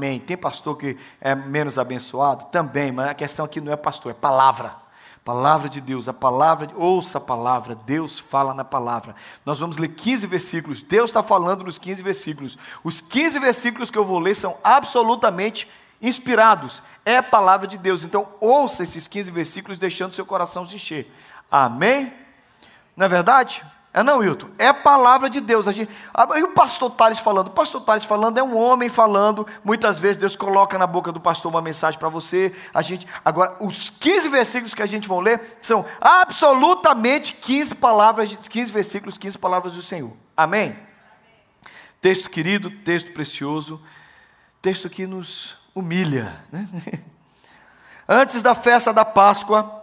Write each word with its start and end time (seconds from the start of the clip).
Amém. 0.00 0.18
Tem 0.18 0.34
pastor 0.34 0.78
que 0.78 0.96
é 1.20 1.34
menos 1.34 1.78
abençoado? 1.78 2.46
Também, 2.46 2.90
mas 2.90 3.10
a 3.10 3.12
questão 3.12 3.44
aqui 3.44 3.60
não 3.60 3.70
é 3.70 3.76
pastor, 3.76 4.12
é 4.12 4.14
palavra. 4.14 4.74
Palavra 5.22 5.68
de 5.68 5.78
Deus, 5.78 6.08
a 6.08 6.14
palavra, 6.14 6.70
ouça 6.74 7.18
a 7.18 7.20
palavra, 7.20 7.74
Deus 7.74 8.18
fala 8.18 8.54
na 8.54 8.64
palavra. 8.64 9.14
Nós 9.44 9.60
vamos 9.60 9.76
ler 9.76 9.88
15 9.88 10.26
versículos, 10.26 10.82
Deus 10.82 11.10
está 11.10 11.22
falando 11.22 11.64
nos 11.64 11.76
15 11.76 12.02
versículos. 12.02 12.56
Os 12.82 13.02
15 13.02 13.38
versículos 13.40 13.90
que 13.90 13.98
eu 13.98 14.04
vou 14.04 14.18
ler 14.18 14.34
são 14.34 14.56
absolutamente 14.64 15.68
inspirados, 16.00 16.82
é 17.04 17.18
a 17.18 17.22
palavra 17.22 17.66
de 17.66 17.76
Deus. 17.76 18.02
Então, 18.02 18.26
ouça 18.40 18.82
esses 18.82 19.06
15 19.06 19.30
versículos, 19.30 19.78
deixando 19.78 20.14
seu 20.14 20.24
coração 20.24 20.64
se 20.64 20.76
encher. 20.76 21.14
Amém? 21.50 22.10
Não 22.96 23.04
é 23.04 23.08
verdade? 23.08 23.62
É 23.92 24.04
não, 24.04 24.18
Wilton? 24.18 24.48
É 24.56 24.68
a 24.68 24.74
palavra 24.74 25.28
de 25.28 25.40
Deus. 25.40 25.66
A 25.66 25.72
gente, 25.72 25.90
e 26.36 26.42
o 26.44 26.52
pastor 26.52 26.92
Tales 26.92 27.18
falando? 27.18 27.48
O 27.48 27.50
pastor 27.50 27.80
Tales 27.80 28.04
falando 28.04 28.38
é 28.38 28.42
um 28.42 28.56
homem 28.56 28.88
falando. 28.88 29.44
Muitas 29.64 29.98
vezes 29.98 30.16
Deus 30.16 30.36
coloca 30.36 30.78
na 30.78 30.86
boca 30.86 31.10
do 31.10 31.20
pastor 31.20 31.50
uma 31.50 31.60
mensagem 31.60 31.98
para 31.98 32.08
você. 32.08 32.54
A 32.72 32.82
gente, 32.82 33.04
agora, 33.24 33.56
os 33.58 33.90
15 33.90 34.28
versículos 34.28 34.74
que 34.74 34.82
a 34.82 34.86
gente 34.86 35.08
vai 35.08 35.20
ler 35.20 35.58
são 35.60 35.84
absolutamente 36.00 37.32
15 37.32 37.74
palavras, 37.74 38.36
15 38.48 38.70
versículos, 38.70 39.18
15 39.18 39.36
palavras 39.38 39.72
do 39.72 39.82
Senhor. 39.82 40.12
Amém? 40.36 40.76
Texto 42.00 42.30
querido, 42.30 42.70
texto 42.70 43.12
precioso, 43.12 43.82
texto 44.62 44.88
que 44.88 45.04
nos 45.04 45.56
humilha. 45.74 46.40
Né? 46.52 46.68
Antes 48.08 48.40
da 48.40 48.54
festa 48.54 48.92
da 48.92 49.04
Páscoa, 49.04 49.79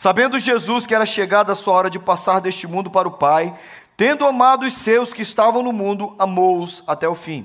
Sabendo 0.00 0.38
Jesus 0.38 0.86
que 0.86 0.94
era 0.94 1.04
chegada 1.04 1.52
a 1.52 1.56
sua 1.56 1.74
hora 1.74 1.90
de 1.90 1.98
passar 1.98 2.38
deste 2.38 2.68
mundo 2.68 2.88
para 2.88 3.08
o 3.08 3.18
Pai, 3.18 3.52
tendo 3.96 4.24
amado 4.24 4.64
os 4.64 4.74
seus 4.74 5.12
que 5.12 5.22
estavam 5.22 5.60
no 5.60 5.72
mundo, 5.72 6.14
amou-os 6.20 6.84
até 6.86 7.08
o 7.08 7.16
fim. 7.16 7.44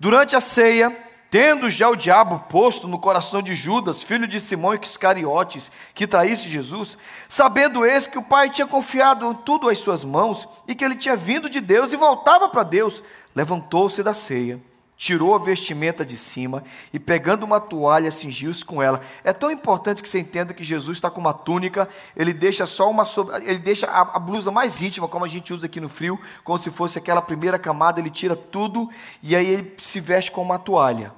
Durante 0.00 0.34
a 0.34 0.40
ceia, 0.40 0.90
tendo 1.30 1.70
já 1.70 1.90
o 1.90 1.94
diabo 1.94 2.38
posto 2.48 2.88
no 2.88 2.98
coração 2.98 3.42
de 3.42 3.54
Judas, 3.54 4.02
filho 4.02 4.26
de 4.26 4.40
Simão 4.40 4.72
e 4.72 4.78
Iscariotes, 4.82 5.70
que 5.92 6.06
traísse 6.06 6.48
Jesus, 6.48 6.96
sabendo 7.28 7.84
esse 7.84 8.08
que 8.08 8.16
o 8.16 8.22
Pai 8.22 8.48
tinha 8.48 8.66
confiado 8.66 9.34
tudo 9.34 9.68
às 9.68 9.78
suas 9.78 10.04
mãos 10.04 10.48
e 10.66 10.74
que 10.74 10.86
ele 10.86 10.96
tinha 10.96 11.16
vindo 11.16 11.50
de 11.50 11.60
Deus 11.60 11.92
e 11.92 11.96
voltava 11.96 12.48
para 12.48 12.62
Deus, 12.62 13.02
levantou-se 13.34 14.02
da 14.02 14.14
ceia 14.14 14.58
tirou 14.96 15.34
a 15.34 15.38
vestimenta 15.38 16.04
de 16.04 16.16
cima 16.16 16.62
e, 16.92 16.98
pegando 16.98 17.44
uma 17.44 17.60
toalha, 17.60 18.10
cingiu-se 18.10 18.64
com 18.64 18.82
ela. 18.82 19.00
É 19.22 19.32
tão 19.32 19.50
importante 19.50 20.02
que 20.02 20.08
você 20.08 20.18
entenda 20.18 20.54
que 20.54 20.62
Jesus 20.62 20.98
está 20.98 21.10
com 21.10 21.20
uma 21.20 21.32
túnica, 21.32 21.88
ele 22.16 22.32
deixa 22.32 22.66
só 22.66 22.90
uma 22.90 23.04
ele 23.42 23.58
deixa 23.58 23.86
a, 23.86 24.00
a, 24.00 24.18
blusa 24.18 24.50
mais 24.50 24.80
íntima, 24.80 25.08
como 25.08 25.24
a 25.24 25.28
gente 25.28 25.52
usa 25.52 25.66
aqui 25.66 25.80
no 25.80 25.88
frio, 25.88 26.18
como 26.42 26.58
se 26.58 26.70
fosse 26.70 26.98
aquela 26.98 27.20
primeira 27.20 27.58
camada, 27.58 28.00
ele 28.00 28.10
tira 28.10 28.36
tudo 28.36 28.88
e 29.22 29.34
aí 29.34 29.46
ele 29.46 29.74
se 29.78 30.00
veste 30.00 30.30
com 30.30 30.42
uma 30.42 30.58
toalha. 30.58 31.12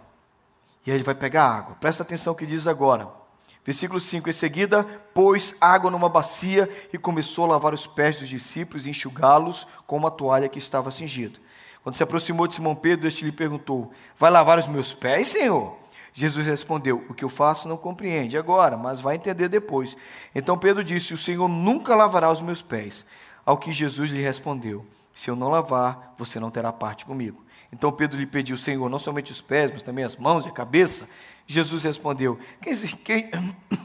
E 0.86 0.91
aí 0.91 0.97
ele 0.97 1.04
vai 1.04 1.14
pegar 1.14 1.44
água. 1.44 1.77
Presta 1.80 2.02
atenção 2.02 2.32
o 2.32 2.36
que 2.36 2.47
diz 2.47 2.66
agora. 2.66 3.08
Versículo 3.64 4.00
5: 4.00 4.30
Em 4.30 4.32
seguida, 4.32 4.84
pôs 5.12 5.52
água 5.60 5.91
numa 5.91 6.08
bacia 6.08 6.70
e 6.92 6.97
começou 6.98 7.44
a 7.44 7.48
lavar 7.48 7.74
os 7.74 7.84
pés 7.86 8.16
dos 8.16 8.28
discípulos 8.28 8.86
e 8.86 8.91
enxugá-los 8.91 9.66
com 9.86 9.97
uma 9.97 10.10
toalha 10.10 10.48
que 10.48 10.60
estava 10.60 10.92
cingida. 10.92 11.45
Quando 11.86 11.94
se 11.94 12.02
aproximou 12.02 12.48
de 12.48 12.54
Simão 12.54 12.74
Pedro, 12.74 13.06
este 13.06 13.24
lhe 13.24 13.30
perguntou: 13.30 13.92
Vai 14.18 14.28
lavar 14.28 14.58
os 14.58 14.66
meus 14.66 14.92
pés, 14.92 15.28
Senhor? 15.28 15.78
Jesus 16.12 16.44
respondeu: 16.44 17.04
O 17.08 17.14
que 17.14 17.24
eu 17.24 17.28
faço 17.28 17.68
não 17.68 17.76
compreende 17.76 18.36
agora, 18.36 18.76
mas 18.76 19.00
vai 19.00 19.14
entender 19.14 19.48
depois. 19.48 19.96
Então 20.34 20.58
Pedro 20.58 20.82
disse: 20.82 21.14
O 21.14 21.16
Senhor 21.16 21.46
nunca 21.46 21.94
lavará 21.94 22.28
os 22.28 22.42
meus 22.42 22.60
pés. 22.60 23.06
Ao 23.44 23.56
que 23.56 23.70
Jesus 23.70 24.10
lhe 24.10 24.20
respondeu: 24.20 24.84
Se 25.14 25.30
eu 25.30 25.36
não 25.36 25.48
lavar, 25.48 26.12
você 26.18 26.40
não 26.40 26.50
terá 26.50 26.72
parte 26.72 27.06
comigo. 27.06 27.44
Então 27.72 27.92
Pedro 27.92 28.18
lhe 28.18 28.26
pediu: 28.26 28.58
Senhor, 28.58 28.90
não 28.90 28.98
somente 28.98 29.30
os 29.30 29.40
pés, 29.40 29.70
mas 29.70 29.84
também 29.84 30.04
as 30.04 30.16
mãos 30.16 30.44
e 30.44 30.48
a 30.48 30.52
cabeça. 30.52 31.08
Jesus 31.46 31.84
respondeu: 31.84 32.36
Quem, 32.60 32.74
quem 32.74 33.30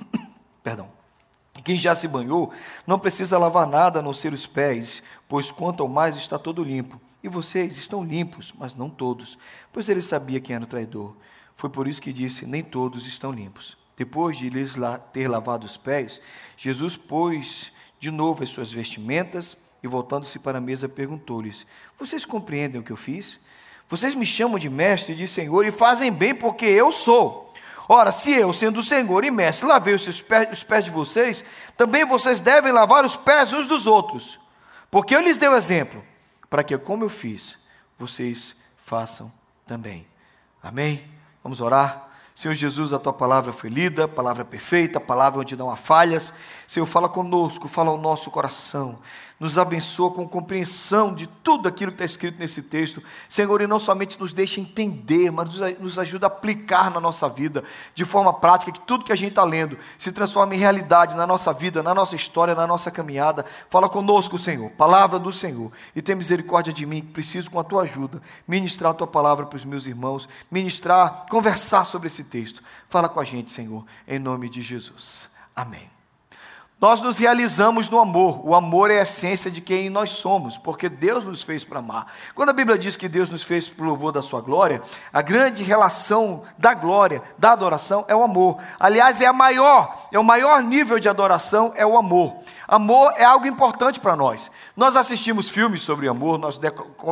perdão. 0.63 0.89
Quem 1.63 1.77
já 1.77 1.93
se 1.93 2.07
banhou 2.07 2.51
não 2.87 2.97
precisa 2.97 3.37
lavar 3.37 3.67
nada 3.67 3.99
a 3.99 4.01
não 4.01 4.11
ser 4.11 4.33
os 4.33 4.47
pés, 4.47 5.03
pois 5.29 5.51
quanto 5.51 5.83
ao 5.83 5.87
mais 5.87 6.17
está 6.17 6.39
todo 6.39 6.63
limpo. 6.63 6.99
E 7.23 7.29
vocês 7.29 7.77
estão 7.77 8.03
limpos, 8.03 8.53
mas 8.57 8.73
não 8.73 8.89
todos, 8.89 9.37
pois 9.71 9.87
ele 9.89 10.01
sabia 10.01 10.39
quem 10.39 10.55
era 10.55 10.63
o 10.63 10.67
traidor. 10.67 11.15
Foi 11.55 11.69
por 11.69 11.87
isso 11.87 12.01
que 12.01 12.11
disse: 12.11 12.45
Nem 12.45 12.63
todos 12.63 13.05
estão 13.05 13.31
limpos. 13.31 13.77
Depois 13.95 14.37
de 14.37 14.49
lhes 14.49 14.75
ter 15.13 15.27
lavado 15.27 15.65
os 15.65 15.77
pés, 15.77 16.19
Jesus 16.57 16.97
pôs 16.97 17.71
de 17.99 18.09
novo 18.09 18.43
as 18.43 18.49
suas 18.49 18.71
vestimentas 18.71 19.55
e, 19.83 19.87
voltando-se 19.87 20.39
para 20.39 20.57
a 20.57 20.61
mesa, 20.61 20.89
perguntou-lhes: 20.89 21.67
Vocês 21.99 22.25
compreendem 22.25 22.81
o 22.81 22.83
que 22.83 22.91
eu 22.91 22.97
fiz? 22.97 23.39
Vocês 23.87 24.15
me 24.15 24.25
chamam 24.25 24.57
de 24.57 24.69
mestre 24.69 25.13
e 25.13 25.17
de 25.17 25.27
senhor 25.27 25.65
e 25.65 25.71
fazem 25.71 26.11
bem 26.11 26.33
porque 26.33 26.65
eu 26.65 26.91
sou. 26.91 27.53
Ora, 27.87 28.11
se 28.11 28.31
eu, 28.31 28.53
sendo 28.53 28.79
o 28.79 28.83
Senhor 28.83 29.25
e 29.25 29.29
mestre, 29.29 29.67
lavei 29.67 29.93
os 29.93 30.07
os 30.07 30.63
pés 30.63 30.85
de 30.85 30.89
vocês, 30.89 31.43
também 31.75 32.05
vocês 32.05 32.39
devem 32.39 32.71
lavar 32.71 33.03
os 33.03 33.17
pés 33.17 33.51
uns 33.51 33.67
dos 33.67 33.85
outros. 33.85 34.39
Porque 34.89 35.13
eu 35.13 35.19
lhes 35.19 35.37
dei 35.37 35.49
o 35.49 35.57
exemplo 35.57 36.01
para 36.51 36.65
que, 36.65 36.77
como 36.77 37.05
eu 37.05 37.09
fiz, 37.09 37.57
vocês 37.97 38.57
façam 38.75 39.31
também. 39.65 40.05
Amém? 40.61 41.01
Vamos 41.41 41.61
orar? 41.61 42.10
Senhor 42.41 42.55
Jesus, 42.55 42.91
a 42.91 42.97
tua 42.97 43.13
palavra 43.13 43.53
foi 43.53 43.69
lida, 43.69 44.07
palavra 44.07 44.43
perfeita, 44.43 44.99
palavra 44.99 45.41
onde 45.41 45.55
não 45.55 45.69
há 45.69 45.75
falhas. 45.75 46.33
Senhor, 46.67 46.87
fala 46.87 47.07
conosco, 47.07 47.67
fala 47.67 47.91
ao 47.91 47.99
nosso 47.99 48.31
coração 48.31 48.97
nos 49.41 49.57
abençoa 49.57 50.11
com 50.11 50.29
compreensão 50.29 51.15
de 51.15 51.25
tudo 51.25 51.67
aquilo 51.67 51.91
que 51.91 51.95
está 51.95 52.05
escrito 52.05 52.37
nesse 52.37 52.61
texto. 52.61 53.01
Senhor, 53.27 53.59
e 53.59 53.65
não 53.65 53.79
somente 53.79 54.19
nos 54.19 54.33
deixa 54.33 54.61
entender, 54.61 55.31
mas 55.31 55.49
nos 55.79 55.97
ajuda 55.97 56.27
a 56.27 56.29
aplicar 56.29 56.91
na 56.91 57.01
nossa 57.01 57.27
vida, 57.27 57.63
de 57.95 58.05
forma 58.05 58.31
prática, 58.31 58.71
que 58.71 58.79
tudo 58.81 59.03
que 59.03 59.11
a 59.11 59.15
gente 59.15 59.29
está 59.29 59.43
lendo 59.43 59.79
se 59.97 60.11
transforme 60.11 60.55
em 60.55 60.59
realidade 60.59 61.15
na 61.15 61.25
nossa 61.25 61.51
vida, 61.51 61.81
na 61.81 61.91
nossa 61.91 62.15
história, 62.15 62.53
na 62.53 62.67
nossa 62.67 62.91
caminhada. 62.91 63.43
Fala 63.67 63.89
conosco, 63.89 64.37
Senhor, 64.37 64.69
palavra 64.69 65.17
do 65.17 65.33
Senhor, 65.33 65.71
e 65.95 66.03
tem 66.03 66.13
misericórdia 66.13 66.71
de 66.71 66.85
mim, 66.85 67.01
que 67.01 67.07
preciso 67.07 67.49
com 67.49 67.59
a 67.59 67.63
tua 67.63 67.81
ajuda, 67.81 68.21
ministrar 68.47 68.91
a 68.91 68.93
tua 68.93 69.07
palavra 69.07 69.47
para 69.47 69.57
os 69.57 69.65
meus 69.65 69.87
irmãos, 69.87 70.29
ministrar, 70.51 71.25
conversar 71.27 71.85
sobre 71.85 72.09
esse 72.09 72.23
texto. 72.31 72.63
Fala 72.89 73.09
com 73.09 73.19
a 73.19 73.23
gente, 73.23 73.51
Senhor, 73.51 73.85
em 74.07 74.17
nome 74.17 74.49
de 74.49 74.61
Jesus. 74.61 75.29
Amém. 75.55 76.00
Nós 76.81 76.99
nos 76.99 77.19
realizamos 77.19 77.91
no 77.91 77.99
amor. 77.99 78.41
O 78.43 78.55
amor 78.55 78.89
é 78.89 79.01
a 79.01 79.03
essência 79.03 79.51
de 79.51 79.61
quem 79.61 79.87
nós 79.87 80.09
somos, 80.09 80.57
porque 80.57 80.89
Deus 80.89 81.23
nos 81.23 81.43
fez 81.43 81.63
para 81.63 81.77
amar. 81.77 82.07
Quando 82.33 82.49
a 82.49 82.53
Bíblia 82.53 82.75
diz 82.75 82.97
que 82.97 83.07
Deus 83.07 83.29
nos 83.29 83.43
fez 83.43 83.67
para 83.67 83.85
louvor 83.85 84.11
da 84.11 84.23
sua 84.23 84.41
glória, 84.41 84.81
a 85.13 85.21
grande 85.21 85.61
relação 85.61 86.41
da 86.57 86.73
glória, 86.73 87.21
da 87.37 87.51
adoração 87.51 88.03
é 88.07 88.15
o 88.15 88.23
amor. 88.23 88.57
Aliás, 88.79 89.21
é 89.21 89.27
a 89.27 89.33
maior, 89.33 89.95
é 90.11 90.17
o 90.17 90.23
maior 90.23 90.63
nível 90.63 90.99
de 90.99 91.07
adoração 91.07 91.71
é 91.75 91.85
o 91.85 91.95
amor. 91.95 92.33
Amor 92.67 93.13
é 93.15 93.23
algo 93.23 93.45
importante 93.45 93.99
para 93.99 94.15
nós. 94.15 94.49
Nós 94.75 94.95
assistimos 94.95 95.51
filmes 95.51 95.83
sobre 95.83 96.07
amor, 96.07 96.39
nós 96.39 96.59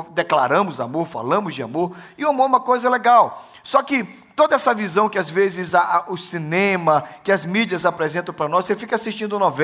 declaramos 0.10 0.82
amor, 0.82 1.06
falamos 1.06 1.54
de 1.54 1.62
amor, 1.62 1.96
e 2.18 2.26
o 2.26 2.30
amor 2.30 2.46
é 2.46 2.48
uma 2.48 2.60
coisa 2.60 2.90
legal. 2.90 3.40
Só 3.64 3.84
que 3.84 4.04
toda 4.40 4.56
essa 4.56 4.74
visão 4.74 5.10
que 5.10 5.20
às 5.20 5.30
vezes 5.30 5.76
a, 5.76 5.82
a, 5.82 6.06
o 6.08 6.16
cinema, 6.16 7.04
que 7.26 7.30
as 7.30 7.44
mídias 7.44 7.86
apresentam 7.86 8.34
para 8.34 8.48
nós, 8.48 8.66
você 8.66 8.74
fica 8.74 8.96
assistindo 8.96 9.38
novela, 9.38 9.59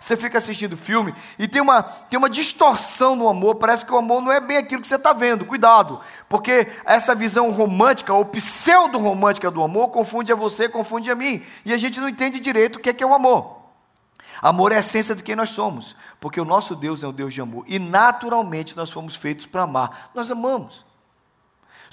você 0.00 0.16
fica 0.16 0.38
assistindo 0.38 0.76
filme, 0.76 1.14
e 1.38 1.46
tem 1.46 1.60
uma, 1.60 1.82
tem 1.82 2.18
uma 2.18 2.30
distorção 2.30 3.14
no 3.14 3.28
amor, 3.28 3.56
parece 3.56 3.84
que 3.84 3.92
o 3.92 3.98
amor 3.98 4.22
não 4.22 4.32
é 4.32 4.40
bem 4.40 4.56
aquilo 4.56 4.80
que 4.80 4.88
você 4.88 4.96
está 4.96 5.12
vendo, 5.12 5.44
cuidado, 5.44 6.00
porque 6.28 6.66
essa 6.84 7.14
visão 7.14 7.50
romântica, 7.50 8.12
ou 8.12 8.24
pseudo-romântica 8.24 9.50
do 9.50 9.62
amor, 9.62 9.88
confunde 9.88 10.32
a 10.32 10.36
você, 10.36 10.68
confunde 10.68 11.10
a 11.10 11.14
mim, 11.14 11.42
e 11.64 11.72
a 11.72 11.78
gente 11.78 12.00
não 12.00 12.08
entende 12.08 12.40
direito 12.40 12.76
o 12.76 12.80
que 12.80 12.90
é, 12.90 12.92
que 12.92 13.04
é 13.04 13.06
o 13.06 13.14
amor. 13.14 13.64
Amor 14.40 14.72
é 14.72 14.76
a 14.76 14.80
essência 14.80 15.14
de 15.14 15.22
quem 15.22 15.36
nós 15.36 15.50
somos, 15.50 15.94
porque 16.20 16.40
o 16.40 16.44
nosso 16.44 16.74
Deus 16.74 17.02
é 17.02 17.08
um 17.08 17.12
Deus 17.12 17.32
de 17.32 17.40
amor, 17.40 17.64
e 17.66 17.78
naturalmente 17.78 18.76
nós 18.76 18.90
fomos 18.90 19.16
feitos 19.16 19.46
para 19.46 19.62
amar, 19.62 20.10
nós 20.14 20.30
amamos. 20.30 20.84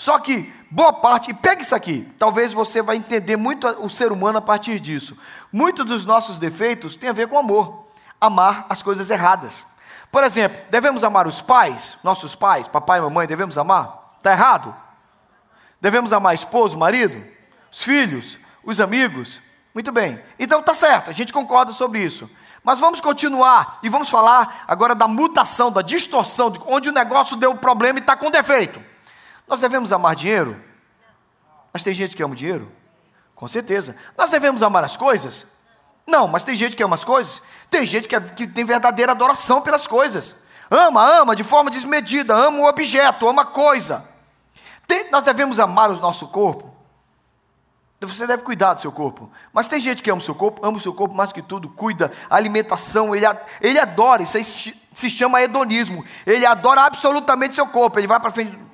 Só 0.01 0.17
que, 0.17 0.51
boa 0.71 0.91
parte, 0.91 1.29
e 1.29 1.33
pega 1.35 1.61
isso 1.61 1.75
aqui, 1.75 2.11
talvez 2.17 2.53
você 2.53 2.81
vai 2.81 2.95
entender 2.95 3.37
muito 3.37 3.67
o 3.67 3.87
ser 3.87 4.11
humano 4.11 4.39
a 4.39 4.41
partir 4.41 4.79
disso. 4.79 5.15
Muitos 5.53 5.85
dos 5.85 6.05
nossos 6.05 6.39
defeitos 6.39 6.95
têm 6.95 7.11
a 7.11 7.13
ver 7.13 7.27
com 7.27 7.37
amor, 7.37 7.85
amar 8.19 8.65
as 8.67 8.81
coisas 8.81 9.11
erradas. 9.11 9.63
Por 10.11 10.23
exemplo, 10.23 10.59
devemos 10.71 11.03
amar 11.03 11.27
os 11.27 11.39
pais, 11.43 11.99
nossos 12.03 12.33
pais, 12.33 12.67
papai 12.67 12.97
e 12.97 13.01
mamãe, 13.03 13.27
devemos 13.27 13.59
amar? 13.59 14.15
Está 14.17 14.31
errado? 14.31 14.75
Devemos 15.79 16.11
amar 16.11 16.33
esposo, 16.33 16.79
marido, 16.79 17.23
os 17.71 17.83
filhos, 17.83 18.39
os 18.63 18.79
amigos? 18.79 19.39
Muito 19.71 19.91
bem. 19.91 20.19
Então 20.39 20.61
está 20.61 20.73
certo, 20.73 21.11
a 21.11 21.13
gente 21.13 21.31
concorda 21.31 21.73
sobre 21.73 22.03
isso. 22.03 22.27
Mas 22.63 22.79
vamos 22.79 23.01
continuar 23.01 23.77
e 23.83 23.87
vamos 23.87 24.09
falar 24.09 24.63
agora 24.67 24.95
da 24.95 25.07
mutação, 25.07 25.71
da 25.71 25.83
distorção, 25.83 26.49
de 26.49 26.59
onde 26.65 26.89
o 26.89 26.91
negócio 26.91 27.37
deu 27.37 27.53
problema 27.53 27.99
e 27.99 28.01
está 28.01 28.15
com 28.15 28.31
defeito. 28.31 28.89
Nós 29.51 29.59
devemos 29.59 29.91
amar 29.91 30.15
dinheiro? 30.15 30.63
Mas 31.73 31.83
tem 31.83 31.93
gente 31.93 32.15
que 32.15 32.23
ama 32.23 32.33
dinheiro? 32.33 32.71
Com 33.35 33.49
certeza. 33.49 33.97
Nós 34.17 34.31
devemos 34.31 34.63
amar 34.63 34.81
as 34.85 34.95
coisas? 34.95 35.45
Não, 36.07 36.25
mas 36.25 36.45
tem 36.45 36.55
gente 36.55 36.73
que 36.73 36.81
ama 36.81 36.95
as 36.95 37.03
coisas. 37.03 37.41
Tem 37.69 37.85
gente 37.85 38.07
que, 38.07 38.15
é, 38.15 38.21
que 38.21 38.47
tem 38.47 38.63
verdadeira 38.63 39.11
adoração 39.11 39.59
pelas 39.59 39.85
coisas. 39.85 40.37
Ama, 40.69 41.05
ama 41.19 41.35
de 41.35 41.43
forma 41.43 41.69
desmedida, 41.69 42.33
ama 42.33 42.59
o 42.59 42.65
objeto, 42.65 43.27
ama 43.27 43.41
a 43.41 43.45
coisa. 43.45 44.09
Tem, 44.87 45.11
nós 45.11 45.23
devemos 45.23 45.59
amar 45.59 45.91
o 45.91 45.97
nosso 45.97 46.29
corpo? 46.29 46.73
Você 47.99 48.25
deve 48.25 48.43
cuidar 48.43 48.75
do 48.75 48.79
seu 48.79 48.91
corpo. 48.91 49.29
Mas 49.51 49.67
tem 49.67 49.81
gente 49.81 50.01
que 50.01 50.09
ama 50.09 50.21
o 50.21 50.23
seu 50.23 50.33
corpo, 50.33 50.65
ama 50.65 50.77
o 50.77 50.81
seu 50.81 50.93
corpo 50.93 51.13
mais 51.13 51.33
que 51.33 51.41
tudo, 51.41 51.67
cuida, 51.67 52.09
alimentação, 52.29 53.13
ele, 53.13 53.25
ele 53.59 53.79
adora, 53.79 54.23
isso 54.23 54.37
aí 54.37 54.45
se 54.45 55.09
chama 55.09 55.41
hedonismo. 55.41 56.05
Ele 56.25 56.45
adora 56.45 56.83
absolutamente 56.83 57.53
seu 57.53 57.67
corpo, 57.67 57.99
ele 57.99 58.07
vai 58.07 58.17
para 58.17 58.31
frente. 58.31 58.70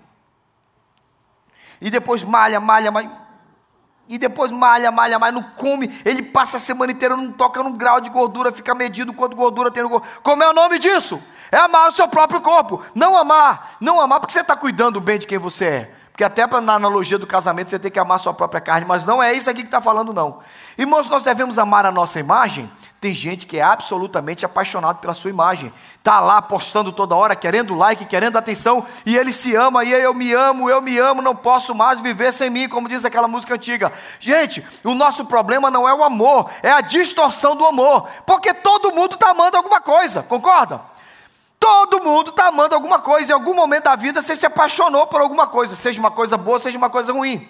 E 1.81 1.89
depois 1.89 2.23
malha, 2.23 2.59
malha, 2.59 2.91
malha. 2.91 3.11
E 4.09 4.17
depois 4.17 4.51
malha, 4.51 4.89
malha, 4.89 5.19
malha, 5.19 5.31
não 5.33 5.43
come. 5.43 5.93
Ele 6.05 6.23
passa 6.23 6.57
a 6.57 6.59
semana 6.59 6.91
inteira, 6.91 7.15
não 7.17 7.31
toca 7.31 7.61
num 7.61 7.73
grau 7.73 7.99
de 7.99 8.09
gordura, 8.09 8.51
fica 8.51 8.73
medindo 8.73 9.13
quanto 9.13 9.35
gordura 9.35 9.69
tem 9.69 9.83
no 9.83 9.89
corpo. 9.89 10.07
Como 10.23 10.41
é 10.41 10.49
o 10.49 10.53
nome 10.53 10.79
disso? 10.79 11.21
É 11.51 11.57
amar 11.57 11.89
o 11.89 11.93
seu 11.93 12.07
próprio 12.07 12.41
corpo. 12.41 12.81
Não 12.95 13.17
amar, 13.17 13.75
não 13.81 13.99
amar 13.99 14.19
porque 14.19 14.33
você 14.33 14.41
está 14.41 14.55
cuidando 14.55 15.01
bem 15.01 15.19
de 15.19 15.27
quem 15.27 15.37
você 15.37 15.65
é. 15.65 15.96
Porque 16.17 16.23
até 16.23 16.47
na 16.61 16.73
analogia 16.73 17.19
do 17.19 17.27
casamento 17.27 17.69
você 17.69 17.77
tem 17.77 17.91
que 17.91 17.99
amar 17.99 18.19
sua 18.19 18.33
própria 18.33 18.59
carne, 18.59 18.87
mas 18.87 19.05
não 19.05 19.21
é 19.21 19.35
isso 19.35 19.47
aqui 19.51 19.59
que 19.59 19.67
está 19.67 19.79
falando, 19.79 20.11
não. 20.11 20.39
Irmãos, 20.75 21.07
nós 21.07 21.23
devemos 21.23 21.59
amar 21.59 21.85
a 21.85 21.91
nossa 21.91 22.19
imagem. 22.19 22.67
Tem 22.99 23.13
gente 23.13 23.45
que 23.45 23.59
é 23.59 23.61
absolutamente 23.61 24.43
apaixonado 24.43 24.97
pela 24.97 25.13
sua 25.13 25.29
imagem. 25.29 25.71
Está 25.99 26.19
lá 26.19 26.41
postando 26.41 26.91
toda 26.91 27.15
hora, 27.15 27.35
querendo 27.35 27.75
like, 27.75 28.03
querendo 28.05 28.35
atenção, 28.35 28.83
e 29.05 29.15
ele 29.15 29.31
se 29.31 29.53
ama, 29.55 29.83
e 29.83 29.91
eu 29.91 30.11
me 30.11 30.33
amo, 30.33 30.67
eu 30.67 30.81
me 30.81 30.97
amo, 30.97 31.21
não 31.21 31.35
posso 31.35 31.75
mais 31.75 31.99
viver 31.99 32.33
sem 32.33 32.49
mim, 32.49 32.67
como 32.67 32.89
diz 32.89 33.05
aquela 33.05 33.27
música 33.27 33.53
antiga. 33.53 33.93
Gente, 34.19 34.65
o 34.83 34.95
nosso 34.95 35.23
problema 35.23 35.69
não 35.69 35.87
é 35.87 35.93
o 35.93 36.03
amor, 36.03 36.49
é 36.63 36.71
a 36.71 36.81
distorção 36.81 37.55
do 37.55 37.63
amor. 37.63 38.09
Porque 38.25 38.55
todo 38.55 38.91
mundo 38.91 39.13
está 39.13 39.29
amando 39.29 39.55
alguma 39.55 39.79
coisa, 39.79 40.23
concorda? 40.23 40.81
Todo 41.67 42.01
mundo 42.01 42.29
está 42.29 42.47
amando 42.47 42.73
alguma 42.73 42.99
coisa. 42.99 43.31
Em 43.31 43.33
algum 43.33 43.53
momento 43.53 43.83
da 43.83 43.95
vida 43.97 44.21
você 44.21 44.37
se 44.37 44.45
apaixonou 44.45 45.05
por 45.07 45.19
alguma 45.19 45.47
coisa, 45.47 45.75
seja 45.75 45.99
uma 45.99 46.09
coisa 46.09 46.37
boa, 46.37 46.59
seja 46.59 46.77
uma 46.77 46.89
coisa 46.89 47.11
ruim. 47.11 47.45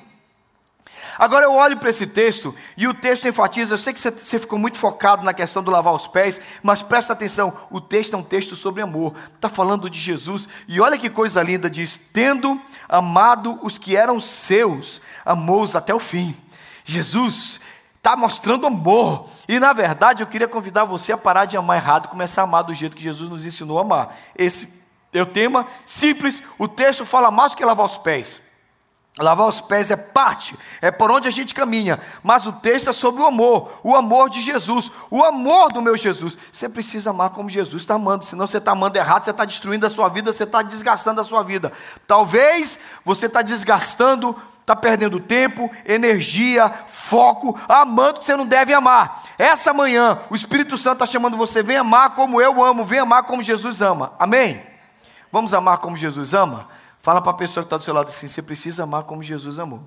Agora 1.19 1.45
eu 1.45 1.53
olho 1.53 1.77
para 1.77 1.91
esse 1.91 2.07
texto 2.07 2.53
e 2.75 2.87
o 2.87 2.95
texto 2.95 3.27
enfatiza. 3.27 3.75
Eu 3.75 3.77
sei 3.77 3.93
que 3.93 3.99
você, 3.99 4.39
ficou 4.39 4.57
muito 4.57 4.79
focado 4.79 5.23
na 5.23 5.35
questão 5.35 5.61
do 5.61 5.69
lavar 5.69 5.93
os 5.93 6.07
pés, 6.07 6.41
mas 6.63 6.81
presta 6.81 7.13
atenção: 7.13 7.55
o 7.69 7.79
texto 7.79 8.15
é 8.15 8.17
um 8.17 8.23
texto 8.23 8.55
sobre 8.55 8.81
amor. 8.81 9.13
Está 9.35 9.49
falando 9.49 9.87
de 9.87 9.99
Jesus. 9.99 10.49
E 10.67 10.81
olha 10.81 10.97
que 10.97 11.11
coisa 11.11 11.43
linda: 11.43 11.69
diz: 11.69 12.01
Tendo 12.11 12.59
amado 12.89 13.59
os 13.61 13.77
que 13.77 13.95
eram 13.95 14.19
seus, 14.19 14.99
amou-os 15.23 15.75
até 15.75 15.93
o 15.93 15.99
fim. 15.99 16.35
Jesus 16.83 17.59
está 18.07 18.15
mostrando 18.15 18.65
amor. 18.65 19.25
E 19.50 19.59
na 19.59 19.74
verdade 19.74 20.24
eu 20.24 20.27
queria 20.27 20.48
convidar 20.48 20.86
você 20.86 21.12
a 21.12 21.18
parar 21.18 21.44
de 21.44 21.57
amar 21.57 21.77
errado 21.77 22.07
começar 22.07 22.42
a 22.42 22.44
amar 22.45 22.63
do 22.63 22.74
jeito 22.74 22.95
que 22.95 23.04
Jesus 23.04 23.30
nos 23.30 23.45
ensinou 23.45 23.77
a 23.77 23.81
amar. 23.81 24.15
Esse 24.38 24.81
é 25.12 25.21
o 25.21 25.25
tema 25.25 25.68
simples, 25.86 26.42
o 26.57 26.68
texto 26.68 27.06
fala 27.06 27.30
mais 27.30 27.51
do 27.51 27.57
que 27.57 27.65
lavar 27.65 27.86
os 27.86 27.98
pés. 27.98 28.48
Lavar 29.19 29.48
os 29.48 29.59
pés 29.59 29.89
é 29.89 29.98
parte, 29.98 30.56
é 30.80 30.92
por 30.92 31.09
onde 31.09 31.27
a 31.27 31.31
gente 31.31 31.56
caminha, 31.56 32.00
mas 32.21 32.45
o 32.45 32.54
texto 32.54 32.92
é 32.92 32.94
sobre 32.94 33.19
o 33.19 33.25
amor, 33.25 33.71
o 33.81 33.95
amor 33.95 34.30
de 34.30 34.39
Jesus, 34.42 34.92
o 35.09 35.24
amor 35.24 35.71
do 35.71 35.81
meu 35.81 35.98
Jesus. 35.98 36.38
Você 36.54 36.69
precisa 36.69 37.09
amar 37.09 37.31
como 37.31 37.50
Jesus 37.50 37.81
está 37.81 37.95
amando, 37.95 38.25
senão 38.25 38.45
você 38.45 38.59
está 38.59 38.74
amando 38.74 38.95
errado, 38.95 39.25
você 39.25 39.31
está 39.31 39.44
destruindo 39.44 39.88
a 39.88 39.89
sua 39.89 40.07
vida, 40.07 40.31
você 40.31 40.44
está 40.44 40.62
desgastando 40.62 41.19
a 41.19 41.24
sua 41.24 41.42
vida. 41.42 41.74
Talvez 42.06 42.77
você 43.04 43.25
está 43.25 43.42
desgastando 43.42 44.39
está 44.67 44.75
perdendo 44.75 45.17
tempo, 45.17 45.71
energia, 45.85 46.69
foco, 46.87 47.57
amando 47.69 48.19
que 48.19 48.25
você 48.25 48.35
não 48.35 48.45
deve 48.45 48.73
amar. 48.73 49.23
Essa 49.37 49.73
manhã, 49.73 50.19
o 50.29 50.35
Espírito 50.35 50.77
Santo 50.77 50.95
está 50.95 51.05
chamando 51.05 51.37
você, 51.37 51.63
vem 51.63 51.77
amar 51.77 52.09
como 52.09 52.41
eu 52.41 52.61
amo, 52.61 52.83
vem 52.83 52.99
amar 52.99 53.23
como 53.23 53.41
Jesus 53.41 53.81
ama. 53.81 54.11
Amém? 54.19 54.61
Vamos 55.31 55.53
amar 55.53 55.77
como 55.77 55.95
Jesus 55.95 56.33
ama? 56.33 56.67
Fala 56.99 57.21
para 57.21 57.31
a 57.31 57.35
pessoa 57.35 57.63
que 57.63 57.67
está 57.67 57.77
do 57.77 57.83
seu 57.85 57.93
lado 57.93 58.09
assim: 58.09 58.27
você 58.27 58.41
precisa 58.41 58.83
amar 58.83 59.03
como 59.03 59.23
Jesus 59.23 59.57
amou. 59.57 59.81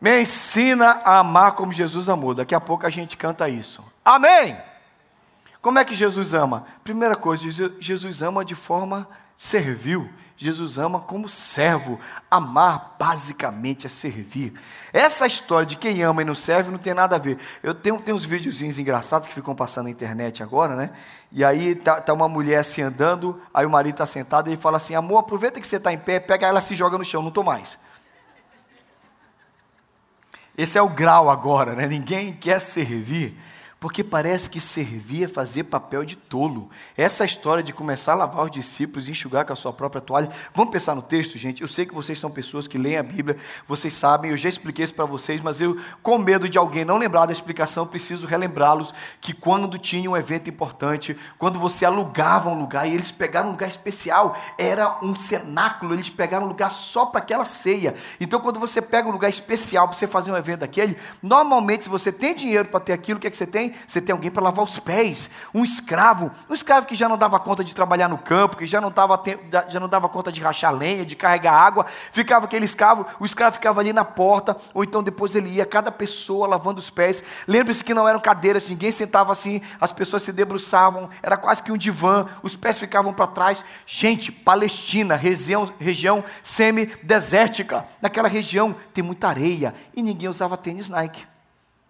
Me 0.00 0.22
ensina 0.22 1.00
a 1.04 1.18
amar 1.18 1.52
como 1.52 1.72
Jesus 1.72 2.08
amou. 2.08 2.34
Daqui 2.34 2.54
a 2.54 2.60
pouco 2.60 2.86
a 2.86 2.90
gente 2.90 3.16
canta 3.16 3.48
isso. 3.48 3.84
Amém? 4.04 4.56
Como 5.60 5.76
é 5.76 5.84
que 5.84 5.94
Jesus 5.94 6.34
ama? 6.34 6.64
Primeira 6.84 7.16
coisa, 7.16 7.44
Jesus 7.80 8.22
ama 8.22 8.44
de 8.44 8.54
forma 8.54 9.08
servil. 9.36 10.08
Jesus 10.42 10.78
ama 10.78 11.00
como 11.00 11.28
servo. 11.28 12.00
Amar 12.30 12.96
basicamente 12.98 13.86
é 13.86 13.90
servir. 13.90 14.54
Essa 14.90 15.26
história 15.26 15.66
de 15.66 15.76
quem 15.76 16.02
ama 16.02 16.22
e 16.22 16.24
não 16.24 16.34
serve 16.34 16.70
não 16.70 16.78
tem 16.78 16.94
nada 16.94 17.16
a 17.16 17.18
ver. 17.18 17.38
Eu 17.62 17.74
tenho, 17.74 18.00
tenho 18.00 18.16
uns 18.16 18.24
videozinhos 18.24 18.78
engraçados 18.78 19.28
que 19.28 19.34
ficam 19.34 19.54
passando 19.54 19.84
na 19.84 19.90
internet 19.90 20.42
agora, 20.42 20.74
né? 20.74 20.92
E 21.30 21.44
aí 21.44 21.74
tá, 21.74 22.00
tá 22.00 22.14
uma 22.14 22.26
mulher 22.26 22.60
assim 22.60 22.80
andando, 22.80 23.38
aí 23.52 23.66
o 23.66 23.70
marido 23.70 23.96
está 23.96 24.06
sentado 24.06 24.48
e 24.48 24.54
ele 24.54 24.60
fala 24.60 24.78
assim: 24.78 24.94
amor, 24.94 25.18
aproveita 25.18 25.60
que 25.60 25.66
você 25.66 25.76
está 25.76 25.92
em 25.92 25.98
pé, 25.98 26.18
pega 26.18 26.46
ela 26.46 26.62
se 26.62 26.74
joga 26.74 26.96
no 26.96 27.04
chão, 27.04 27.20
não 27.20 27.28
estou 27.28 27.44
mais. 27.44 27.78
Esse 30.56 30.78
é 30.78 30.82
o 30.82 30.88
grau 30.88 31.28
agora, 31.28 31.74
né? 31.74 31.86
Ninguém 31.86 32.32
quer 32.32 32.60
servir 32.60 33.38
porque 33.80 34.04
parece 34.04 34.50
que 34.50 34.60
servia 34.60 35.26
fazer 35.26 35.64
papel 35.64 36.04
de 36.04 36.14
tolo. 36.14 36.68
Essa 36.94 37.24
história 37.24 37.62
de 37.62 37.72
começar 37.72 38.12
a 38.12 38.16
lavar 38.16 38.44
os 38.44 38.50
discípulos 38.50 39.08
e 39.08 39.12
enxugar 39.12 39.46
com 39.46 39.54
a 39.54 39.56
sua 39.56 39.72
própria 39.72 40.02
toalha. 40.02 40.28
Vamos 40.54 40.70
pensar 40.70 40.94
no 40.94 41.00
texto, 41.00 41.38
gente? 41.38 41.62
Eu 41.62 41.68
sei 41.68 41.86
que 41.86 41.94
vocês 41.94 42.18
são 42.18 42.30
pessoas 42.30 42.68
que 42.68 42.76
leem 42.76 42.98
a 42.98 43.02
Bíblia, 43.02 43.38
vocês 43.66 43.94
sabem, 43.94 44.32
eu 44.32 44.36
já 44.36 44.50
expliquei 44.50 44.84
isso 44.84 44.94
para 44.94 45.06
vocês, 45.06 45.40
mas 45.40 45.62
eu, 45.62 45.78
com 46.02 46.18
medo 46.18 46.46
de 46.46 46.58
alguém 46.58 46.84
não 46.84 46.98
lembrar 46.98 47.24
da 47.24 47.32
explicação, 47.32 47.86
preciso 47.86 48.26
relembrá-los 48.26 48.92
que 49.18 49.32
quando 49.32 49.78
tinha 49.78 50.10
um 50.10 50.16
evento 50.16 50.50
importante, 50.50 51.16
quando 51.38 51.58
você 51.58 51.86
alugava 51.86 52.50
um 52.50 52.60
lugar 52.60 52.86
e 52.86 52.92
eles 52.92 53.10
pegaram 53.10 53.48
um 53.48 53.52
lugar 53.52 53.68
especial, 53.70 54.36
era 54.58 54.98
um 55.02 55.16
cenáculo, 55.16 55.94
eles 55.94 56.10
pegaram 56.10 56.44
um 56.44 56.48
lugar 56.48 56.70
só 56.70 57.06
para 57.06 57.22
aquela 57.22 57.46
ceia. 57.46 57.94
Então, 58.20 58.40
quando 58.40 58.60
você 58.60 58.82
pega 58.82 59.08
um 59.08 59.12
lugar 59.12 59.30
especial 59.30 59.88
para 59.88 59.96
você 59.96 60.06
fazer 60.06 60.30
um 60.30 60.36
evento 60.36 60.60
daquele, 60.60 60.98
normalmente, 61.22 61.84
se 61.84 61.88
você 61.88 62.12
tem 62.12 62.34
dinheiro 62.34 62.68
para 62.68 62.80
ter 62.80 62.92
aquilo, 62.92 63.16
o 63.16 63.20
que, 63.20 63.26
é 63.26 63.30
que 63.30 63.36
você 63.36 63.46
tem? 63.46 63.69
Você 63.86 64.00
tem 64.00 64.12
alguém 64.12 64.30
para 64.30 64.42
lavar 64.42 64.64
os 64.64 64.78
pés. 64.78 65.30
Um 65.54 65.64
escravo, 65.64 66.30
um 66.48 66.54
escravo 66.54 66.86
que 66.86 66.94
já 66.94 67.08
não 67.08 67.18
dava 67.18 67.38
conta 67.38 67.62
de 67.62 67.74
trabalhar 67.74 68.08
no 68.08 68.18
campo, 68.18 68.56
que 68.56 68.66
já 68.66 68.80
não, 68.80 68.90
tava, 68.90 69.22
já 69.68 69.80
não 69.80 69.88
dava 69.88 70.08
conta 70.08 70.30
de 70.30 70.40
rachar 70.40 70.74
lenha, 70.74 71.04
de 71.04 71.16
carregar 71.16 71.52
água. 71.52 71.86
Ficava 72.12 72.46
aquele 72.46 72.64
escravo, 72.64 73.06
o 73.18 73.26
escravo 73.26 73.54
ficava 73.54 73.80
ali 73.80 73.92
na 73.92 74.04
porta, 74.04 74.56
ou 74.74 74.84
então 74.84 75.02
depois 75.02 75.34
ele 75.34 75.50
ia, 75.50 75.66
cada 75.66 75.90
pessoa 75.90 76.46
lavando 76.46 76.78
os 76.78 76.90
pés. 76.90 77.22
Lembre-se 77.46 77.84
que 77.84 77.94
não 77.94 78.08
eram 78.08 78.20
cadeiras, 78.20 78.68
ninguém 78.68 78.90
sentava 78.90 79.32
assim, 79.32 79.60
as 79.80 79.92
pessoas 79.92 80.22
se 80.22 80.32
debruçavam, 80.32 81.08
era 81.22 81.36
quase 81.36 81.62
que 81.62 81.72
um 81.72 81.76
divã, 81.76 82.26
os 82.42 82.56
pés 82.56 82.78
ficavam 82.78 83.12
para 83.12 83.26
trás. 83.26 83.64
Gente, 83.86 84.30
Palestina, 84.30 85.16
região, 85.16 85.72
região 85.78 86.24
semi-desértica, 86.42 87.86
naquela 88.00 88.28
região 88.28 88.74
tem 88.92 89.02
muita 89.02 89.28
areia 89.28 89.74
e 89.94 90.02
ninguém 90.02 90.28
usava 90.28 90.56
tênis 90.56 90.88
Nike. 90.88 91.26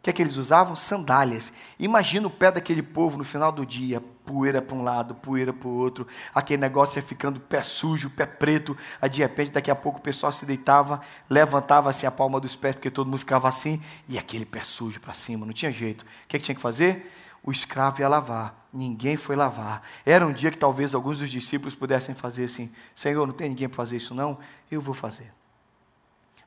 O 0.00 0.02
que 0.02 0.08
é 0.08 0.12
que 0.14 0.22
eles 0.22 0.38
usavam? 0.38 0.74
Sandálias. 0.74 1.52
Imagina 1.78 2.26
o 2.26 2.30
pé 2.30 2.50
daquele 2.50 2.82
povo 2.82 3.18
no 3.18 3.24
final 3.24 3.52
do 3.52 3.66
dia, 3.66 4.00
poeira 4.24 4.62
para 4.62 4.74
um 4.74 4.82
lado, 4.82 5.14
poeira 5.14 5.52
para 5.52 5.68
o 5.68 5.76
outro, 5.76 6.06
aquele 6.34 6.58
negócio 6.58 6.98
ia 6.98 7.02
ficando 7.02 7.38
pé 7.38 7.62
sujo, 7.62 8.08
pé 8.08 8.24
preto, 8.24 8.74
aí 8.98 9.10
de 9.10 9.20
repente 9.20 9.50
daqui 9.50 9.70
a 9.70 9.74
pouco 9.74 9.98
o 9.98 10.02
pessoal 10.02 10.32
se 10.32 10.46
deitava, 10.46 11.02
levantava 11.28 11.90
assim 11.90 12.06
a 12.06 12.10
palma 12.10 12.40
dos 12.40 12.56
pés, 12.56 12.76
porque 12.76 12.90
todo 12.90 13.08
mundo 13.08 13.18
ficava 13.18 13.46
assim, 13.46 13.78
e 14.08 14.18
aquele 14.18 14.46
pé 14.46 14.64
sujo 14.64 14.98
para 15.00 15.12
cima, 15.12 15.44
não 15.44 15.52
tinha 15.52 15.70
jeito. 15.70 16.00
O 16.00 16.28
que, 16.28 16.36
é 16.36 16.38
que 16.38 16.46
tinha 16.46 16.54
que 16.54 16.62
fazer? 16.62 17.12
O 17.42 17.52
escravo 17.52 18.00
ia 18.00 18.08
lavar, 18.08 18.68
ninguém 18.72 19.18
foi 19.18 19.36
lavar. 19.36 19.82
Era 20.06 20.26
um 20.26 20.32
dia 20.32 20.50
que 20.50 20.58
talvez 20.58 20.94
alguns 20.94 21.18
dos 21.18 21.30
discípulos 21.30 21.74
pudessem 21.74 22.14
fazer 22.14 22.44
assim: 22.44 22.70
Senhor, 22.94 23.26
não 23.26 23.34
tem 23.34 23.50
ninguém 23.50 23.68
para 23.68 23.76
fazer 23.76 23.98
isso 23.98 24.14
não? 24.14 24.38
Eu 24.70 24.80
vou 24.80 24.94
fazer. 24.94 25.30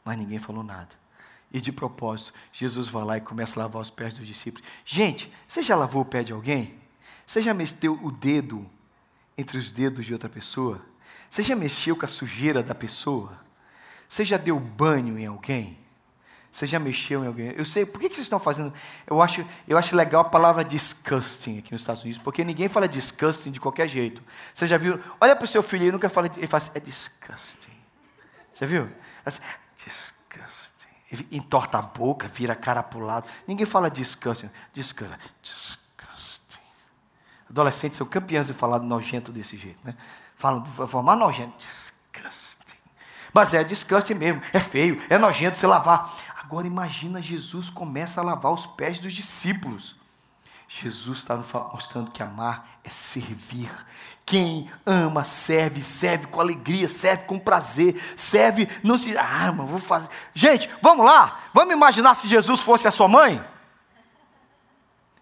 Mas 0.03 0.17
ninguém 0.17 0.39
falou 0.39 0.63
nada. 0.63 1.02
E 1.53 1.62
de 1.62 1.72
propósito, 1.72 2.33
Jesus 2.51 2.88
vai 2.88 3.05
lá 3.05 3.17
e 3.17 3.22
começa 3.22 3.60
a 3.60 3.63
lavar 3.63 3.79
os 3.79 3.91
pés 3.91 4.15
dos 4.15 4.25
discípulos. 4.25 4.67
Gente, 4.83 5.31
você 5.48 5.62
já 5.62 5.75
lavou 5.75 6.01
o 6.01 6.05
pé 6.05 6.24
de 6.24 6.33
alguém? 6.33 6.74
Você 7.27 7.43
já 7.43 7.53
meteu 7.53 7.93
o 8.01 8.12
dedo 8.12 8.67
entre 9.38 9.60
os 9.60 9.69
dedos 9.69 10.03
de 10.03 10.13
outra 10.13 10.27
pessoa? 10.27 10.81
Você 11.29 11.43
já 11.43 11.55
mexeu 11.55 11.95
com 11.95 12.05
a 12.05 12.10
sujeira 12.10 12.63
da 12.63 12.74
pessoa? 12.74 13.39
Você 14.10 14.25
já 14.25 14.36
deu 14.36 14.60
banho 14.60 15.17
em 15.19 15.27
alguém? 15.27 15.77
Você 16.51 16.65
já 16.65 16.79
mexeu 16.79 17.24
em 17.24 17.27
alguém? 17.27 17.53
Eu 17.55 17.65
sei, 17.65 17.86
por 17.86 18.00
que 18.00 18.07
vocês 18.07 18.25
estão 18.25 18.39
fazendo? 18.39 18.74
Eu 19.05 19.22
acho, 19.22 19.45
eu 19.67 19.77
acho 19.77 19.95
legal 19.95 20.22
a 20.22 20.29
palavra 20.29 20.63
disgusting 20.63 21.60
aqui 21.60 21.72
nos 21.72 21.81
Estados 21.81 22.01
Unidos, 22.01 22.22
porque 22.22 22.43
ninguém 22.43 22.67
fala 22.67 22.88
disgusting 22.88 23.51
de 23.51 23.60
qualquer 23.60 23.88
jeito. 23.88 24.24
Você 24.55 24.65
já 24.65 24.77
viu? 24.77 25.00
Olha 25.22 25.36
para 25.36 25.45
o 25.45 25.48
seu 25.48 25.62
filho, 25.62 25.83
ele 25.83 25.91
nunca 25.91 26.10
fala, 26.10 26.31
ele 26.36 26.48
fala 26.48 26.63
assim, 26.63 26.72
é 26.74 26.79
disgusting. 26.79 27.74
Já 28.53 28.65
viu? 28.67 28.89
Assim, 29.25 29.39
disgusting 29.75 30.73
entorta 31.32 31.77
a 31.77 31.82
boca, 31.82 32.27
vira 32.27 32.53
a 32.53 32.55
cara 32.55 32.82
para 32.82 33.00
o 33.00 33.01
lado. 33.05 33.27
Ninguém 33.48 33.65
fala 33.65 33.89
descanso. 33.89 34.50
Descanso. 34.74 35.17
Disgusting. 35.41 36.60
Adolescentes 37.50 37.98
são 37.98 38.08
campeões 38.08 38.48
de 38.48 38.53
falar 38.53 38.79
nojento 38.79 39.32
desse 39.32 39.58
jeito, 39.58 39.79
né? 39.84 39.96
Falam 40.36 40.62
de 40.62 40.72
forma 40.72 41.15
nojento. 41.15 41.58
Disgusting. 41.58 42.77
Mas 43.34 43.53
é 43.53 43.63
disgusting 43.63 44.15
mesmo. 44.15 44.41
É 44.51 44.60
feio, 44.60 45.01
é 45.10 45.17
nojento 45.17 45.58
se 45.58 45.65
lavar. 45.65 46.12
Agora 46.38 46.67
imagina 46.67 47.22
Jesus 47.22 47.70
começa 47.70 48.22
a 48.22 48.24
lavar 48.24 48.51
os 48.51 48.65
pés 48.65 49.00
dos 49.00 49.13
discípulos. 49.13 49.96
Jesus 50.67 51.20
estava 51.20 51.70
mostrando 51.72 52.12
que 52.12 52.24
amar 52.24 52.79
é 52.84 52.89
servir. 52.89 53.72
Quem 54.25 54.72
ama, 54.86 55.24
serve, 55.24 55.84
serve 55.84 56.27
com 56.27 56.39
alegria, 56.39 56.88
serve 56.88 57.24
com 57.25 57.38
prazer, 57.38 58.01
serve, 58.15 58.70
não 58.84 58.98
se. 58.98 59.15
Ah, 59.18 59.51
mas 59.56 59.70
vou 59.70 59.80
fazer. 59.80 60.10
Gente, 60.34 60.70
vamos 60.82 61.06
lá, 61.06 61.39
vamos 61.53 61.74
imaginar 61.74 62.13
se 62.15 62.27
Jesus 62.27 62.62
fosse 62.62 62.88
a 62.88 62.92
sua 62.92 63.08
mãe? 63.08 63.44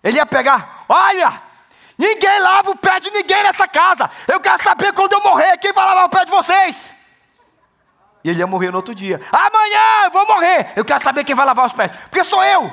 Ele 0.03 0.17
ia 0.17 0.25
pegar, 0.25 0.85
olha, 0.87 1.41
ninguém 1.97 2.39
lava 2.39 2.71
o 2.71 2.77
pé 2.77 2.99
de 2.99 3.09
ninguém 3.11 3.43
nessa 3.43 3.67
casa. 3.67 4.09
Eu 4.27 4.39
quero 4.39 4.61
saber 4.63 4.93
quando 4.93 5.13
eu 5.13 5.23
morrer, 5.23 5.57
quem 5.57 5.73
vai 5.73 5.85
lavar 5.85 6.05
o 6.05 6.09
pé 6.09 6.25
de 6.25 6.31
vocês? 6.31 6.93
E 8.23 8.29
ele 8.29 8.39
ia 8.39 8.47
morrer 8.47 8.69
no 8.71 8.77
outro 8.77 8.93
dia. 8.93 9.19
Amanhã 9.31 10.05
eu 10.05 10.11
vou 10.11 10.27
morrer. 10.27 10.73
Eu 10.75 10.85
quero 10.85 11.03
saber 11.03 11.23
quem 11.23 11.35
vai 11.35 11.45
lavar 11.45 11.65
os 11.65 11.73
pés. 11.73 11.91
Porque 12.03 12.23
sou 12.23 12.43
eu. 12.43 12.71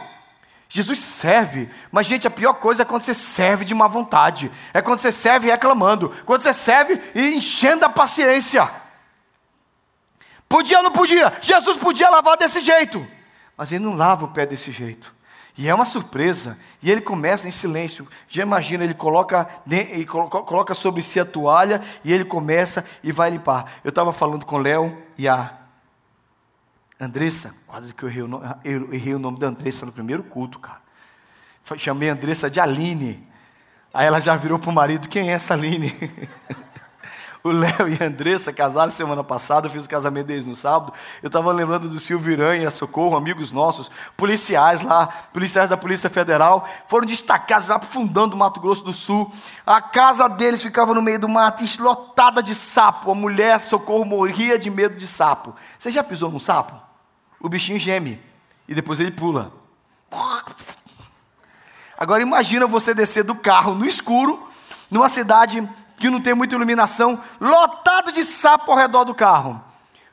Jesus 0.68 0.98
serve, 0.98 1.70
mas 1.90 2.06
gente, 2.06 2.26
a 2.26 2.30
pior 2.30 2.54
coisa 2.54 2.82
é 2.82 2.84
quando 2.84 3.02
você 3.02 3.14
serve 3.14 3.64
de 3.64 3.74
má 3.74 3.86
vontade, 3.86 4.52
é 4.74 4.82
quando 4.82 5.00
você 5.00 5.10
serve 5.10 5.50
reclamando, 5.50 6.10
quando 6.26 6.42
você 6.42 6.52
serve 6.52 7.00
e 7.14 7.36
enchendo 7.36 7.86
a 7.86 7.88
paciência. 7.88 8.70
Podia 10.46 10.78
ou 10.78 10.84
não 10.84 10.92
podia? 10.92 11.32
Jesus 11.40 11.76
podia 11.78 12.10
lavar 12.10 12.36
desse 12.36 12.60
jeito, 12.60 13.06
mas 13.56 13.72
ele 13.72 13.84
não 13.84 13.94
lava 13.94 14.26
o 14.26 14.28
pé 14.28 14.44
desse 14.44 14.70
jeito. 14.70 15.14
E 15.58 15.68
é 15.68 15.74
uma 15.74 15.84
surpresa. 15.84 16.56
E 16.80 16.88
ele 16.88 17.00
começa 17.00 17.48
em 17.48 17.50
silêncio. 17.50 18.06
Já 18.28 18.42
imagina, 18.42 18.84
ele 18.84 18.94
coloca, 18.94 19.48
ele 19.68 20.06
coloca 20.06 20.72
sobre 20.72 21.02
si 21.02 21.18
a 21.18 21.24
toalha 21.24 21.82
e 22.04 22.12
ele 22.12 22.24
começa 22.24 22.84
e 23.02 23.10
vai 23.10 23.30
limpar. 23.30 23.64
Eu 23.82 23.88
estava 23.88 24.12
falando 24.12 24.46
com 24.46 24.58
Léo 24.58 24.96
e 25.18 25.26
a 25.26 25.57
Andressa, 27.00 27.54
quase 27.66 27.94
que 27.94 28.02
eu 28.02 28.08
errei, 28.08 28.22
o 28.22 28.28
nome, 28.28 28.44
eu 28.64 28.92
errei 28.92 29.14
o 29.14 29.18
nome 29.18 29.38
da 29.38 29.46
Andressa 29.46 29.86
no 29.86 29.92
primeiro 29.92 30.22
culto, 30.24 30.58
cara. 30.58 30.80
Chamei 31.76 32.10
a 32.10 32.14
Andressa 32.14 32.50
de 32.50 32.58
Aline. 32.58 33.26
Aí 33.92 34.06
ela 34.06 34.20
já 34.20 34.34
virou 34.34 34.58
para 34.58 34.70
o 34.70 34.72
marido: 34.72 35.08
quem 35.08 35.30
é 35.30 35.34
essa 35.34 35.54
Aline? 35.54 35.94
O 37.42 37.52
Léo 37.52 37.88
e 37.88 38.02
a 38.02 38.06
Andressa 38.06 38.52
casaram 38.52 38.90
semana 38.90 39.22
passada, 39.22 39.68
eu 39.68 39.70
fiz 39.70 39.86
o 39.86 39.88
casamento 39.88 40.26
deles 40.26 40.44
no 40.44 40.56
sábado. 40.56 40.92
Eu 41.22 41.28
estava 41.28 41.52
lembrando 41.52 41.88
do 41.88 42.00
Silvio 42.00 42.32
Irã 42.32 42.56
e 42.56 42.66
a 42.66 42.70
Socorro, 42.70 43.16
amigos 43.16 43.52
nossos, 43.52 43.90
policiais 44.16 44.82
lá, 44.82 45.06
policiais 45.32 45.70
da 45.70 45.76
Polícia 45.76 46.10
Federal, 46.10 46.68
foram 46.88 47.06
destacados 47.06 47.68
lá 47.68 47.78
para 47.78 47.88
o 47.88 47.90
fundão 47.90 48.28
do 48.28 48.36
Mato 48.36 48.60
Grosso 48.60 48.84
do 48.84 48.92
Sul. 48.92 49.32
A 49.64 49.80
casa 49.80 50.28
deles 50.28 50.62
ficava 50.62 50.92
no 50.92 51.00
meio 51.00 51.20
do 51.20 51.28
mato, 51.28 51.64
lotada 51.78 52.42
de 52.42 52.54
sapo. 52.54 53.10
A 53.10 53.14
mulher, 53.14 53.60
Socorro, 53.60 54.04
morria 54.04 54.58
de 54.58 54.68
medo 54.68 54.98
de 54.98 55.06
sapo. 55.06 55.54
Você 55.78 55.90
já 55.90 56.02
pisou 56.02 56.30
num 56.30 56.40
sapo? 56.40 56.87
O 57.40 57.48
bichinho 57.48 57.78
geme 57.78 58.20
e 58.66 58.74
depois 58.74 59.00
ele 59.00 59.10
pula. 59.10 59.52
Agora 61.96 62.22
imagina 62.22 62.66
você 62.66 62.94
descer 62.94 63.24
do 63.24 63.34
carro 63.34 63.74
no 63.74 63.86
escuro, 63.86 64.46
numa 64.90 65.08
cidade 65.08 65.68
que 65.96 66.08
não 66.08 66.20
tem 66.20 66.34
muita 66.34 66.54
iluminação, 66.54 67.20
lotado 67.40 68.12
de 68.12 68.22
sapo 68.22 68.70
ao 68.70 68.78
redor 68.78 69.04
do 69.04 69.14
carro. 69.14 69.62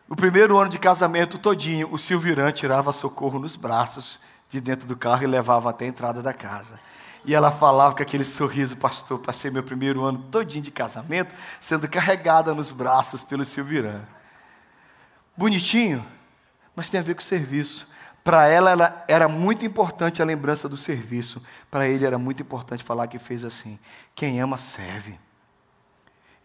O 0.09 0.15
primeiro 0.15 0.57
ano 0.57 0.69
de 0.69 0.79
casamento 0.79 1.37
todinho, 1.37 1.91
o 1.91 1.97
Silvirã 1.97 2.51
tirava 2.51 2.91
socorro 2.91 3.39
nos 3.39 3.55
braços 3.55 4.19
de 4.49 4.59
dentro 4.59 4.87
do 4.87 4.95
carro 4.95 5.23
e 5.23 5.27
levava 5.27 5.69
até 5.69 5.85
a 5.85 5.87
entrada 5.87 6.21
da 6.21 6.33
casa. 6.33 6.79
E 7.23 7.33
ela 7.33 7.51
falava 7.51 7.95
com 7.95 8.03
aquele 8.03 8.23
sorriso, 8.23 8.77
pastor, 8.77 9.19
passei 9.19 9.49
meu 9.49 9.63
primeiro 9.63 10.03
ano 10.03 10.19
todinho 10.31 10.63
de 10.63 10.69
casamento, 10.69 11.33
sendo 11.59 11.87
carregada 11.87 12.53
nos 12.53 12.71
braços 12.71 13.23
pelo 13.23 13.43
Silvirã. 13.43 14.01
Bonitinho, 15.35 16.05
mas 16.75 16.89
tem 16.89 16.99
a 16.99 17.03
ver 17.03 17.15
com 17.15 17.21
o 17.21 17.23
serviço. 17.23 17.87
Para 18.23 18.47
ela, 18.47 18.71
ela 18.71 19.05
era 19.07 19.27
muito 19.27 19.65
importante 19.65 20.21
a 20.21 20.25
lembrança 20.25 20.67
do 20.67 20.75
serviço. 20.75 21.41
Para 21.69 21.87
ele 21.87 22.05
era 22.05 22.17
muito 22.17 22.41
importante 22.41 22.83
falar 22.83 23.07
que 23.07 23.19
fez 23.19 23.45
assim: 23.45 23.79
quem 24.15 24.41
ama 24.41 24.57
serve. 24.57 25.19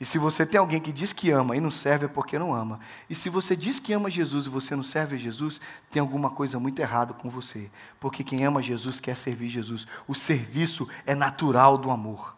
E 0.01 0.07
se 0.07 0.17
você 0.17 0.47
tem 0.47 0.59
alguém 0.59 0.81
que 0.81 0.93
diz 0.93 1.13
que 1.13 1.31
ama 1.31 1.55
e 1.55 1.61
não 1.61 1.71
serve, 1.71 2.07
é 2.07 2.09
porque 2.09 2.39
não 2.39 2.55
ama. 2.55 2.81
E 3.09 3.15
se 3.15 3.29
você 3.29 3.55
diz 3.55 3.79
que 3.79 3.93
ama 3.93 4.09
Jesus 4.09 4.47
e 4.47 4.49
você 4.49 4.75
não 4.75 4.83
serve 4.83 5.17
a 5.17 5.19
Jesus, 5.19 5.61
tem 5.91 6.01
alguma 6.01 6.31
coisa 6.31 6.59
muito 6.59 6.81
errada 6.81 7.13
com 7.13 7.29
você. 7.29 7.71
Porque 7.99 8.25
quem 8.25 8.43
ama 8.43 8.63
Jesus 8.63 8.99
quer 8.99 9.15
servir 9.15 9.51
Jesus. 9.51 9.87
O 10.09 10.15
serviço 10.15 10.89
é 11.05 11.15
natural 11.15 11.77
do 11.77 11.91
amor. 11.91 12.35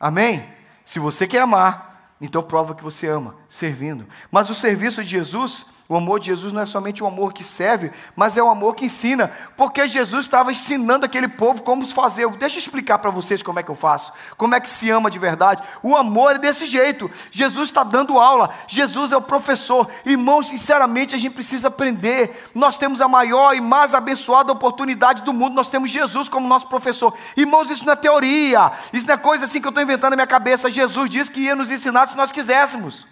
Amém? 0.00 0.44
Se 0.84 0.98
você 0.98 1.24
quer 1.24 1.42
amar, 1.42 2.16
então 2.20 2.42
prova 2.42 2.74
que 2.74 2.82
você 2.82 3.06
ama, 3.06 3.36
servindo. 3.48 4.04
Mas 4.30 4.50
o 4.50 4.54
serviço 4.54 5.04
de 5.04 5.10
Jesus 5.10 5.64
o 5.88 5.96
amor 5.96 6.18
de 6.18 6.26
Jesus 6.26 6.52
não 6.52 6.62
é 6.62 6.66
somente 6.66 7.02
o 7.02 7.06
amor 7.06 7.32
que 7.32 7.44
serve, 7.44 7.92
mas 8.16 8.36
é 8.36 8.42
o 8.42 8.48
amor 8.48 8.74
que 8.74 8.86
ensina, 8.86 9.30
porque 9.56 9.86
Jesus 9.86 10.24
estava 10.24 10.50
ensinando 10.50 11.06
aquele 11.06 11.28
povo 11.28 11.62
como 11.62 11.86
fazer. 11.86 12.28
Deixa 12.30 12.56
eu 12.56 12.60
explicar 12.60 12.98
para 12.98 13.10
vocês 13.10 13.42
como 13.42 13.60
é 13.60 13.62
que 13.62 13.70
eu 13.70 13.74
faço, 13.74 14.12
como 14.36 14.54
é 14.54 14.60
que 14.60 14.68
se 14.68 14.90
ama 14.90 15.08
de 15.08 15.18
verdade. 15.18 15.62
O 15.82 15.96
amor 15.96 16.34
é 16.34 16.38
desse 16.38 16.66
jeito. 16.66 17.08
Jesus 17.30 17.68
está 17.68 17.84
dando 17.84 18.18
aula, 18.18 18.50
Jesus 18.66 19.12
é 19.12 19.16
o 19.16 19.22
professor. 19.22 19.88
Irmãos, 20.04 20.48
sinceramente, 20.48 21.14
a 21.14 21.18
gente 21.18 21.34
precisa 21.34 21.68
aprender. 21.68 22.50
Nós 22.52 22.76
temos 22.76 23.00
a 23.00 23.06
maior 23.06 23.54
e 23.54 23.60
mais 23.60 23.94
abençoada 23.94 24.52
oportunidade 24.52 25.22
do 25.22 25.32
mundo, 25.32 25.54
nós 25.54 25.68
temos 25.68 25.90
Jesus 25.90 26.28
como 26.28 26.48
nosso 26.48 26.66
professor. 26.66 27.14
Irmãos, 27.36 27.70
isso 27.70 27.84
não 27.84 27.92
é 27.92 27.96
teoria, 27.96 28.72
isso 28.92 29.06
não 29.06 29.14
é 29.14 29.18
coisa 29.18 29.44
assim 29.44 29.60
que 29.60 29.66
eu 29.66 29.70
estou 29.70 29.82
inventando 29.82 30.10
na 30.10 30.16
minha 30.16 30.26
cabeça. 30.26 30.68
Jesus 30.68 31.08
disse 31.08 31.30
que 31.30 31.40
ia 31.40 31.54
nos 31.54 31.70
ensinar 31.70 32.08
se 32.08 32.16
nós 32.16 32.32
quiséssemos. 32.32 33.06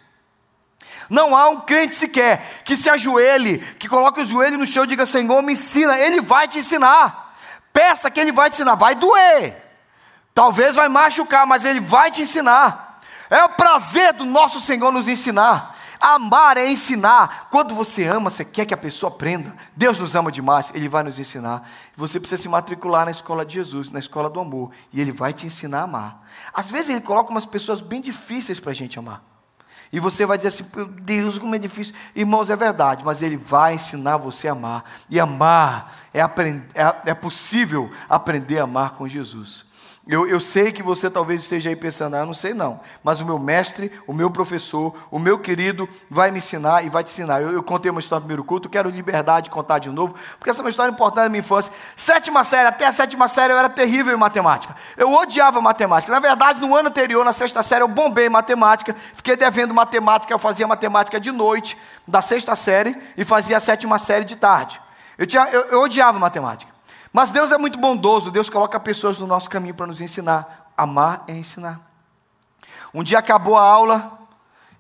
Não 1.08 1.36
há 1.36 1.48
um 1.48 1.60
crente 1.60 1.94
sequer 1.94 2.62
que 2.64 2.76
se 2.76 2.88
ajoelhe, 2.88 3.58
que 3.58 3.88
coloque 3.88 4.20
o 4.20 4.26
joelho 4.26 4.58
no 4.58 4.66
chão 4.66 4.84
e 4.84 4.88
diga: 4.88 5.06
Senhor, 5.06 5.42
me 5.42 5.52
ensina. 5.52 5.98
Ele 5.98 6.20
vai 6.20 6.48
te 6.48 6.58
ensinar. 6.58 7.34
Peça 7.72 8.10
que 8.10 8.20
ele 8.20 8.32
vai 8.32 8.50
te 8.50 8.54
ensinar. 8.54 8.74
Vai 8.74 8.94
doer. 8.94 9.56
Talvez 10.34 10.74
vai 10.74 10.88
machucar, 10.88 11.46
mas 11.46 11.64
ele 11.64 11.80
vai 11.80 12.10
te 12.10 12.22
ensinar. 12.22 13.00
É 13.30 13.44
o 13.44 13.50
prazer 13.50 14.12
do 14.12 14.24
nosso 14.24 14.60
Senhor 14.60 14.92
nos 14.92 15.08
ensinar. 15.08 15.74
Amar 16.00 16.58
é 16.58 16.70
ensinar. 16.70 17.48
Quando 17.50 17.74
você 17.74 18.04
ama, 18.06 18.30
você 18.30 18.44
quer 18.44 18.66
que 18.66 18.74
a 18.74 18.76
pessoa 18.76 19.10
aprenda. 19.10 19.56
Deus 19.74 19.98
nos 19.98 20.14
ama 20.14 20.30
demais, 20.30 20.70
Ele 20.74 20.88
vai 20.88 21.02
nos 21.02 21.18
ensinar. 21.18 21.66
Você 21.96 22.20
precisa 22.20 22.42
se 22.42 22.48
matricular 22.48 23.06
na 23.06 23.10
escola 23.10 23.44
de 23.44 23.54
Jesus, 23.54 23.90
na 23.90 23.98
escola 23.98 24.28
do 24.28 24.38
amor, 24.38 24.70
e 24.92 25.00
Ele 25.00 25.12
vai 25.12 25.32
te 25.32 25.46
ensinar 25.46 25.80
a 25.80 25.84
amar. 25.84 26.22
Às 26.52 26.70
vezes 26.70 26.90
Ele 26.90 27.00
coloca 27.00 27.30
umas 27.30 27.46
pessoas 27.46 27.80
bem 27.80 28.02
difíceis 28.02 28.60
para 28.60 28.72
a 28.72 28.74
gente 28.74 28.98
amar. 28.98 29.33
E 29.94 30.00
você 30.00 30.26
vai 30.26 30.36
dizer 30.36 30.48
assim, 30.48 30.64
meu 30.74 30.86
Deus, 30.86 31.38
como 31.38 31.54
é 31.54 31.58
difícil. 31.58 31.94
Irmãos, 32.16 32.50
é 32.50 32.56
verdade, 32.56 33.04
mas 33.04 33.22
Ele 33.22 33.36
vai 33.36 33.74
ensinar 33.74 34.16
você 34.16 34.48
a 34.48 34.50
amar. 34.50 34.84
E 35.08 35.20
amar 35.20 35.96
é, 36.12 36.20
aprender, 36.20 36.66
é, 36.74 37.12
é 37.12 37.14
possível 37.14 37.88
aprender 38.08 38.58
a 38.58 38.64
amar 38.64 38.94
com 38.94 39.06
Jesus. 39.06 39.64
Eu, 40.06 40.26
eu 40.28 40.38
sei 40.38 40.70
que 40.70 40.82
você 40.82 41.08
talvez 41.08 41.40
esteja 41.40 41.70
aí 41.70 41.76
pensando, 41.76 42.14
ah, 42.14 42.26
não 42.26 42.34
sei 42.34 42.52
não, 42.52 42.78
mas 43.02 43.22
o 43.22 43.24
meu 43.24 43.38
mestre, 43.38 43.90
o 44.06 44.12
meu 44.12 44.30
professor, 44.30 44.94
o 45.10 45.18
meu 45.18 45.38
querido 45.38 45.88
vai 46.10 46.30
me 46.30 46.38
ensinar 46.38 46.84
e 46.84 46.90
vai 46.90 47.02
te 47.02 47.10
ensinar. 47.10 47.40
Eu, 47.40 47.52
eu 47.52 47.62
contei 47.62 47.90
uma 47.90 48.00
história 48.00 48.20
no 48.20 48.26
primeiro 48.26 48.44
culto, 48.44 48.68
quero 48.68 48.90
liberdade 48.90 49.44
de 49.44 49.50
contar 49.50 49.78
de 49.78 49.88
novo, 49.88 50.14
porque 50.38 50.50
essa 50.50 50.60
é 50.60 50.62
uma 50.62 50.68
história 50.68 50.92
importante 50.92 51.24
da 51.24 51.28
minha 51.30 51.40
infância. 51.40 51.72
Sétima 51.96 52.44
série, 52.44 52.68
até 52.68 52.84
a 52.84 52.92
sétima 52.92 53.26
série 53.28 53.54
eu 53.54 53.58
era 53.58 53.70
terrível 53.70 54.14
em 54.14 54.18
matemática. 54.18 54.76
Eu 54.94 55.10
odiava 55.10 55.58
matemática. 55.62 56.12
Na 56.12 56.20
verdade, 56.20 56.60
no 56.60 56.76
ano 56.76 56.90
anterior, 56.90 57.24
na 57.24 57.32
sexta 57.32 57.62
série, 57.62 57.82
eu 57.82 57.88
bombei 57.88 58.26
em 58.26 58.30
matemática, 58.30 58.94
fiquei 59.14 59.36
devendo 59.36 59.72
matemática, 59.72 60.34
eu 60.34 60.38
fazia 60.38 60.66
matemática 60.66 61.18
de 61.18 61.32
noite, 61.32 61.78
da 62.06 62.20
sexta 62.20 62.54
série, 62.54 62.94
e 63.16 63.24
fazia 63.24 63.56
a 63.56 63.60
sétima 63.60 63.98
série 63.98 64.26
de 64.26 64.36
tarde. 64.36 64.78
Eu, 65.16 65.26
tinha, 65.26 65.48
eu, 65.48 65.62
eu 65.62 65.80
odiava 65.80 66.18
matemática. 66.18 66.73
Mas 67.14 67.30
Deus 67.30 67.52
é 67.52 67.56
muito 67.56 67.78
bondoso, 67.78 68.28
Deus 68.28 68.50
coloca 68.50 68.80
pessoas 68.80 69.20
no 69.20 69.26
nosso 69.28 69.48
caminho 69.48 69.72
para 69.72 69.86
nos 69.86 70.00
ensinar. 70.00 70.72
Amar 70.76 71.22
é 71.28 71.32
ensinar. 71.32 71.80
Um 72.92 73.04
dia 73.04 73.20
acabou 73.20 73.56
a 73.56 73.62
aula, 73.62 74.18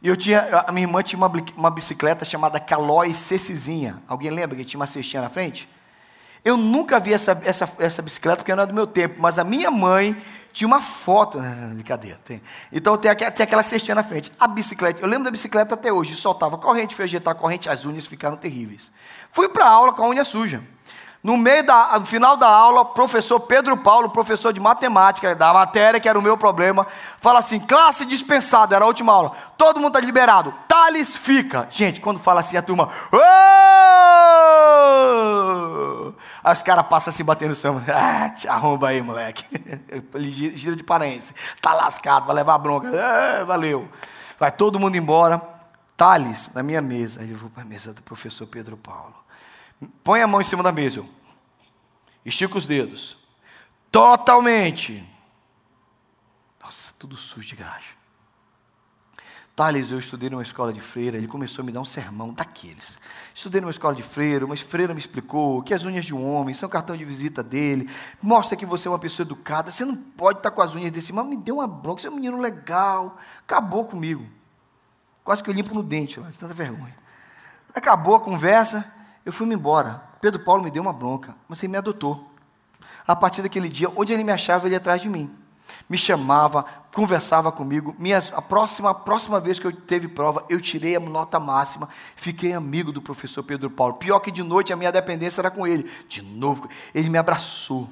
e 0.02 0.08
eu 0.08 0.16
tinha, 0.16 0.64
a 0.66 0.72
minha 0.72 0.84
irmã 0.84 1.00
tinha 1.00 1.16
uma, 1.16 1.30
uma 1.56 1.70
bicicleta 1.70 2.24
chamada 2.24 2.58
Calói 2.58 3.14
Cecizinha. 3.14 4.02
Alguém 4.08 4.32
lembra 4.32 4.56
que 4.56 4.64
tinha 4.64 4.80
uma 4.80 4.86
cestinha 4.88 5.22
na 5.22 5.28
frente? 5.28 5.68
Eu 6.44 6.56
nunca 6.56 6.98
vi 6.98 7.14
essa, 7.14 7.40
essa, 7.44 7.70
essa 7.78 8.02
bicicleta 8.02 8.38
porque 8.38 8.52
não 8.52 8.64
é 8.64 8.66
do 8.66 8.74
meu 8.74 8.88
tempo, 8.88 9.22
mas 9.22 9.38
a 9.38 9.44
minha 9.44 9.70
mãe 9.70 10.20
tinha 10.52 10.66
uma 10.66 10.80
foto, 10.80 11.38
brincadeira, 11.72 12.18
tem. 12.24 12.42
então 12.72 12.96
tem, 12.96 13.14
tem 13.14 13.44
aquela 13.44 13.62
cestinha 13.62 13.94
na 13.94 14.02
frente. 14.02 14.32
A 14.40 14.48
bicicleta, 14.48 15.00
eu 15.00 15.06
lembro 15.06 15.26
da 15.26 15.30
bicicleta 15.30 15.74
até 15.74 15.92
hoje, 15.92 16.16
soltava 16.16 16.58
corrente, 16.58 16.96
fui 16.96 17.04
ajeitar 17.04 17.30
a 17.30 17.38
corrente, 17.38 17.68
as 17.68 17.86
unhas 17.86 18.06
ficaram 18.06 18.36
terríveis. 18.36 18.90
Fui 19.30 19.48
para 19.48 19.66
a 19.66 19.68
aula 19.68 19.92
com 19.92 20.02
a 20.02 20.08
unha 20.08 20.24
suja. 20.24 20.73
No 21.24 21.38
meio 21.38 21.64
da, 21.64 21.98
no 21.98 22.04
final 22.04 22.36
da 22.36 22.46
aula, 22.46 22.84
professor 22.84 23.40
Pedro 23.40 23.78
Paulo, 23.78 24.10
professor 24.10 24.52
de 24.52 24.60
matemática, 24.60 25.34
da 25.34 25.54
matéria 25.54 25.98
que 25.98 26.06
era 26.06 26.18
o 26.18 26.22
meu 26.22 26.36
problema, 26.36 26.86
fala 27.18 27.38
assim: 27.38 27.58
classe 27.58 28.04
dispensada, 28.04 28.76
era 28.76 28.84
a 28.84 28.88
última 28.88 29.10
aula. 29.10 29.32
Todo 29.56 29.80
mundo 29.80 29.96
está 29.96 30.04
liberado. 30.04 30.54
Thales 30.68 31.16
fica. 31.16 31.66
Gente, 31.70 32.02
quando 32.02 32.20
fala 32.20 32.40
assim, 32.40 32.58
a 32.58 32.62
turma. 32.62 32.90
Oh! 33.10 33.16
Aí 36.44 36.52
os 36.52 36.62
caras 36.62 36.86
passam 36.88 37.10
assim 37.10 37.24
batendo 37.24 37.48
no 37.48 37.54
chão. 37.54 37.82
Ah, 37.88 38.28
te 38.28 38.46
arromba 38.46 38.88
aí, 38.88 39.00
moleque. 39.00 39.46
Gira 40.54 40.76
de 40.76 40.82
paraense. 40.82 41.32
Tá 41.58 41.72
lascado, 41.72 42.26
vai 42.26 42.36
levar 42.36 42.58
bronca. 42.58 42.90
Ah, 42.92 43.44
valeu. 43.44 43.88
Vai 44.38 44.52
todo 44.52 44.78
mundo 44.78 44.94
embora. 44.98 45.40
Thales, 45.96 46.50
na 46.52 46.62
minha 46.62 46.82
mesa. 46.82 47.22
Aí 47.22 47.30
eu 47.30 47.38
vou 47.38 47.48
para 47.48 47.62
a 47.62 47.66
mesa 47.66 47.94
do 47.94 48.02
professor 48.02 48.46
Pedro 48.46 48.76
Paulo. 48.76 49.23
Põe 50.02 50.22
a 50.22 50.26
mão 50.26 50.40
em 50.40 50.44
cima 50.44 50.62
da 50.62 50.72
mesa. 50.72 51.04
Estica 52.24 52.58
os 52.58 52.66
dedos. 52.66 53.18
Totalmente. 53.90 55.08
Nossa, 56.62 56.92
tudo 56.98 57.16
sujo 57.16 57.46
de 57.46 57.56
graxa. 57.56 57.94
Thales, 59.54 59.92
eu 59.92 60.00
estudei 60.00 60.28
numa 60.28 60.42
escola 60.42 60.72
de 60.72 60.80
freira, 60.80 61.16
ele 61.16 61.28
começou 61.28 61.62
a 61.62 61.66
me 61.66 61.70
dar 61.70 61.80
um 61.80 61.84
sermão 61.84 62.32
daqueles. 62.32 62.98
Estudei 63.32 63.60
numa 63.60 63.70
escola 63.70 63.94
de 63.94 64.02
freira, 64.02 64.44
uma 64.44 64.56
freira 64.56 64.92
me 64.92 64.98
explicou 64.98 65.62
que 65.62 65.72
as 65.72 65.84
unhas 65.84 66.04
de 66.04 66.12
um 66.12 66.28
homem 66.28 66.52
são 66.52 66.68
cartão 66.68 66.96
de 66.96 67.04
visita 67.04 67.40
dele, 67.40 67.88
mostra 68.20 68.56
que 68.56 68.66
você 68.66 68.88
é 68.88 68.90
uma 68.90 68.98
pessoa 68.98 69.24
educada, 69.24 69.70
você 69.70 69.84
não 69.84 69.94
pode 69.94 70.40
estar 70.40 70.50
com 70.50 70.60
as 70.60 70.74
unhas 70.74 70.90
desse, 70.90 71.12
mas 71.12 71.24
me 71.24 71.36
deu 71.36 71.56
uma 71.56 71.68
bronca, 71.68 72.02
você 72.02 72.08
é 72.08 72.10
um 72.10 72.16
menino 72.16 72.36
legal, 72.40 73.16
acabou 73.46 73.84
comigo. 73.84 74.26
Quase 75.22 75.40
que 75.40 75.48
eu 75.48 75.54
limpo 75.54 75.72
no 75.72 75.84
dente, 75.84 76.20
de 76.20 76.38
tanta 76.38 76.52
vergonha. 76.52 76.96
Acabou 77.72 78.16
a 78.16 78.20
conversa, 78.20 78.92
eu 79.24 79.32
fui 79.32 79.46
me 79.46 79.54
embora. 79.54 80.02
Pedro 80.20 80.44
Paulo 80.44 80.62
me 80.62 80.70
deu 80.70 80.82
uma 80.82 80.92
bronca, 80.92 81.34
mas 81.48 81.62
ele 81.62 81.72
me 81.72 81.78
adotou. 81.78 82.30
A 83.06 83.14
partir 83.14 83.42
daquele 83.42 83.68
dia, 83.68 83.90
onde 83.94 84.12
ele 84.12 84.24
me 84.24 84.32
achava, 84.32 84.66
ele 84.66 84.74
ia 84.74 84.78
atrás 84.78 85.02
de 85.02 85.08
mim 85.08 85.44
me 85.88 85.98
chamava, 85.98 86.64
conversava 86.92 87.52
comigo. 87.52 87.94
Minha, 87.98 88.18
a, 88.32 88.42
próxima, 88.42 88.90
a 88.90 88.94
próxima 88.94 89.40
vez 89.40 89.58
que 89.58 89.66
eu 89.66 89.72
teve 89.72 90.08
prova, 90.08 90.44
eu 90.48 90.60
tirei 90.60 90.96
a 90.96 91.00
nota 91.00 91.38
máxima, 91.38 91.88
fiquei 92.16 92.52
amigo 92.52 92.92
do 92.92 93.02
professor 93.02 93.42
Pedro 93.42 93.70
Paulo. 93.70 93.94
Pior 93.94 94.20
que 94.20 94.30
de 94.30 94.42
noite 94.42 94.72
a 94.72 94.76
minha 94.76 94.92
dependência 94.92 95.40
era 95.40 95.50
com 95.50 95.66
ele. 95.66 95.90
De 96.08 96.22
novo, 96.22 96.68
ele 96.94 97.08
me 97.08 97.18
abraçou. 97.18 97.88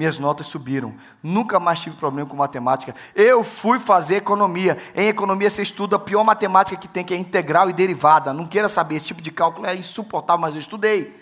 Minhas 0.00 0.18
notas 0.18 0.46
subiram. 0.46 0.94
Nunca 1.22 1.60
mais 1.60 1.80
tive 1.80 1.94
problema 1.94 2.26
com 2.26 2.34
matemática. 2.34 2.94
Eu 3.14 3.44
fui 3.44 3.78
fazer 3.78 4.16
economia. 4.16 4.78
Em 4.94 5.08
economia 5.08 5.50
você 5.50 5.60
estuda 5.60 5.96
a 5.96 5.98
pior 5.98 6.24
matemática 6.24 6.74
que 6.80 6.88
tem, 6.88 7.04
que 7.04 7.12
é 7.12 7.18
integral 7.18 7.68
e 7.68 7.74
derivada. 7.74 8.32
Não 8.32 8.46
queira 8.46 8.66
saber, 8.66 8.96
esse 8.96 9.04
tipo 9.04 9.20
de 9.20 9.30
cálculo 9.30 9.66
é 9.66 9.76
insuportável, 9.76 10.40
mas 10.40 10.54
eu 10.54 10.58
estudei 10.58 11.20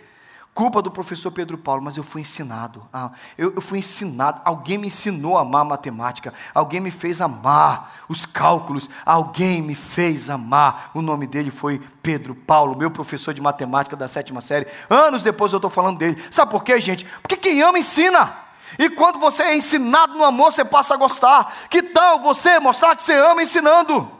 culpa 0.54 0.80
do 0.80 0.92
professor 0.92 1.32
Pedro 1.32 1.58
Paulo, 1.58 1.82
mas 1.82 1.96
eu 1.96 2.04
fui 2.04 2.20
ensinado. 2.20 2.86
Ah, 2.92 3.10
eu, 3.36 3.52
eu, 3.56 3.60
fui 3.60 3.80
ensinado. 3.80 4.40
Alguém 4.44 4.78
me 4.78 4.86
ensinou 4.86 5.36
a 5.36 5.40
amar 5.40 5.64
matemática. 5.64 6.32
Alguém 6.54 6.80
me 6.80 6.92
fez 6.92 7.20
amar 7.20 8.04
os 8.08 8.24
cálculos. 8.24 8.88
Alguém 9.04 9.60
me 9.60 9.74
fez 9.74 10.30
amar. 10.30 10.92
O 10.94 11.02
nome 11.02 11.26
dele 11.26 11.50
foi 11.50 11.80
Pedro 12.00 12.32
Paulo, 12.32 12.78
meu 12.78 12.92
professor 12.92 13.34
de 13.34 13.40
matemática 13.40 13.96
da 13.96 14.06
sétima 14.06 14.40
série. 14.40 14.68
Anos 14.88 15.24
depois 15.24 15.52
eu 15.52 15.58
estou 15.58 15.70
falando 15.70 15.98
dele. 15.98 16.16
Sabe 16.30 16.52
por 16.52 16.62
quê, 16.62 16.80
gente? 16.80 17.04
Porque 17.22 17.36
quem 17.36 17.60
ama 17.60 17.80
ensina. 17.80 18.46
E 18.76 18.90
quando 18.90 19.18
você 19.18 19.42
é 19.42 19.56
ensinado 19.56 20.14
no 20.14 20.24
amor, 20.24 20.52
você 20.52 20.64
passa 20.64 20.94
a 20.94 20.96
gostar. 20.96 21.68
Que 21.70 21.82
tal 21.82 22.20
você 22.20 22.58
mostrar 22.58 22.96
que 22.96 23.02
você 23.02 23.14
ama 23.14 23.42
ensinando? 23.42 24.10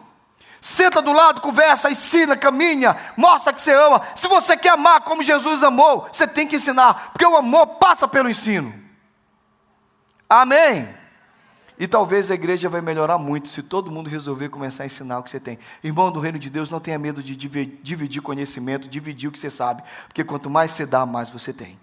Senta 0.61 1.01
do 1.01 1.13
lado, 1.13 1.41
conversa, 1.41 1.91
ensina, 1.91 2.37
caminha, 2.37 2.97
mostra 3.17 3.53
que 3.53 3.61
você 3.61 3.73
ama. 3.73 4.03
Se 4.17 4.27
você 4.27 4.57
quer 4.57 4.71
amar 4.71 5.03
como 5.03 5.23
Jesus 5.23 5.63
amou, 5.63 6.09
você 6.13 6.27
tem 6.27 6.47
que 6.47 6.57
ensinar, 6.57 7.13
porque 7.13 7.25
o 7.25 7.37
amor 7.37 7.67
passa 7.79 8.09
pelo 8.09 8.29
ensino. 8.29 8.75
Amém? 10.29 10.89
E 11.79 11.87
talvez 11.87 12.29
a 12.29 12.35
igreja 12.35 12.69
vai 12.69 12.81
melhorar 12.81 13.19
muito 13.19 13.49
se 13.49 13.63
todo 13.63 13.91
mundo 13.91 14.11
resolver 14.11 14.49
começar 14.49 14.83
a 14.83 14.87
ensinar 14.87 15.21
o 15.21 15.23
que 15.23 15.31
você 15.31 15.39
tem. 15.39 15.61
Irmão 15.83 16.11
do 16.11 16.19
reino 16.19 16.39
de 16.39 16.51
Deus, 16.51 16.71
não 16.71 16.81
tenha 16.81 16.99
medo 16.99 17.23
de 17.23 17.37
dividir 17.37 18.21
conhecimento, 18.21 18.89
dividir 18.89 19.29
o 19.29 19.33
que 19.33 19.39
você 19.39 19.49
sabe, 19.49 19.85
porque 20.09 20.25
quanto 20.25 20.51
mais 20.51 20.73
você 20.73 20.85
dá, 20.85 21.07
mais 21.07 21.31
você 21.31 21.53
tem. 21.53 21.79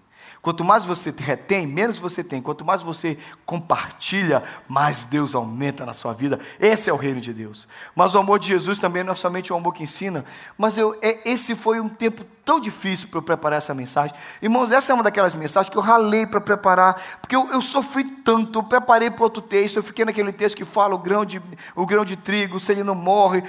Quanto 0.46 0.62
mais 0.62 0.84
você 0.84 1.12
retém, 1.18 1.66
menos 1.66 1.98
você 1.98 2.22
tem. 2.22 2.40
Quanto 2.40 2.64
mais 2.64 2.80
você 2.80 3.18
compartilha, 3.44 4.44
mais 4.68 5.04
Deus 5.04 5.34
aumenta 5.34 5.84
na 5.84 5.92
sua 5.92 6.12
vida. 6.12 6.38
Esse 6.60 6.88
é 6.88 6.92
o 6.92 6.96
reino 6.96 7.20
de 7.20 7.32
Deus. 7.32 7.66
Mas 7.96 8.14
o 8.14 8.18
amor 8.18 8.38
de 8.38 8.46
Jesus 8.46 8.78
também 8.78 9.02
não 9.02 9.12
é 9.12 9.16
somente 9.16 9.52
o 9.52 9.56
amor 9.56 9.74
que 9.74 9.82
ensina. 9.82 10.24
Mas 10.56 10.78
eu, 10.78 10.96
é, 11.02 11.28
esse 11.28 11.56
foi 11.56 11.80
um 11.80 11.88
tempo 11.88 12.24
tão 12.44 12.60
difícil 12.60 13.08
para 13.08 13.18
eu 13.18 13.22
preparar 13.22 13.58
essa 13.58 13.74
mensagem. 13.74 14.14
Irmãos, 14.40 14.70
essa 14.70 14.92
é 14.92 14.94
uma 14.94 15.02
daquelas 15.02 15.34
mensagens 15.34 15.68
que 15.68 15.76
eu 15.76 15.82
ralei 15.82 16.24
para 16.24 16.40
preparar, 16.40 16.94
porque 17.20 17.34
eu, 17.34 17.50
eu, 17.50 17.60
sofri 17.60 18.04
tanto. 18.04 18.60
Eu 18.60 18.62
preparei 18.62 19.10
para 19.10 19.24
outro 19.24 19.42
texto, 19.42 19.78
eu 19.78 19.82
fiquei 19.82 20.04
naquele 20.04 20.30
texto 20.30 20.56
que 20.56 20.64
fala 20.64 20.94
o 20.94 20.98
grão 20.98 21.24
de, 21.24 21.42
o 21.74 21.84
grão 21.84 22.04
de 22.04 22.14
trigo, 22.14 22.60
se 22.60 22.70
ele 22.70 22.84
não 22.84 22.94
morre. 22.94 23.42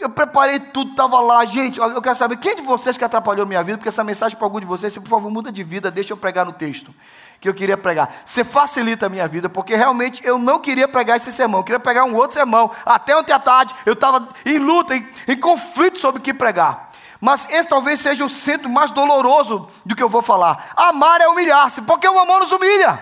Eu 0.00 0.08
preparei 0.08 0.58
tudo, 0.58 0.92
estava 0.92 1.20
lá. 1.20 1.44
Gente, 1.44 1.78
eu 1.78 2.00
quero 2.00 2.14
saber 2.14 2.36
quem 2.36 2.56
de 2.56 2.62
vocês 2.62 2.96
que 2.96 3.04
atrapalhou 3.04 3.46
minha 3.46 3.62
vida, 3.62 3.76
porque 3.76 3.88
essa 3.88 4.02
mensagem 4.02 4.36
para 4.36 4.46
algum 4.46 4.58
de 4.58 4.66
vocês, 4.66 4.96
por 4.96 5.08
favor, 5.08 5.30
muda 5.30 5.52
de 5.52 5.62
vida, 5.62 5.90
deixa 5.90 6.12
eu 6.12 6.16
pregar 6.16 6.46
no 6.46 6.52
texto 6.52 6.92
que 7.42 7.48
eu 7.48 7.52
queria 7.52 7.76
pregar. 7.76 8.22
Você 8.24 8.44
facilita 8.44 9.06
a 9.06 9.08
minha 9.08 9.26
vida, 9.26 9.48
porque 9.48 9.74
realmente 9.74 10.24
eu 10.24 10.38
não 10.38 10.60
queria 10.60 10.86
pregar 10.86 11.16
esse 11.16 11.32
sermão, 11.32 11.60
eu 11.60 11.64
queria 11.64 11.80
pregar 11.80 12.04
um 12.04 12.14
outro 12.14 12.34
sermão. 12.34 12.70
Até 12.86 13.16
ontem 13.16 13.32
à 13.32 13.38
tarde 13.38 13.74
eu 13.84 13.94
estava 13.94 14.28
em 14.46 14.58
luta, 14.58 14.96
em, 14.96 15.06
em 15.26 15.38
conflito 15.38 15.98
sobre 15.98 16.20
o 16.20 16.22
que 16.22 16.32
pregar. 16.32 16.90
Mas 17.20 17.48
esse 17.50 17.68
talvez 17.68 18.00
seja 18.00 18.24
o 18.24 18.28
centro 18.28 18.70
mais 18.70 18.90
doloroso 18.92 19.68
do 19.84 19.94
que 19.94 20.02
eu 20.02 20.08
vou 20.08 20.22
falar. 20.22 20.72
Amar 20.76 21.20
é 21.20 21.28
humilhar-se, 21.28 21.82
porque 21.82 22.08
o 22.08 22.18
amor 22.18 22.40
nos 22.40 22.52
humilha. 22.52 22.98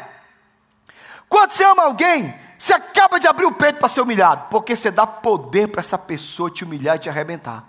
Quando 1.28 1.52
você 1.52 1.64
ama 1.64 1.84
alguém, 1.84 2.34
você 2.60 2.74
acaba 2.74 3.18
de 3.18 3.26
abrir 3.26 3.46
o 3.46 3.52
peito 3.52 3.78
para 3.78 3.88
ser 3.88 4.02
humilhado, 4.02 4.48
porque 4.50 4.76
você 4.76 4.90
dá 4.90 5.06
poder 5.06 5.68
para 5.68 5.80
essa 5.80 5.96
pessoa 5.96 6.50
te 6.50 6.62
humilhar 6.62 6.96
e 6.96 6.98
te 6.98 7.08
arrebentar. 7.08 7.64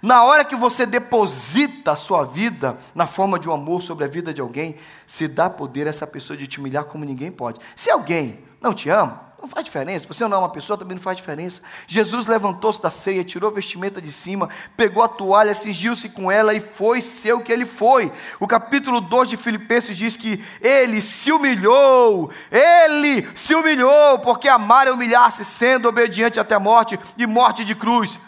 Na 0.00 0.22
hora 0.22 0.44
que 0.44 0.54
você 0.54 0.86
deposita 0.86 1.90
a 1.90 1.96
sua 1.96 2.24
vida 2.24 2.78
na 2.94 3.04
forma 3.04 3.36
de 3.36 3.48
um 3.48 3.52
amor 3.52 3.82
sobre 3.82 4.04
a 4.04 4.08
vida 4.08 4.32
de 4.32 4.40
alguém, 4.40 4.76
se 5.08 5.26
dá 5.26 5.50
poder 5.50 5.88
a 5.88 5.90
essa 5.90 6.06
pessoa 6.06 6.36
de 6.36 6.46
te 6.46 6.60
humilhar 6.60 6.84
como 6.84 7.04
ninguém 7.04 7.32
pode. 7.32 7.58
Se 7.74 7.90
alguém 7.90 8.44
não 8.60 8.72
te 8.72 8.88
ama, 8.88 9.27
não 9.40 9.48
faz 9.48 9.64
diferença. 9.64 10.06
Você 10.08 10.26
não 10.26 10.36
é 10.36 10.40
uma 10.40 10.48
pessoa, 10.48 10.76
também 10.76 10.96
não 10.96 11.02
faz 11.02 11.16
diferença. 11.16 11.60
Jesus 11.86 12.26
levantou-se 12.26 12.82
da 12.82 12.90
ceia, 12.90 13.22
tirou 13.22 13.50
a 13.50 13.54
vestimenta 13.54 14.02
de 14.02 14.10
cima, 14.10 14.48
pegou 14.76 15.02
a 15.02 15.08
toalha, 15.08 15.54
cingiu-se 15.54 16.08
com 16.08 16.30
ela 16.30 16.52
e 16.54 16.60
foi 16.60 17.00
ser 17.00 17.34
o 17.34 17.40
que 17.40 17.52
ele 17.52 17.64
foi. 17.64 18.12
O 18.40 18.46
capítulo 18.46 19.00
2 19.00 19.28
de 19.30 19.36
Filipenses 19.36 19.96
diz 19.96 20.16
que 20.16 20.44
ele 20.60 21.00
se 21.00 21.30
humilhou, 21.30 22.30
ele 22.50 23.28
se 23.36 23.54
humilhou, 23.54 24.18
porque 24.18 24.48
amar 24.48 24.88
é 24.88 24.92
humilhar-se, 24.92 25.44
sendo 25.44 25.88
obediente 25.88 26.40
até 26.40 26.56
a 26.56 26.60
morte 26.60 26.98
e 27.16 27.26
morte 27.26 27.64
de 27.64 27.74
cruz. 27.74 28.18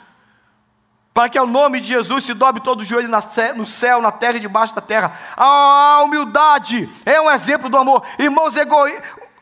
Para 1.13 1.29
que 1.29 1.37
ao 1.37 1.47
nome 1.47 1.81
de 1.81 1.89
Jesus 1.89 2.25
se 2.25 2.33
dobre 2.33 2.63
todo 2.63 2.83
o 2.83 2.85
joelho 2.85 3.11
no 3.57 3.67
céu, 3.67 4.01
na 4.01 4.13
terra 4.13 4.37
e 4.37 4.41
debaixo 4.41 4.75
da 4.77 4.81
terra. 4.81 5.13
A 5.37 6.03
humildade 6.05 6.89
é 7.05 7.21
um 7.21 7.29
exemplo 7.29 7.69
do 7.69 7.77
amor. 7.77 8.05
Irmãos, 8.17 8.55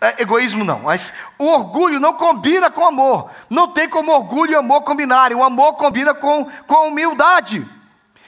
é, 0.00 0.22
egoísmo 0.22 0.64
não, 0.64 0.80
mas 0.80 1.12
o 1.38 1.46
orgulho 1.46 1.98
não 1.98 2.12
combina 2.12 2.70
com 2.70 2.86
amor. 2.86 3.30
Não 3.50 3.68
tem 3.68 3.88
como 3.88 4.12
orgulho 4.12 4.52
e 4.52 4.54
amor 4.54 4.82
combinarem. 4.82 5.36
O 5.36 5.42
amor 5.42 5.74
combina 5.74 6.14
com, 6.14 6.46
com 6.66 6.88
humildade. 6.88 7.66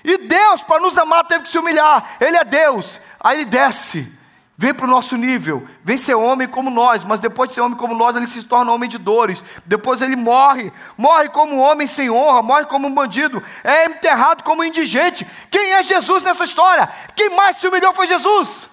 E 0.03 0.19
Deus, 0.19 0.63
para 0.63 0.81
nos 0.81 0.99
amar, 0.99 1.25
teve 1.25 1.45
que 1.45 1.51
se 1.51 1.59
humilhar. 1.59 2.17
Ele 2.21 2.37
é 2.37 2.45
Deus. 2.45 3.01
Aí 3.21 3.39
ele 3.39 3.45
desce, 3.45 4.13
vem 4.57 4.75
para 4.75 4.87
o 4.87 4.91
nosso 4.91 5.17
nível, 5.17 5.65
vem 5.85 5.97
ser 5.97 6.15
homem 6.15 6.49
como 6.49 6.71
nós, 6.71 7.05
mas 7.05 7.21
depois 7.21 7.51
de 7.51 7.55
ser 7.55 7.61
homem 7.61 7.77
como 7.77 7.95
nós, 7.95 8.17
ele 8.17 8.27
se 8.27 8.43
torna 8.43 8.73
homem 8.73 8.89
de 8.89 8.99
dores. 8.99 9.45
Depois 9.65 10.01
ele 10.01 10.17
morre, 10.17 10.73
morre 10.97 11.29
como 11.29 11.55
um 11.55 11.61
homem 11.61 11.87
sem 11.87 12.11
honra, 12.11 12.43
morre 12.43 12.65
como 12.65 12.89
um 12.89 12.95
bandido, 12.95 13.43
é 13.63 13.85
enterrado 13.85 14.43
como 14.43 14.63
um 14.63 14.65
indigente. 14.65 15.25
Quem 15.51 15.75
é 15.75 15.83
Jesus 15.85 16.25
nessa 16.25 16.45
história? 16.45 16.89
Quem 17.15 17.31
mais 17.37 17.59
se 17.59 17.69
humilhou 17.69 17.93
foi 17.93 18.09
Jesus. 18.09 18.70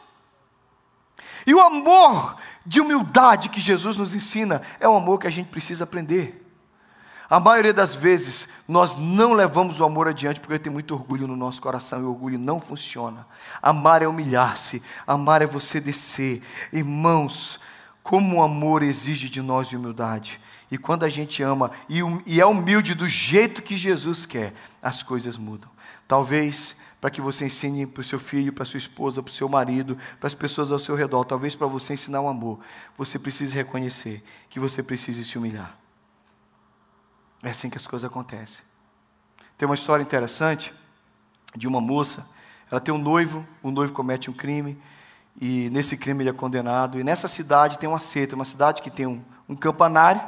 E 1.47 1.53
o 1.53 1.62
amor 1.62 2.36
de 2.65 2.81
humildade 2.81 3.47
que 3.47 3.62
Jesus 3.62 3.95
nos 3.95 4.13
ensina 4.13 4.62
é 4.81 4.89
um 4.89 4.97
amor 4.97 5.17
que 5.17 5.27
a 5.27 5.31
gente 5.31 5.47
precisa 5.47 5.86
aprender. 5.86 6.43
A 7.29 7.39
maioria 7.39 7.73
das 7.73 7.95
vezes 7.95 8.49
nós 8.67 8.97
não 8.97 9.31
levamos 9.31 9.79
o 9.79 9.86
amor 9.86 10.10
adiante 10.10 10.41
porque 10.41 10.60
tem 10.60 10.71
muito 10.71 10.93
orgulho 10.93 11.25
no 11.25 11.38
nosso 11.38 11.62
coração 11.62 12.01
e 12.01 12.03
o 12.03 12.10
orgulho 12.10 12.38
não 12.38 12.60
funciona. 12.60 13.25
Amar 13.62 14.01
é 14.01 14.07
humilhar-se, 14.07 14.83
amar 15.05 15.41
é 15.41 15.47
você 15.47 15.79
descer. 15.79 16.43
Irmãos, 16.71 17.60
como 18.03 18.38
o 18.38 18.43
amor 18.43 18.83
exige 18.83 19.29
de 19.29 19.41
nós 19.41 19.71
humildade. 19.71 20.41
E 20.69 20.77
quando 20.77 21.03
a 21.03 21.10
gente 21.10 21.41
ama 21.41 21.71
e 21.88 22.41
é 22.41 22.45
humilde 22.45 22.93
do 22.93 23.07
jeito 23.07 23.62
que 23.62 23.77
Jesus 23.77 24.25
quer, 24.25 24.53
as 24.81 25.01
coisas 25.01 25.38
mudam. 25.38 25.69
Talvez 26.05 26.75
para 26.99 27.12
que 27.12 27.21
você 27.21 27.45
ensine 27.45 27.86
para 27.86 28.01
o 28.01 28.03
seu 28.03 28.19
filho, 28.19 28.51
para 28.51 28.65
sua 28.65 28.77
esposa, 28.77 29.21
para 29.21 29.29
o 29.29 29.33
seu 29.33 29.47
marido, 29.47 29.97
para 30.19 30.27
as 30.27 30.33
pessoas 30.33 30.71
ao 30.71 30.79
seu 30.79 30.95
redor, 30.95 31.25
talvez 31.25 31.55
para 31.55 31.67
você 31.67 31.93
ensinar 31.93 32.21
o 32.21 32.27
amor, 32.27 32.60
você 32.97 33.19
precisa 33.19 33.53
reconhecer 33.55 34.23
que 34.49 34.60
você 34.60 34.81
precisa 34.81 35.23
se 35.23 35.38
humilhar. 35.38 35.77
É 37.43 37.51
assim 37.51 37.69
que 37.69 37.77
as 37.77 37.86
coisas 37.86 38.10
acontecem. 38.10 38.65
Tem 39.57 39.67
uma 39.67 39.75
história 39.75 40.01
interessante 40.01 40.73
de 41.55 41.67
uma 41.67 41.79
moça, 41.79 42.27
ela 42.69 42.81
tem 42.81 42.93
um 42.93 42.97
noivo, 42.97 43.45
o 43.62 43.71
noivo 43.71 43.93
comete 43.93 44.29
um 44.29 44.33
crime, 44.33 44.77
e 45.39 45.69
nesse 45.69 45.95
crime 45.95 46.23
ele 46.23 46.29
é 46.31 46.33
condenado, 46.33 46.99
e 46.99 47.03
nessa 47.03 47.27
cidade 47.27 47.77
tem 47.77 47.88
uma 47.88 47.99
seita, 47.99 48.36
uma 48.36 48.45
cidade 48.45 48.81
que 48.81 48.89
tem 48.89 49.05
um, 49.05 49.23
um 49.47 49.55
campanário, 49.55 50.21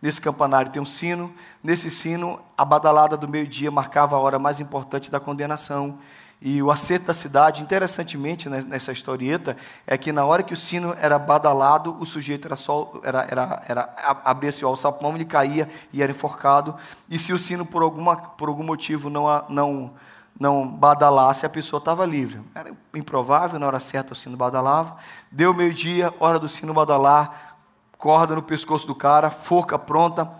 Nesse 0.00 0.20
campanário 0.20 0.70
tem 0.70 0.80
um 0.80 0.86
sino. 0.86 1.32
Nesse 1.62 1.90
sino, 1.90 2.40
a 2.56 2.64
badalada 2.64 3.16
do 3.16 3.28
meio-dia 3.28 3.70
marcava 3.70 4.16
a 4.16 4.18
hora 4.18 4.38
mais 4.38 4.60
importante 4.60 5.10
da 5.10 5.18
condenação. 5.18 5.98
E 6.40 6.62
o 6.62 6.70
acerto 6.70 7.06
da 7.06 7.14
cidade, 7.14 7.62
interessantemente 7.62 8.48
né, 8.48 8.62
nessa 8.66 8.92
historieta, 8.92 9.56
é 9.86 9.96
que 9.96 10.12
na 10.12 10.24
hora 10.26 10.42
que 10.42 10.52
o 10.52 10.56
sino 10.56 10.94
era 11.00 11.18
badalado, 11.18 11.96
o 11.98 12.04
sujeito 12.04 12.46
era 12.46 12.56
só, 12.56 13.00
era, 13.02 13.26
era, 13.30 13.62
era 13.66 14.20
abria-se 14.22 14.62
o 14.62 14.68
alçapão, 14.68 15.14
ele 15.14 15.24
caía 15.24 15.66
e 15.92 16.02
era 16.02 16.12
enforcado. 16.12 16.76
E 17.08 17.18
se 17.18 17.32
o 17.32 17.38
sino 17.38 17.64
por 17.64 17.82
alguma 17.82 18.16
por 18.16 18.48
algum 18.48 18.64
motivo 18.64 19.08
não 19.08 19.26
não 19.48 19.94
não 20.38 20.68
badalasse, 20.68 21.46
a 21.46 21.48
pessoa 21.48 21.78
estava 21.78 22.04
livre. 22.04 22.42
Era 22.54 22.70
improvável, 22.94 23.58
na 23.58 23.66
hora 23.66 23.80
certa 23.80 24.12
o 24.12 24.16
sino 24.16 24.36
badalava. 24.36 24.98
Deu 25.32 25.54
meio-dia, 25.54 26.12
hora 26.20 26.38
do 26.38 26.50
sino 26.50 26.74
badalar, 26.74 27.55
corda 27.98 28.34
no 28.34 28.42
pescoço 28.42 28.86
do 28.86 28.94
cara, 28.94 29.30
forca 29.30 29.78
pronta, 29.78 30.30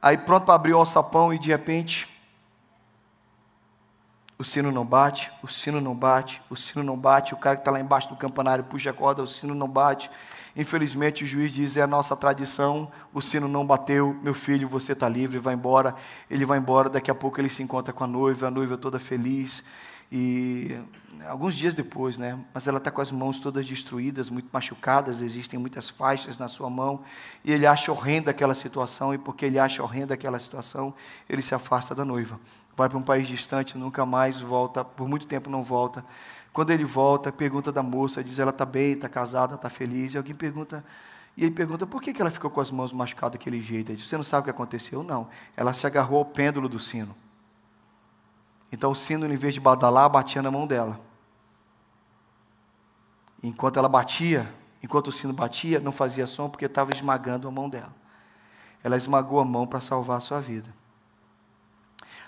aí 0.00 0.16
pronto 0.16 0.44
para 0.44 0.54
abrir 0.54 0.74
o 0.74 0.78
alçapão 0.78 1.32
e 1.32 1.38
de 1.38 1.48
repente 1.48 2.08
o 4.42 4.44
sino 4.44 4.72
não 4.72 4.84
bate, 4.84 5.30
o 5.40 5.46
sino 5.46 5.80
não 5.80 5.94
bate, 5.94 6.42
o 6.50 6.56
sino 6.56 6.82
não 6.82 6.96
bate, 6.96 7.32
o 7.32 7.36
cara 7.36 7.54
que 7.54 7.60
está 7.60 7.70
lá 7.70 7.78
embaixo 7.78 8.08
do 8.08 8.16
campanário 8.16 8.64
puxa 8.64 8.90
a 8.90 8.92
corda, 8.92 9.22
o 9.22 9.26
sino 9.26 9.54
não 9.54 9.68
bate. 9.68 10.10
Infelizmente 10.56 11.22
o 11.22 11.26
juiz 11.26 11.52
diz: 11.52 11.76
é 11.76 11.82
a 11.82 11.86
nossa 11.86 12.16
tradição, 12.16 12.90
o 13.14 13.20
sino 13.22 13.46
não 13.46 13.64
bateu, 13.64 14.18
meu 14.20 14.34
filho, 14.34 14.68
você 14.68 14.92
está 14.92 15.08
livre, 15.08 15.38
vai 15.38 15.54
embora. 15.54 15.94
Ele 16.28 16.44
vai 16.44 16.58
embora, 16.58 16.90
daqui 16.90 17.08
a 17.08 17.14
pouco 17.14 17.40
ele 17.40 17.48
se 17.48 17.62
encontra 17.62 17.92
com 17.92 18.02
a 18.02 18.06
noiva, 18.06 18.48
a 18.48 18.50
noiva 18.50 18.76
toda 18.76 18.98
feliz. 18.98 19.62
E 20.14 20.78
alguns 21.26 21.54
dias 21.54 21.72
depois, 21.72 22.18
né? 22.18 22.38
Mas 22.52 22.66
ela 22.66 22.76
está 22.76 22.90
com 22.90 23.00
as 23.00 23.10
mãos 23.10 23.40
todas 23.40 23.64
destruídas, 23.64 24.28
muito 24.28 24.50
machucadas, 24.52 25.22
existem 25.22 25.58
muitas 25.58 25.88
faixas 25.88 26.38
na 26.38 26.48
sua 26.48 26.68
mão. 26.68 27.00
E 27.42 27.50
ele 27.50 27.66
acha 27.66 27.90
horrenda 27.90 28.30
aquela 28.30 28.54
situação, 28.54 29.14
e 29.14 29.18
porque 29.18 29.46
ele 29.46 29.58
acha 29.58 29.82
horrenda 29.82 30.12
aquela 30.12 30.38
situação, 30.38 30.92
ele 31.26 31.40
se 31.40 31.54
afasta 31.54 31.94
da 31.94 32.04
noiva. 32.04 32.38
Vai 32.76 32.90
para 32.90 32.98
um 32.98 33.02
país 33.02 33.26
distante, 33.26 33.78
nunca 33.78 34.04
mais 34.04 34.38
volta, 34.38 34.84
por 34.84 35.08
muito 35.08 35.26
tempo 35.26 35.48
não 35.48 35.62
volta. 35.62 36.04
Quando 36.52 36.70
ele 36.70 36.84
volta, 36.84 37.32
pergunta 37.32 37.72
da 37.72 37.82
moça, 37.82 38.22
diz 38.22 38.38
ela 38.38 38.50
está 38.50 38.66
bem, 38.66 38.92
está 38.92 39.08
casada, 39.08 39.54
está 39.54 39.70
feliz. 39.70 40.12
E 40.12 40.18
alguém 40.18 40.34
pergunta, 40.34 40.84
e 41.38 41.44
ele 41.44 41.52
pergunta 41.52 41.86
por 41.86 42.02
que 42.02 42.20
ela 42.20 42.30
ficou 42.30 42.50
com 42.50 42.60
as 42.60 42.70
mãos 42.70 42.92
machucadas 42.92 43.38
daquele 43.38 43.62
jeito. 43.62 43.90
Ele 43.90 43.96
diz, 43.96 44.06
você 44.06 44.16
não 44.18 44.24
sabe 44.24 44.42
o 44.42 44.44
que 44.44 44.50
aconteceu? 44.50 45.02
Não. 45.02 45.28
Ela 45.56 45.72
se 45.72 45.86
agarrou 45.86 46.18
ao 46.18 46.24
pêndulo 46.26 46.68
do 46.68 46.78
sino. 46.78 47.16
Então 48.72 48.90
o 48.90 48.96
sino, 48.96 49.26
em 49.26 49.36
vez 49.36 49.52
de 49.52 49.60
badalar, 49.60 50.08
batia 50.08 50.40
na 50.40 50.50
mão 50.50 50.66
dela. 50.66 50.98
Enquanto 53.42 53.78
ela 53.78 53.88
batia, 53.88 54.52
enquanto 54.82 55.08
o 55.08 55.12
sino 55.12 55.34
batia, 55.34 55.78
não 55.78 55.92
fazia 55.92 56.26
som 56.26 56.48
porque 56.48 56.64
estava 56.64 56.90
esmagando 56.90 57.46
a 57.46 57.50
mão 57.50 57.68
dela. 57.68 57.94
Ela 58.82 58.96
esmagou 58.96 59.38
a 59.38 59.44
mão 59.44 59.66
para 59.66 59.80
salvar 59.80 60.16
a 60.16 60.20
sua 60.20 60.40
vida. 60.40 60.72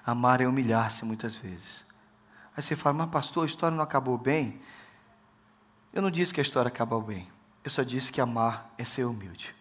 Amar 0.04 0.42
é 0.42 0.46
humilhar-se 0.46 1.04
muitas 1.04 1.34
vezes. 1.34 1.84
Aí 2.54 2.62
você 2.62 2.76
fala, 2.76 2.98
mas 2.98 3.08
pastor, 3.08 3.44
a 3.44 3.46
história 3.46 3.74
não 3.74 3.82
acabou 3.82 4.18
bem? 4.18 4.60
Eu 5.92 6.02
não 6.02 6.10
disse 6.10 6.34
que 6.34 6.40
a 6.40 6.42
história 6.42 6.68
acabou 6.68 7.00
bem. 7.00 7.28
Eu 7.64 7.70
só 7.70 7.82
disse 7.82 8.12
que 8.12 8.20
amar 8.20 8.70
é 8.76 8.84
ser 8.84 9.04
humilde. 9.04 9.54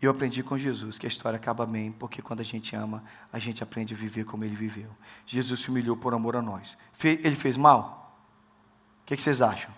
E 0.00 0.06
eu 0.06 0.10
aprendi 0.10 0.42
com 0.42 0.56
Jesus 0.56 0.98
que 0.98 1.06
a 1.06 1.08
história 1.08 1.36
acaba 1.36 1.66
bem, 1.66 1.92
porque 1.92 2.22
quando 2.22 2.40
a 2.40 2.44
gente 2.44 2.74
ama, 2.74 3.04
a 3.32 3.38
gente 3.38 3.62
aprende 3.62 3.92
a 3.92 3.96
viver 3.96 4.24
como 4.24 4.44
ele 4.44 4.54
viveu. 4.54 4.90
Jesus 5.26 5.60
se 5.60 5.68
humilhou 5.68 5.96
por 5.96 6.14
amor 6.14 6.36
a 6.36 6.42
nós. 6.42 6.78
Ele 7.04 7.36
fez 7.36 7.56
mal? 7.56 8.16
O 9.02 9.06
que 9.06 9.16
vocês 9.16 9.42
acham? 9.42 9.72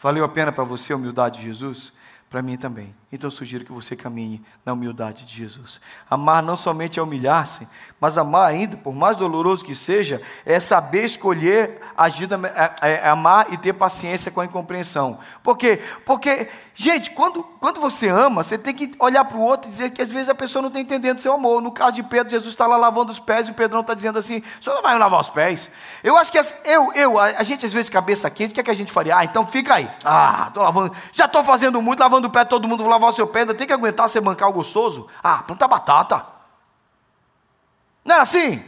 Valeu 0.00 0.24
a 0.24 0.28
pena 0.28 0.50
para 0.50 0.64
você 0.64 0.92
a 0.92 0.96
humildade 0.96 1.38
de 1.38 1.46
Jesus? 1.46 1.92
para 2.32 2.40
mim 2.40 2.56
também. 2.56 2.94
Então 3.12 3.28
eu 3.28 3.30
sugiro 3.30 3.62
que 3.62 3.70
você 3.70 3.94
caminhe 3.94 4.42
na 4.64 4.72
humildade 4.72 5.26
de 5.26 5.36
Jesus. 5.36 5.82
Amar 6.08 6.42
não 6.42 6.56
somente 6.56 6.98
é 6.98 7.02
humilhar-se, 7.02 7.68
mas 8.00 8.16
amar 8.16 8.48
ainda, 8.48 8.74
por 8.78 8.94
mais 8.94 9.18
doloroso 9.18 9.62
que 9.62 9.74
seja, 9.74 10.22
é 10.46 10.58
saber 10.58 11.04
escolher, 11.04 11.78
agir, 11.94 12.26
é, 12.32 12.72
é, 12.80 12.92
é 13.04 13.08
amar 13.08 13.52
e 13.52 13.58
ter 13.58 13.74
paciência 13.74 14.32
com 14.32 14.40
a 14.40 14.46
incompreensão. 14.46 15.18
Por 15.42 15.58
quê? 15.58 15.78
Porque, 16.06 16.48
gente, 16.74 17.10
quando, 17.10 17.42
quando 17.42 17.82
você 17.82 18.08
ama, 18.08 18.42
você 18.42 18.56
tem 18.56 18.74
que 18.74 18.92
olhar 18.98 19.26
para 19.26 19.36
o 19.36 19.42
outro 19.42 19.68
e 19.68 19.70
dizer 19.70 19.90
que 19.90 20.00
às 20.00 20.10
vezes 20.10 20.30
a 20.30 20.34
pessoa 20.34 20.62
não 20.62 20.68
está 20.68 20.80
entendendo 20.80 21.20
seu 21.20 21.34
amor. 21.34 21.60
No 21.60 21.70
caso 21.70 21.92
de 21.92 22.02
Pedro, 22.02 22.30
Jesus 22.30 22.54
está 22.54 22.66
lá 22.66 22.78
lavando 22.78 23.12
os 23.12 23.20
pés 23.20 23.46
e 23.46 23.50
o 23.50 23.54
Pedrão 23.54 23.82
está 23.82 23.92
dizendo 23.92 24.18
assim: 24.18 24.42
o 24.58 24.64
senhor 24.64 24.76
não 24.76 24.82
vai 24.82 24.96
lavar 24.96 25.20
os 25.20 25.28
pés? 25.28 25.68
Eu 26.02 26.16
acho 26.16 26.32
que 26.32 26.38
eu, 26.38 26.92
eu 26.94 27.18
a, 27.18 27.26
a 27.26 27.42
gente 27.42 27.66
às 27.66 27.74
vezes 27.74 27.90
cabeça 27.90 28.30
quente, 28.30 28.52
o 28.52 28.54
que, 28.54 28.60
é 28.60 28.64
que 28.64 28.70
a 28.70 28.74
gente 28.74 28.90
faria? 28.90 29.18
Ah, 29.18 29.24
então 29.24 29.46
fica 29.46 29.74
aí. 29.74 29.90
Ah, 30.02 30.46
estou 30.48 30.62
lavando, 30.62 30.96
já 31.12 31.26
estou 31.26 31.44
fazendo 31.44 31.82
muito, 31.82 32.00
lavando 32.00 32.22
lavando 32.22 32.28
o 32.28 32.30
pé, 32.30 32.44
todo 32.44 32.68
mundo 32.68 32.86
lavar 33.02 33.14
seu 33.14 33.26
pé, 33.26 33.40
ainda 33.40 33.54
tem 33.54 33.66
que 33.66 33.72
aguentar 33.72 34.08
bancar 34.22 34.48
o 34.48 34.52
gostoso? 34.52 35.08
Ah, 35.22 35.42
planta 35.42 35.66
batata. 35.66 36.24
Não 38.04 38.14
era 38.14 38.22
assim? 38.22 38.62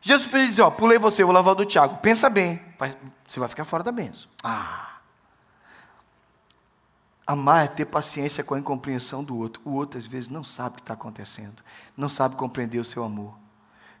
Jesus 0.00 0.30
dizer, 0.30 0.62
ó, 0.62 0.70
pulei 0.70 0.98
você, 0.98 1.24
vou 1.24 1.32
lavar 1.32 1.54
do 1.54 1.64
Tiago. 1.64 1.98
Pensa 1.98 2.30
bem, 2.30 2.60
vai, 2.78 2.96
você 3.26 3.38
vai 3.38 3.48
ficar 3.48 3.64
fora 3.64 3.82
da 3.82 3.92
bênção. 3.92 4.28
Ah. 4.42 4.86
Amar 7.26 7.64
é 7.64 7.68
ter 7.68 7.84
paciência 7.84 8.42
com 8.42 8.54
a 8.54 8.58
incompreensão 8.58 9.22
do 9.22 9.36
outro. 9.36 9.62
O 9.64 9.72
outro, 9.72 9.98
às 9.98 10.06
vezes, 10.06 10.30
não 10.30 10.42
sabe 10.42 10.70
o 10.70 10.76
que 10.76 10.82
está 10.82 10.94
acontecendo. 10.94 11.62
Não 11.96 12.08
sabe 12.08 12.34
compreender 12.34 12.80
o 12.80 12.84
seu 12.84 13.04
amor. 13.04 13.34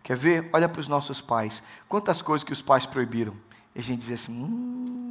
Quer 0.02 0.16
ver? 0.16 0.50
Olha 0.52 0.68
para 0.68 0.80
os 0.80 0.88
nossos 0.88 1.20
pais. 1.20 1.62
Quantas 1.88 2.22
coisas 2.22 2.42
que 2.42 2.52
os 2.52 2.62
pais 2.62 2.86
proibiram. 2.86 3.36
E 3.74 3.78
a 3.78 3.82
gente 3.82 4.00
diz 4.00 4.10
assim, 4.10 4.32
hum, 4.32 5.09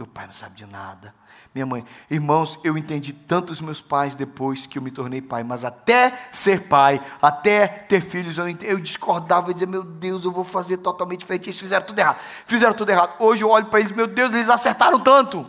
meu 0.00 0.06
pai 0.06 0.24
não 0.24 0.32
sabe 0.32 0.56
de 0.56 0.64
nada. 0.64 1.14
Minha 1.54 1.66
mãe, 1.66 1.84
irmãos, 2.10 2.58
eu 2.64 2.78
entendi 2.78 3.12
tanto 3.12 3.52
os 3.52 3.60
meus 3.60 3.82
pais 3.82 4.14
depois 4.14 4.64
que 4.64 4.78
eu 4.78 4.82
me 4.82 4.90
tornei 4.90 5.20
pai, 5.20 5.44
mas 5.44 5.62
até 5.62 6.18
ser 6.32 6.68
pai, 6.68 6.98
até 7.20 7.68
ter 7.68 8.00
filhos, 8.00 8.38
eu, 8.38 8.48
eu 8.48 8.78
discordava 8.78 9.50
e 9.50 9.52
dizia, 9.52 9.66
meu 9.66 9.84
Deus, 9.84 10.24
eu 10.24 10.32
vou 10.32 10.42
fazer 10.42 10.78
totalmente 10.78 11.20
diferente. 11.20 11.50
Eles 11.50 11.60
fizeram 11.60 11.84
tudo 11.84 11.98
errado. 11.98 12.18
Fizeram 12.46 12.72
tudo 12.72 12.88
errado. 12.88 13.14
Hoje 13.18 13.44
eu 13.44 13.50
olho 13.50 13.66
para 13.66 13.80
eles, 13.80 13.92
meu 13.92 14.06
Deus, 14.06 14.32
eles 14.32 14.48
acertaram 14.48 14.98
tanto. 14.98 15.46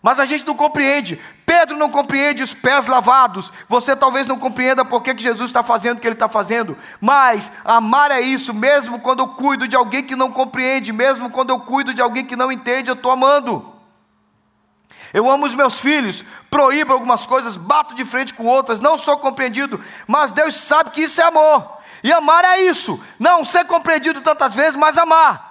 Mas 0.00 0.18
a 0.18 0.24
gente 0.24 0.46
não 0.46 0.56
compreende. 0.56 1.20
Pedro 1.50 1.76
não 1.76 1.90
compreende 1.90 2.44
os 2.44 2.54
pés 2.54 2.86
lavados. 2.86 3.52
Você 3.68 3.96
talvez 3.96 4.28
não 4.28 4.38
compreenda 4.38 4.84
por 4.84 5.02
que 5.02 5.18
Jesus 5.18 5.50
está 5.50 5.64
fazendo 5.64 5.96
o 5.96 6.00
que 6.00 6.06
ele 6.06 6.14
está 6.14 6.28
fazendo. 6.28 6.78
Mas 7.00 7.50
amar 7.64 8.12
é 8.12 8.20
isso, 8.20 8.54
mesmo 8.54 9.00
quando 9.00 9.18
eu 9.18 9.26
cuido 9.26 9.66
de 9.66 9.74
alguém 9.74 10.04
que 10.04 10.14
não 10.14 10.30
compreende, 10.30 10.92
mesmo 10.92 11.28
quando 11.28 11.50
eu 11.50 11.58
cuido 11.58 11.92
de 11.92 12.00
alguém 12.00 12.24
que 12.24 12.36
não 12.36 12.52
entende, 12.52 12.88
eu 12.88 12.94
estou 12.94 13.10
amando. 13.10 13.74
Eu 15.12 15.28
amo 15.28 15.44
os 15.44 15.52
meus 15.52 15.80
filhos, 15.80 16.24
proíbo 16.48 16.92
algumas 16.92 17.26
coisas, 17.26 17.56
bato 17.56 17.96
de 17.96 18.04
frente 18.04 18.32
com 18.32 18.46
outras, 18.46 18.78
não 18.78 18.96
sou 18.96 19.16
compreendido, 19.18 19.80
mas 20.06 20.30
Deus 20.30 20.54
sabe 20.54 20.90
que 20.90 21.00
isso 21.00 21.20
é 21.20 21.24
amor. 21.24 21.78
E 22.04 22.12
amar 22.12 22.44
é 22.44 22.60
isso, 22.60 23.02
não 23.18 23.44
ser 23.44 23.64
compreendido 23.64 24.20
tantas 24.20 24.54
vezes, 24.54 24.76
mas 24.76 24.96
amar. 24.96 25.49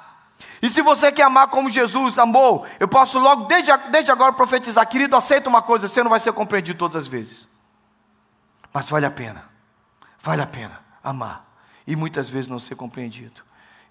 E 0.62 0.69
se 0.69 0.82
você 0.82 1.12
quer 1.12 1.24
amar 1.24 1.48
como 1.48 1.69
Jesus 1.69 2.17
amou, 2.17 2.65
eu 2.80 2.88
posso 2.88 3.17
logo, 3.17 3.45
desde, 3.45 3.76
desde 3.89 4.12
agora, 4.12 4.34
profetizar: 4.34 4.88
querido, 4.88 5.15
aceita 5.15 5.50
uma 5.50 5.62
coisa, 5.62 5.88
você 5.88 6.04
não 6.04 6.10
vai 6.10 6.19
ser 6.19 6.34
compreendido 6.34 6.78
todas 6.78 6.98
as 6.98 7.08
vezes. 7.08 7.48
Mas 8.74 8.89
vale 8.89 9.06
a 9.06 9.12
pena, 9.12 9.50
vale 10.22 10.41
a 10.41 10.48
pena 10.48 10.80
amar. 11.04 11.45
E 11.88 11.95
muitas 11.95 12.30
vezes 12.30 12.50
não 12.50 12.60
ser 12.60 12.76
compreendido. 12.76 13.41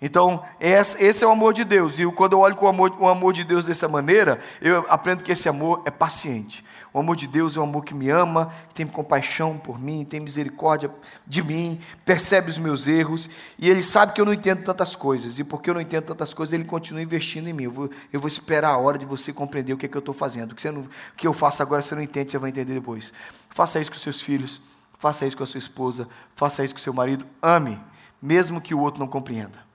Então, 0.01 0.45
esse 0.61 1.25
é 1.25 1.27
o 1.27 1.31
amor 1.31 1.53
de 1.53 1.65
Deus. 1.65 1.99
E 1.99 2.07
quando 2.13 2.35
eu 2.35 2.39
olho 2.39 2.55
com 2.55 2.67
o 2.67 2.69
amor, 2.69 2.95
o 3.01 3.09
amor 3.09 3.33
de 3.33 3.43
Deus 3.43 3.65
dessa 3.65 3.89
maneira, 3.89 4.39
eu 4.61 4.87
aprendo 4.89 5.25
que 5.25 5.33
esse 5.33 5.49
amor 5.49 5.83
é 5.85 5.91
paciente. 5.91 6.65
O 6.93 7.01
amor 7.01 7.17
de 7.17 7.27
Deus 7.27 7.57
é 7.57 7.61
um 7.61 7.65
amor 7.65 7.85
que 7.85 7.93
me 7.95 8.09
ama, 8.09 8.53
que 8.69 8.77
tem 8.77 8.87
compaixão 8.87 9.59
por 9.59 9.79
mim, 9.79 10.05
tem 10.05 10.21
misericórdia 10.21 10.91
de 11.27 11.43
mim, 11.43 11.81
percebe 12.05 12.49
os 12.49 12.59
meus 12.59 12.87
erros, 12.87 13.29
e 13.59 13.69
Ele 13.69 13.83
sabe 13.83 14.13
que 14.13 14.21
eu 14.21 14.25
não 14.25 14.33
entendo 14.33 14.63
tantas 14.65 14.97
coisas, 14.97 15.39
e 15.39 15.45
porque 15.45 15.69
eu 15.69 15.75
não 15.75 15.81
entendo 15.81 16.05
tantas 16.05 16.33
coisas, 16.33 16.53
Ele 16.53 16.65
continua 16.65 17.03
investindo 17.03 17.49
em 17.49 17.53
mim. 17.53 17.65
Eu 17.65 17.73
vou, 17.73 17.91
eu 18.13 18.21
vou 18.21 18.29
esperar 18.29 18.71
a 18.71 18.79
hora 18.79 18.97
de 18.97 19.05
você 19.05 19.33
compreender 19.33 19.73
o 19.73 19.77
que 19.77 19.87
é 19.87 19.89
que 19.89 19.97
eu 19.97 20.01
estou 20.01 20.15
fazendo. 20.15 20.53
O 20.53 20.55
que, 20.55 20.71
não, 20.71 20.83
o 20.83 20.89
que 21.17 21.27
eu 21.27 21.33
faço 21.33 21.63
agora 21.63 21.83
você 21.83 21.95
não 21.95 22.03
entende, 22.03 22.31
você 22.31 22.39
vai 22.39 22.51
entender 22.51 22.75
depois. 22.75 23.13
Faça 23.51 23.81
isso 23.81 23.91
com 23.91 23.99
seus 23.99 24.23
filhos, 24.23 24.61
faça 24.99 25.27
isso 25.27 25.37
com 25.37 25.43
a 25.43 25.47
sua 25.47 25.59
esposa, 25.59 26.09
faça 26.37 26.65
isso 26.65 26.75
com 26.75 26.81
seu 26.81 26.95
marido. 26.95 27.27
Ame, 27.43 27.81
mesmo 28.23 28.61
que 28.61 28.75
o 28.75 28.81
outro 28.81 29.01
não 29.01 29.09
compreenda. 29.09 29.68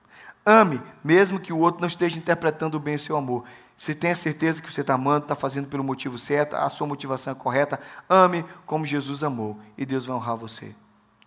Ame, 0.45 0.81
mesmo 1.03 1.39
que 1.39 1.53
o 1.53 1.59
outro 1.59 1.81
não 1.81 1.87
esteja 1.87 2.17
interpretando 2.17 2.79
bem 2.79 2.95
o 2.95 2.99
seu 2.99 3.15
amor. 3.15 3.45
Você 3.77 3.93
tenha 3.93 4.15
certeza 4.15 4.61
que 4.61 4.71
você 4.71 4.81
está 4.81 4.95
amando, 4.95 5.25
está 5.25 5.35
fazendo 5.35 5.67
pelo 5.67 5.83
motivo 5.83 6.17
certo, 6.17 6.55
a 6.55 6.69
sua 6.69 6.85
motivação 6.85 7.31
é 7.31 7.35
correta. 7.35 7.79
Ame 8.09 8.43
como 8.65 8.85
Jesus 8.85 9.23
amou 9.23 9.57
e 9.77 9.85
Deus 9.85 10.05
vai 10.05 10.15
honrar 10.15 10.35
você. 10.35 10.75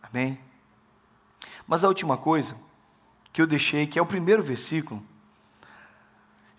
Amém? 0.02 0.38
Mas 1.66 1.82
a 1.82 1.88
última 1.88 2.16
coisa 2.16 2.56
que 3.32 3.40
eu 3.40 3.46
deixei, 3.46 3.86
que 3.86 3.98
é 3.98 4.02
o 4.02 4.06
primeiro 4.06 4.42
versículo, 4.42 5.02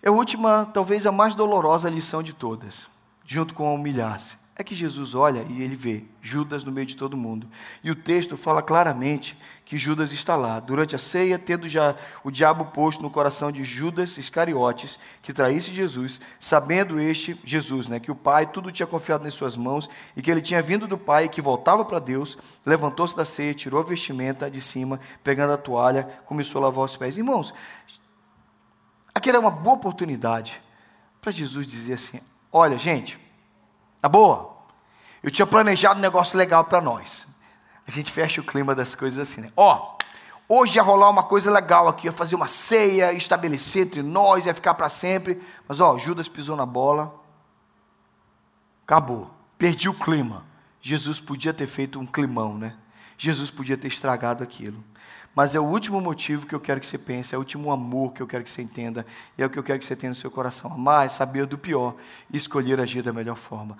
é 0.02 0.08
a 0.08 0.12
última, 0.12 0.66
talvez 0.66 1.06
a 1.06 1.12
mais 1.12 1.34
dolorosa 1.34 1.88
lição 1.88 2.22
de 2.22 2.32
todas, 2.32 2.88
junto 3.24 3.54
com 3.54 3.68
a 3.68 3.72
humilhar-se 3.72 4.47
é 4.60 4.64
que 4.64 4.74
Jesus 4.74 5.14
olha 5.14 5.46
e 5.48 5.62
ele 5.62 5.76
vê 5.76 6.02
Judas 6.20 6.64
no 6.64 6.72
meio 6.72 6.84
de 6.84 6.96
todo 6.96 7.16
mundo. 7.16 7.48
E 7.82 7.92
o 7.92 7.94
texto 7.94 8.36
fala 8.36 8.60
claramente 8.60 9.38
que 9.64 9.78
Judas 9.78 10.10
está 10.10 10.34
lá, 10.34 10.58
durante 10.58 10.96
a 10.96 10.98
ceia, 10.98 11.38
tendo 11.38 11.68
já 11.68 11.94
o 12.24 12.30
diabo 12.30 12.64
posto 12.72 13.00
no 13.00 13.08
coração 13.08 13.52
de 13.52 13.62
Judas 13.62 14.18
Iscariotes, 14.18 14.98
que 15.22 15.32
traísse 15.32 15.72
Jesus, 15.72 16.20
sabendo 16.40 16.98
este, 16.98 17.40
Jesus, 17.44 17.86
né, 17.86 18.00
que 18.00 18.10
o 18.10 18.16
Pai 18.16 18.50
tudo 18.50 18.72
tinha 18.72 18.86
confiado 18.86 19.22
nas 19.22 19.34
suas 19.34 19.56
mãos 19.56 19.88
e 20.16 20.20
que 20.20 20.28
ele 20.28 20.42
tinha 20.42 20.60
vindo 20.60 20.88
do 20.88 20.98
Pai 20.98 21.26
e 21.26 21.28
que 21.28 21.40
voltava 21.40 21.84
para 21.84 22.00
Deus, 22.00 22.36
levantou-se 22.66 23.16
da 23.16 23.24
ceia, 23.24 23.54
tirou 23.54 23.80
a 23.80 23.84
vestimenta 23.84 24.50
de 24.50 24.60
cima, 24.60 24.98
pegando 25.22 25.52
a 25.52 25.56
toalha, 25.56 26.02
começou 26.26 26.60
a 26.60 26.64
lavar 26.64 26.84
os 26.84 26.96
pés. 26.96 27.16
Irmãos, 27.16 27.54
aqui 29.14 29.28
era 29.28 29.38
uma 29.38 29.52
boa 29.52 29.76
oportunidade 29.76 30.60
para 31.20 31.30
Jesus 31.30 31.64
dizer 31.64 31.92
assim: 31.92 32.20
olha, 32.50 32.76
gente 32.76 33.27
Tá 34.00 34.08
boa? 34.08 34.56
Eu 35.22 35.30
tinha 35.30 35.46
planejado 35.46 35.98
um 35.98 36.02
negócio 36.02 36.38
legal 36.38 36.64
para 36.64 36.80
nós. 36.80 37.26
A 37.86 37.90
gente 37.90 38.12
fecha 38.12 38.40
o 38.40 38.44
clima 38.44 38.74
das 38.74 38.94
coisas 38.94 39.18
assim, 39.18 39.40
né? 39.40 39.52
Ó, 39.56 39.98
Hoje 40.50 40.76
ia 40.76 40.82
rolar 40.82 41.10
uma 41.10 41.22
coisa 41.22 41.50
legal 41.50 41.88
aqui, 41.88 42.06
ia 42.06 42.12
fazer 42.12 42.34
uma 42.34 42.48
ceia, 42.48 43.12
estabelecer 43.12 43.82
entre 43.82 44.02
nós, 44.02 44.46
ia 44.46 44.54
ficar 44.54 44.72
para 44.72 44.88
sempre. 44.88 45.42
Mas 45.68 45.78
ó, 45.78 45.98
Judas 45.98 46.26
pisou 46.26 46.56
na 46.56 46.64
bola. 46.64 47.14
Acabou. 48.86 49.30
Perdi 49.58 49.90
o 49.90 49.94
clima. 49.94 50.46
Jesus 50.80 51.20
podia 51.20 51.52
ter 51.52 51.66
feito 51.66 52.00
um 52.00 52.06
climão, 52.06 52.56
né? 52.56 52.74
Jesus 53.18 53.50
podia 53.50 53.76
ter 53.76 53.88
estragado 53.88 54.42
aquilo. 54.42 54.82
Mas 55.34 55.54
é 55.54 55.60
o 55.60 55.64
último 55.64 56.00
motivo 56.00 56.46
que 56.46 56.54
eu 56.54 56.60
quero 56.60 56.80
que 56.80 56.86
você 56.86 56.96
pense, 56.96 57.34
é 57.34 57.38
o 57.38 57.40
último 57.40 57.70
amor 57.70 58.12
que 58.12 58.22
eu 58.22 58.26
quero 58.26 58.42
que 58.42 58.50
você 58.50 58.62
entenda, 58.62 59.04
é 59.36 59.44
o 59.44 59.50
que 59.50 59.58
eu 59.58 59.62
quero 59.62 59.78
que 59.78 59.84
você 59.84 59.94
tenha 59.94 60.10
no 60.10 60.16
seu 60.16 60.30
coração. 60.30 60.72
Amar 60.72 61.06
é 61.06 61.08
saber 61.08 61.46
do 61.46 61.58
pior 61.58 61.94
e 62.32 62.36
escolher 62.36 62.80
agir 62.80 63.02
da 63.02 63.12
melhor 63.12 63.36
forma. 63.36 63.76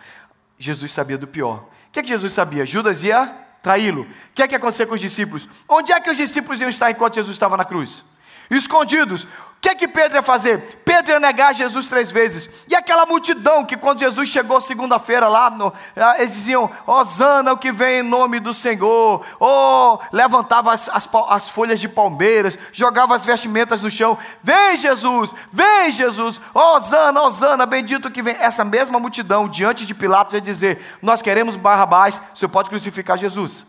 Jesus 0.58 0.92
sabia 0.92 1.16
do 1.16 1.26
pior. 1.26 1.68
O 1.88 1.92
que 1.92 2.00
é 2.00 2.02
que 2.02 2.08
Jesus 2.08 2.32
sabia? 2.32 2.66
Judas 2.66 3.02
ia 3.02 3.26
traí-lo. 3.62 4.02
O 4.02 4.34
que 4.34 4.42
é 4.42 4.48
que 4.48 4.54
aconteceu 4.54 4.86
com 4.86 4.94
os 4.94 5.00
discípulos? 5.00 5.48
Onde 5.68 5.92
é 5.92 6.00
que 6.00 6.10
os 6.10 6.16
discípulos 6.16 6.60
iam 6.60 6.68
estar 6.68 6.90
enquanto 6.90 7.14
Jesus 7.14 7.34
estava 7.34 7.56
na 7.56 7.64
cruz? 7.64 8.04
Escondidos. 8.50 9.26
O 9.58 9.60
que 9.60 9.70
é 9.70 9.74
que 9.74 9.88
Pedro 9.88 10.18
ia 10.18 10.22
fazer? 10.22 10.80
Pedro 10.84 11.10
ia 11.10 11.18
negar 11.18 11.52
Jesus 11.52 11.88
três 11.88 12.12
vezes. 12.12 12.48
E 12.68 12.76
aquela 12.76 13.04
multidão 13.04 13.64
que 13.64 13.76
quando 13.76 13.98
Jesus 13.98 14.28
chegou 14.28 14.60
segunda-feira 14.60 15.26
lá, 15.26 15.50
no, 15.50 15.72
ah, 15.96 16.14
eles 16.18 16.32
diziam, 16.32 16.70
Osana 16.86 17.52
o 17.52 17.58
que 17.58 17.72
vem 17.72 17.98
em 17.98 18.02
nome 18.04 18.38
do 18.38 18.54
Senhor. 18.54 19.26
Oh, 19.40 19.98
levantava 20.12 20.72
as, 20.72 20.88
as, 20.88 21.08
as, 21.28 21.48
folhas 21.48 21.80
de 21.80 21.88
palmeiras, 21.88 22.56
jogava 22.72 23.16
as 23.16 23.24
vestimentas 23.24 23.82
no 23.82 23.90
chão. 23.90 24.16
Vem 24.44 24.76
Jesus, 24.76 25.34
vem 25.52 25.90
Jesus, 25.90 26.40
Osana, 26.54 27.20
Osana, 27.22 27.66
bendito 27.66 28.12
que 28.12 28.22
vem. 28.22 28.36
Essa 28.38 28.64
mesma 28.64 29.00
multidão 29.00 29.48
diante 29.48 29.84
de 29.84 29.92
Pilatos 29.92 30.34
ia 30.34 30.40
dizer, 30.40 30.80
nós 31.02 31.20
queremos 31.20 31.56
Barrabás, 31.56 32.22
o 32.32 32.38
senhor 32.38 32.50
pode 32.50 32.70
crucificar 32.70 33.18
Jesus. 33.18 33.66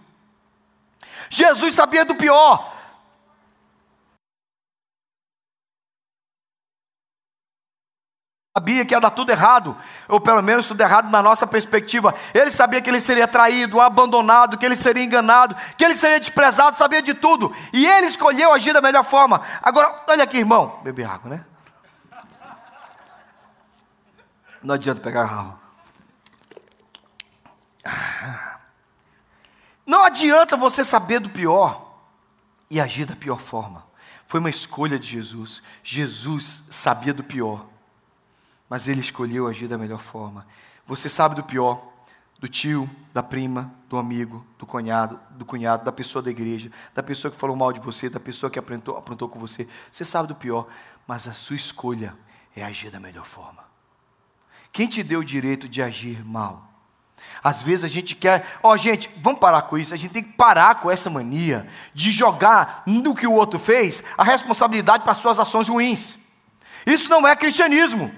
Jesus 1.31 1.73
sabia 1.73 2.05
do 2.05 2.13
pior. 2.13 2.78
Sabia 8.59 8.85
que 8.85 8.93
ia 8.93 8.99
dar 8.99 9.11
tudo 9.11 9.31
errado, 9.31 9.75
ou 10.07 10.19
pelo 10.19 10.43
menos 10.43 10.67
tudo 10.67 10.81
errado 10.81 11.09
na 11.09 11.21
nossa 11.21 11.47
perspectiva. 11.47 12.13
Ele 12.33 12.51
sabia 12.51 12.81
que 12.81 12.89
ele 12.89 12.99
seria 12.99 13.25
traído, 13.25 13.79
abandonado, 13.79 14.57
que 14.57 14.65
ele 14.65 14.75
seria 14.75 15.03
enganado, 15.03 15.55
que 15.77 15.85
ele 15.85 15.95
seria 15.95 16.19
desprezado, 16.19 16.77
sabia 16.77 17.01
de 17.01 17.13
tudo. 17.13 17.55
E 17.71 17.87
ele 17.87 18.07
escolheu 18.07 18.51
agir 18.51 18.73
da 18.73 18.81
melhor 18.81 19.05
forma. 19.05 19.41
Agora, 19.61 20.03
olha 20.07 20.25
aqui, 20.25 20.39
irmão, 20.39 20.81
beber 20.83 21.05
água, 21.05 21.29
né? 21.29 21.45
Não 24.61 24.75
adianta 24.75 24.99
pegar 24.99 25.23
água. 25.23 25.57
Não 29.85 30.03
adianta 30.03 30.57
você 30.57 30.83
saber 30.83 31.19
do 31.19 31.29
pior 31.29 31.95
e 32.69 32.79
agir 32.81 33.05
da 33.05 33.15
pior 33.15 33.39
forma. 33.39 33.87
Foi 34.27 34.41
uma 34.41 34.49
escolha 34.49 34.99
de 34.99 35.07
Jesus. 35.07 35.63
Jesus 35.81 36.63
sabia 36.69 37.13
do 37.13 37.23
pior 37.23 37.65
mas 38.69 38.87
ele 38.87 39.01
escolheu 39.01 39.47
agir 39.47 39.67
da 39.67 39.77
melhor 39.77 39.99
forma. 39.99 40.45
Você 40.85 41.09
sabe 41.09 41.35
do 41.35 41.43
pior, 41.43 41.83
do 42.39 42.47
tio, 42.47 42.89
da 43.13 43.21
prima, 43.21 43.73
do 43.89 43.97
amigo, 43.97 44.45
do 44.57 44.65
cunhado, 44.65 45.19
do 45.31 45.43
cunhado, 45.43 45.83
da 45.83 45.91
pessoa 45.91 46.21
da 46.21 46.29
igreja, 46.29 46.71
da 46.93 47.03
pessoa 47.03 47.31
que 47.31 47.37
falou 47.37 47.55
mal 47.55 47.73
de 47.73 47.79
você, 47.79 48.09
da 48.09 48.19
pessoa 48.19 48.49
que 48.49 48.59
aprontou, 48.59 48.95
aprontou 48.95 49.27
com 49.27 49.39
você. 49.39 49.67
Você 49.91 50.05
sabe 50.05 50.27
do 50.27 50.35
pior, 50.35 50.67
mas 51.07 51.27
a 51.27 51.33
sua 51.33 51.55
escolha 51.55 52.15
é 52.55 52.63
agir 52.63 52.91
da 52.91 52.99
melhor 52.99 53.25
forma. 53.25 53.63
Quem 54.71 54.87
te 54.87 55.03
deu 55.03 55.19
o 55.19 55.25
direito 55.25 55.67
de 55.67 55.81
agir 55.81 56.23
mal? 56.23 56.69
Às 57.43 57.61
vezes 57.61 57.83
a 57.83 57.87
gente 57.87 58.15
quer, 58.15 58.45
ó 58.63 58.71
oh, 58.71 58.77
gente, 58.77 59.09
vamos 59.17 59.39
parar 59.39 59.63
com 59.63 59.77
isso, 59.77 59.93
a 59.93 59.97
gente 59.97 60.11
tem 60.11 60.23
que 60.23 60.33
parar 60.33 60.75
com 60.75 60.89
essa 60.89 61.09
mania 61.09 61.67
de 61.93 62.11
jogar 62.11 62.83
no 62.85 63.15
que 63.15 63.27
o 63.27 63.33
outro 63.33 63.59
fez 63.59 64.03
a 64.17 64.23
responsabilidade 64.23 65.03
para 65.03 65.15
suas 65.15 65.39
ações 65.39 65.67
ruins. 65.67 66.15
Isso 66.85 67.09
não 67.09 67.27
é 67.27 67.35
cristianismo. 67.35 68.13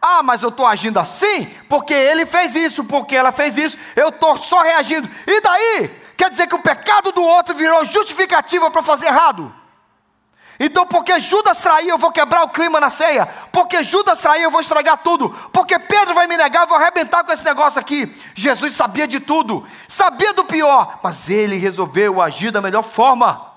Ah, 0.00 0.22
mas 0.22 0.42
eu 0.42 0.48
estou 0.48 0.66
agindo 0.66 0.98
assim 0.98 1.44
porque 1.68 1.92
ele 1.92 2.24
fez 2.24 2.54
isso, 2.54 2.84
porque 2.84 3.16
ela 3.16 3.32
fez 3.32 3.58
isso, 3.58 3.76
eu 3.96 4.08
estou 4.08 4.36
só 4.38 4.60
reagindo. 4.60 5.08
E 5.26 5.40
daí? 5.40 5.90
Quer 6.16 6.30
dizer 6.30 6.46
que 6.46 6.54
o 6.54 6.62
pecado 6.62 7.12
do 7.12 7.22
outro 7.22 7.54
virou 7.54 7.84
justificativa 7.84 8.70
para 8.70 8.82
fazer 8.82 9.06
errado. 9.06 9.54
Então, 10.60 10.84
porque 10.84 11.20
Judas 11.20 11.60
traiu, 11.60 11.90
eu 11.90 11.98
vou 11.98 12.10
quebrar 12.10 12.42
o 12.42 12.48
clima 12.48 12.80
na 12.80 12.90
ceia. 12.90 13.26
Porque 13.52 13.82
Judas 13.84 14.20
traiu, 14.20 14.44
eu 14.44 14.50
vou 14.50 14.60
estragar 14.60 14.98
tudo. 14.98 15.30
Porque 15.52 15.78
Pedro 15.78 16.14
vai 16.14 16.26
me 16.26 16.36
negar, 16.36 16.62
eu 16.62 16.66
vou 16.66 16.76
arrebentar 16.76 17.22
com 17.22 17.30
esse 17.30 17.44
negócio 17.44 17.78
aqui. 17.78 18.12
Jesus 18.34 18.74
sabia 18.74 19.06
de 19.06 19.20
tudo, 19.20 19.64
sabia 19.88 20.32
do 20.32 20.44
pior, 20.44 20.98
mas 21.02 21.30
ele 21.30 21.56
resolveu 21.56 22.20
agir 22.20 22.50
da 22.50 22.60
melhor 22.60 22.82
forma. 22.82 23.47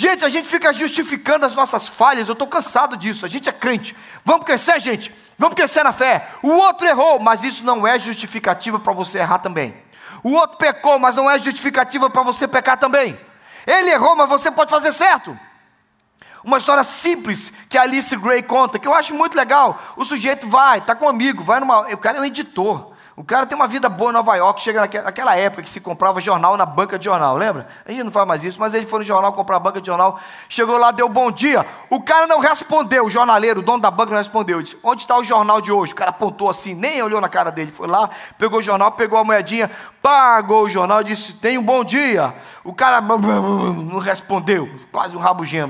Gente, 0.00 0.24
a 0.24 0.28
gente 0.28 0.48
fica 0.48 0.72
justificando 0.72 1.44
as 1.44 1.56
nossas 1.56 1.88
falhas, 1.88 2.28
eu 2.28 2.32
estou 2.32 2.46
cansado 2.46 2.96
disso. 2.96 3.26
A 3.26 3.28
gente 3.28 3.48
é 3.48 3.52
crente. 3.52 3.96
Vamos 4.24 4.46
crescer, 4.46 4.78
gente. 4.78 5.12
Vamos 5.36 5.56
crescer 5.56 5.82
na 5.82 5.92
fé. 5.92 6.28
O 6.40 6.50
outro 6.50 6.86
errou, 6.86 7.18
mas 7.18 7.42
isso 7.42 7.64
não 7.64 7.84
é 7.84 7.98
justificativa 7.98 8.78
para 8.78 8.92
você 8.92 9.18
errar 9.18 9.40
também. 9.40 9.74
O 10.22 10.34
outro 10.34 10.56
pecou, 10.56 11.00
mas 11.00 11.16
não 11.16 11.28
é 11.28 11.36
justificativa 11.40 12.08
para 12.08 12.22
você 12.22 12.46
pecar 12.46 12.78
também. 12.78 13.18
Ele 13.66 13.90
errou, 13.90 14.14
mas 14.14 14.28
você 14.28 14.52
pode 14.52 14.70
fazer 14.70 14.92
certo. 14.92 15.36
Uma 16.44 16.58
história 16.58 16.84
simples 16.84 17.52
que 17.68 17.76
a 17.76 17.82
Alice 17.82 18.16
Gray 18.18 18.44
conta, 18.44 18.78
que 18.78 18.86
eu 18.86 18.94
acho 18.94 19.12
muito 19.14 19.36
legal. 19.36 19.82
O 19.96 20.04
sujeito 20.04 20.48
vai, 20.48 20.78
está 20.78 20.94
com 20.94 21.06
um 21.06 21.08
amigo, 21.08 21.42
vai 21.42 21.58
numa. 21.58 21.80
O 21.92 21.98
cara 21.98 22.18
é 22.18 22.20
um 22.20 22.24
editor. 22.24 22.92
O 23.18 23.24
cara 23.24 23.44
tem 23.44 23.56
uma 23.56 23.66
vida 23.66 23.88
boa 23.88 24.10
em 24.10 24.12
Nova 24.12 24.36
York, 24.36 24.62
chega 24.62 24.82
naquela 25.02 25.34
época 25.34 25.60
que 25.60 25.68
se 25.68 25.80
comprava 25.80 26.20
jornal 26.20 26.56
na 26.56 26.64
banca 26.64 26.96
de 26.96 27.06
jornal, 27.06 27.36
lembra? 27.36 27.66
A 27.84 27.90
gente 27.90 28.04
não 28.04 28.12
faz 28.12 28.24
mais 28.24 28.44
isso, 28.44 28.60
mas 28.60 28.74
ele 28.74 28.86
foi 28.86 29.00
no 29.00 29.04
jornal 29.04 29.32
comprar 29.32 29.56
a 29.56 29.58
banca 29.58 29.80
de 29.80 29.88
jornal, 29.88 30.20
chegou 30.48 30.78
lá, 30.78 30.92
deu 30.92 31.08
bom 31.08 31.28
dia. 31.32 31.66
O 31.90 32.00
cara 32.00 32.28
não 32.28 32.38
respondeu, 32.38 33.06
o 33.06 33.10
jornaleiro, 33.10 33.58
o 33.58 33.62
dono 33.64 33.82
da 33.82 33.90
banca 33.90 34.12
não 34.12 34.18
respondeu. 34.18 34.62
Disse: 34.62 34.78
Onde 34.84 35.02
está 35.02 35.18
o 35.18 35.24
jornal 35.24 35.60
de 35.60 35.72
hoje? 35.72 35.92
O 35.92 35.96
cara 35.96 36.10
apontou 36.10 36.48
assim, 36.48 36.74
nem 36.74 37.02
olhou 37.02 37.20
na 37.20 37.28
cara 37.28 37.50
dele. 37.50 37.72
Foi 37.72 37.88
lá, 37.88 38.08
pegou 38.38 38.60
o 38.60 38.62
jornal, 38.62 38.92
pegou 38.92 39.18
a 39.18 39.24
moedinha, 39.24 39.68
pagou 40.00 40.62
o 40.62 40.70
jornal, 40.70 41.02
disse: 41.02 41.32
Tem 41.32 41.58
um 41.58 41.64
bom 41.64 41.82
dia. 41.82 42.32
O 42.62 42.72
cara 42.72 43.00
não 43.00 43.98
respondeu, 43.98 44.70
quase 44.92 45.16
um 45.16 45.18
rabugento. 45.18 45.68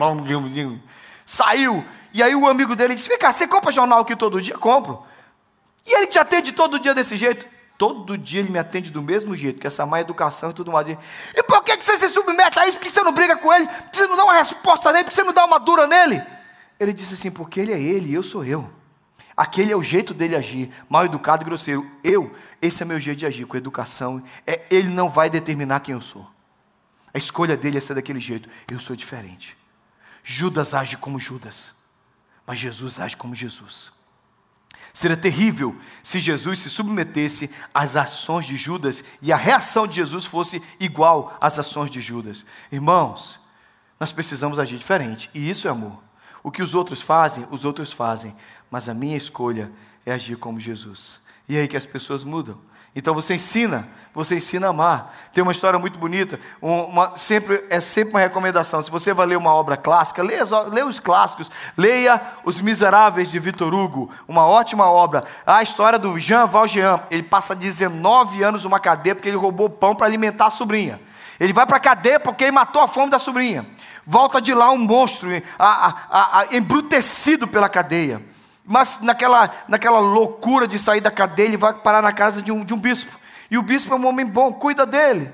Saiu. 1.25 1.83
E 2.13 2.23
aí 2.23 2.35
o 2.35 2.47
amigo 2.47 2.77
dele 2.77 2.95
disse: 2.95 3.09
Vem 3.09 3.19
cá, 3.19 3.33
você 3.33 3.49
compra 3.49 3.73
jornal 3.73 4.01
aqui 4.01 4.15
todo 4.15 4.39
dia? 4.39 4.59
Compro. 4.59 5.08
E 5.88 5.96
ele 5.96 6.07
te 6.07 6.18
atende 6.18 6.53
todo 6.53 6.79
dia 6.79 6.94
desse 6.94 7.16
jeito? 7.16 7.46
Todo 7.79 8.18
dia 8.18 8.40
ele 8.40 8.51
me 8.51 8.59
atende 8.59 8.90
do 8.90 9.01
mesmo 9.01 9.35
jeito, 9.35 9.59
que 9.59 9.66
essa 9.66 9.87
má 9.87 10.01
educação 10.01 10.51
e 10.51 10.53
tudo 10.53 10.70
mais. 10.70 10.87
E 11.35 11.42
por 11.44 11.64
que 11.64 11.77
você 11.77 11.96
se 11.96 12.11
submete 12.11 12.59
a 12.59 12.68
isso? 12.68 12.77
Por 12.77 12.85
que 12.85 12.90
você 12.90 13.03
não 13.03 13.12
briga 13.12 13.37
com 13.37 13.51
ele? 13.51 13.66
Por 13.66 13.90
que 13.90 13.96
você 13.96 14.07
não 14.07 14.16
dá 14.16 14.24
uma 14.24 14.35
resposta 14.35 14.92
nele? 14.92 15.05
Por 15.05 15.11
que 15.11 15.16
você 15.16 15.22
não 15.22 15.33
dá 15.33 15.46
uma 15.46 15.59
dura 15.59 15.87
nele? 15.87 16.22
Ele 16.79 16.92
disse 16.92 17.14
assim: 17.14 17.31
porque 17.31 17.61
ele 17.61 17.72
é 17.72 17.81
ele 17.81 18.12
eu 18.12 18.22
sou 18.22 18.44
eu. 18.44 18.68
Aquele 19.35 19.72
é 19.72 19.77
o 19.77 19.83
jeito 19.83 20.12
dele 20.12 20.35
agir, 20.35 20.70
mal 20.90 21.05
educado 21.05 21.44
e 21.44 21.46
grosseiro. 21.46 21.88
Eu, 22.03 22.35
esse 22.61 22.83
é 22.83 22.87
meu 22.87 22.98
jeito 22.98 23.20
de 23.20 23.27
agir, 23.27 23.46
com 23.46 23.57
educação. 23.57 24.22
É, 24.44 24.66
ele 24.68 24.88
não 24.88 25.09
vai 25.09 25.31
determinar 25.31 25.81
quem 25.81 25.94
eu 25.94 26.01
sou. 26.01 26.29
A 27.14 27.18
escolha 27.18 27.57
dele 27.57 27.79
é 27.79 27.81
ser 27.81 27.94
daquele 27.94 28.18
jeito. 28.18 28.48
Eu 28.68 28.81
sou 28.81 28.96
diferente. 28.96 29.57
Judas 30.24 30.74
age 30.74 30.96
como 30.96 31.18
Judas, 31.18 31.72
mas 32.44 32.59
Jesus 32.59 32.98
age 32.98 33.16
como 33.16 33.35
Jesus. 33.35 33.92
Seria 34.92 35.16
terrível 35.16 35.77
se 36.03 36.18
Jesus 36.18 36.61
se 36.61 36.70
submetesse 36.70 37.51
às 37.72 37.96
ações 37.96 38.46
de 38.46 38.57
Judas 38.57 39.05
e 39.22 39.33
a 39.33 39.37
reação 39.37 39.87
de 39.87 39.96
Jesus 39.96 40.24
fosse 40.24 40.62
igual 40.81 41.37
às 41.40 41.59
ações 41.59 41.90
de 41.90 42.01
Judas. 42.01 42.44
Irmãos, 42.72 43.38
nós 44.01 44.12
precisamos 44.12 44.59
agir 44.59 44.79
diferente, 44.79 45.31
e 45.35 45.48
isso 45.48 45.66
é 45.68 45.70
amor. 45.70 46.03
O 46.42 46.51
que 46.51 46.62
os 46.62 46.74
outros 46.74 47.03
fazem, 47.03 47.46
os 47.51 47.64
outros 47.64 47.92
fazem, 47.92 48.35
mas 48.70 48.88
a 48.88 48.94
minha 48.94 49.16
escolha 49.16 49.70
é 50.07 50.12
agir 50.12 50.37
como 50.37 50.61
Jesus. 50.61 51.20
E 51.48 51.57
é 51.57 51.61
aí 51.61 51.68
que 51.68 51.77
as 51.77 51.87
pessoas 51.87 52.24
mudam. 52.24 52.59
Então 52.99 53.15
você 53.15 53.37
ensina, 53.37 53.87
você 54.13 54.39
ensina 54.39 54.67
a 54.67 54.71
amar. 54.71 55.15
Tem 55.33 55.41
uma 55.41 55.53
história 55.53 55.79
muito 55.79 56.01
bonita, 56.01 56.41
uma, 56.61 57.17
sempre, 57.17 57.65
é 57.71 57.81
sempre 57.81 58.15
uma 58.15 58.19
recomendação. 58.19 58.83
Se 58.83 58.91
você 58.91 59.15
vai 59.15 59.25
ler 59.25 59.39
uma 59.39 59.55
obra 59.55 59.77
clássica, 59.77 60.21
leia, 60.21 60.43
leia 60.69 60.85
os 60.85 60.99
clássicos, 60.99 61.49
leia 61.77 62.21
Os 62.45 62.61
Miseráveis 62.61 63.31
de 63.31 63.39
Victor 63.39 63.73
Hugo, 63.73 64.11
uma 64.27 64.45
ótima 64.45 64.91
obra. 64.91 65.23
A 65.47 65.63
história 65.63 65.97
do 65.97 66.19
Jean 66.19 66.47
Valjean, 66.47 66.99
ele 67.09 67.23
passa 67.23 67.55
19 67.55 68.43
anos 68.43 68.65
numa 68.65 68.81
cadeia 68.81 69.15
porque 69.15 69.29
ele 69.29 69.37
roubou 69.37 69.71
pão 69.71 69.95
para 69.95 70.09
alimentar 70.09 70.47
a 70.47 70.51
sobrinha. 70.51 71.01
Ele 71.39 71.53
vai 71.53 71.67
para 71.67 71.77
a 71.77 71.81
cadeia 71.81 72.19
porque 72.19 72.43
ele 72.43 72.51
matou 72.51 72.83
a 72.83 72.89
fome 72.89 73.13
da 73.13 73.21
sobrinha. 73.21 73.65
Volta 74.05 74.41
de 74.41 74.53
lá 74.53 74.73
um 74.73 74.79
monstro, 74.79 75.31
a, 75.57 75.95
a, 76.11 76.41
a, 76.41 76.47
embrutecido 76.57 77.47
pela 77.47 77.69
cadeia. 77.69 78.21
Mas 78.71 79.01
naquela, 79.01 79.51
naquela 79.67 79.99
loucura 79.99 80.69
de 80.69 80.79
sair 80.79 81.01
da 81.01 81.11
cadeia, 81.11 81.47
ele 81.47 81.57
vai 81.57 81.73
parar 81.73 82.03
na 82.03 82.13
casa 82.13 82.43
de 82.43 82.53
um, 82.53 82.63
de 82.63 82.75
um 82.75 82.79
bispo. 82.79 83.19
E 83.51 83.57
o 83.57 83.63
bispo 83.63 83.95
é 83.95 83.97
um 83.97 84.07
homem 84.07 84.27
bom, 84.27 84.53
cuida 84.53 84.85
dele. 84.85 85.33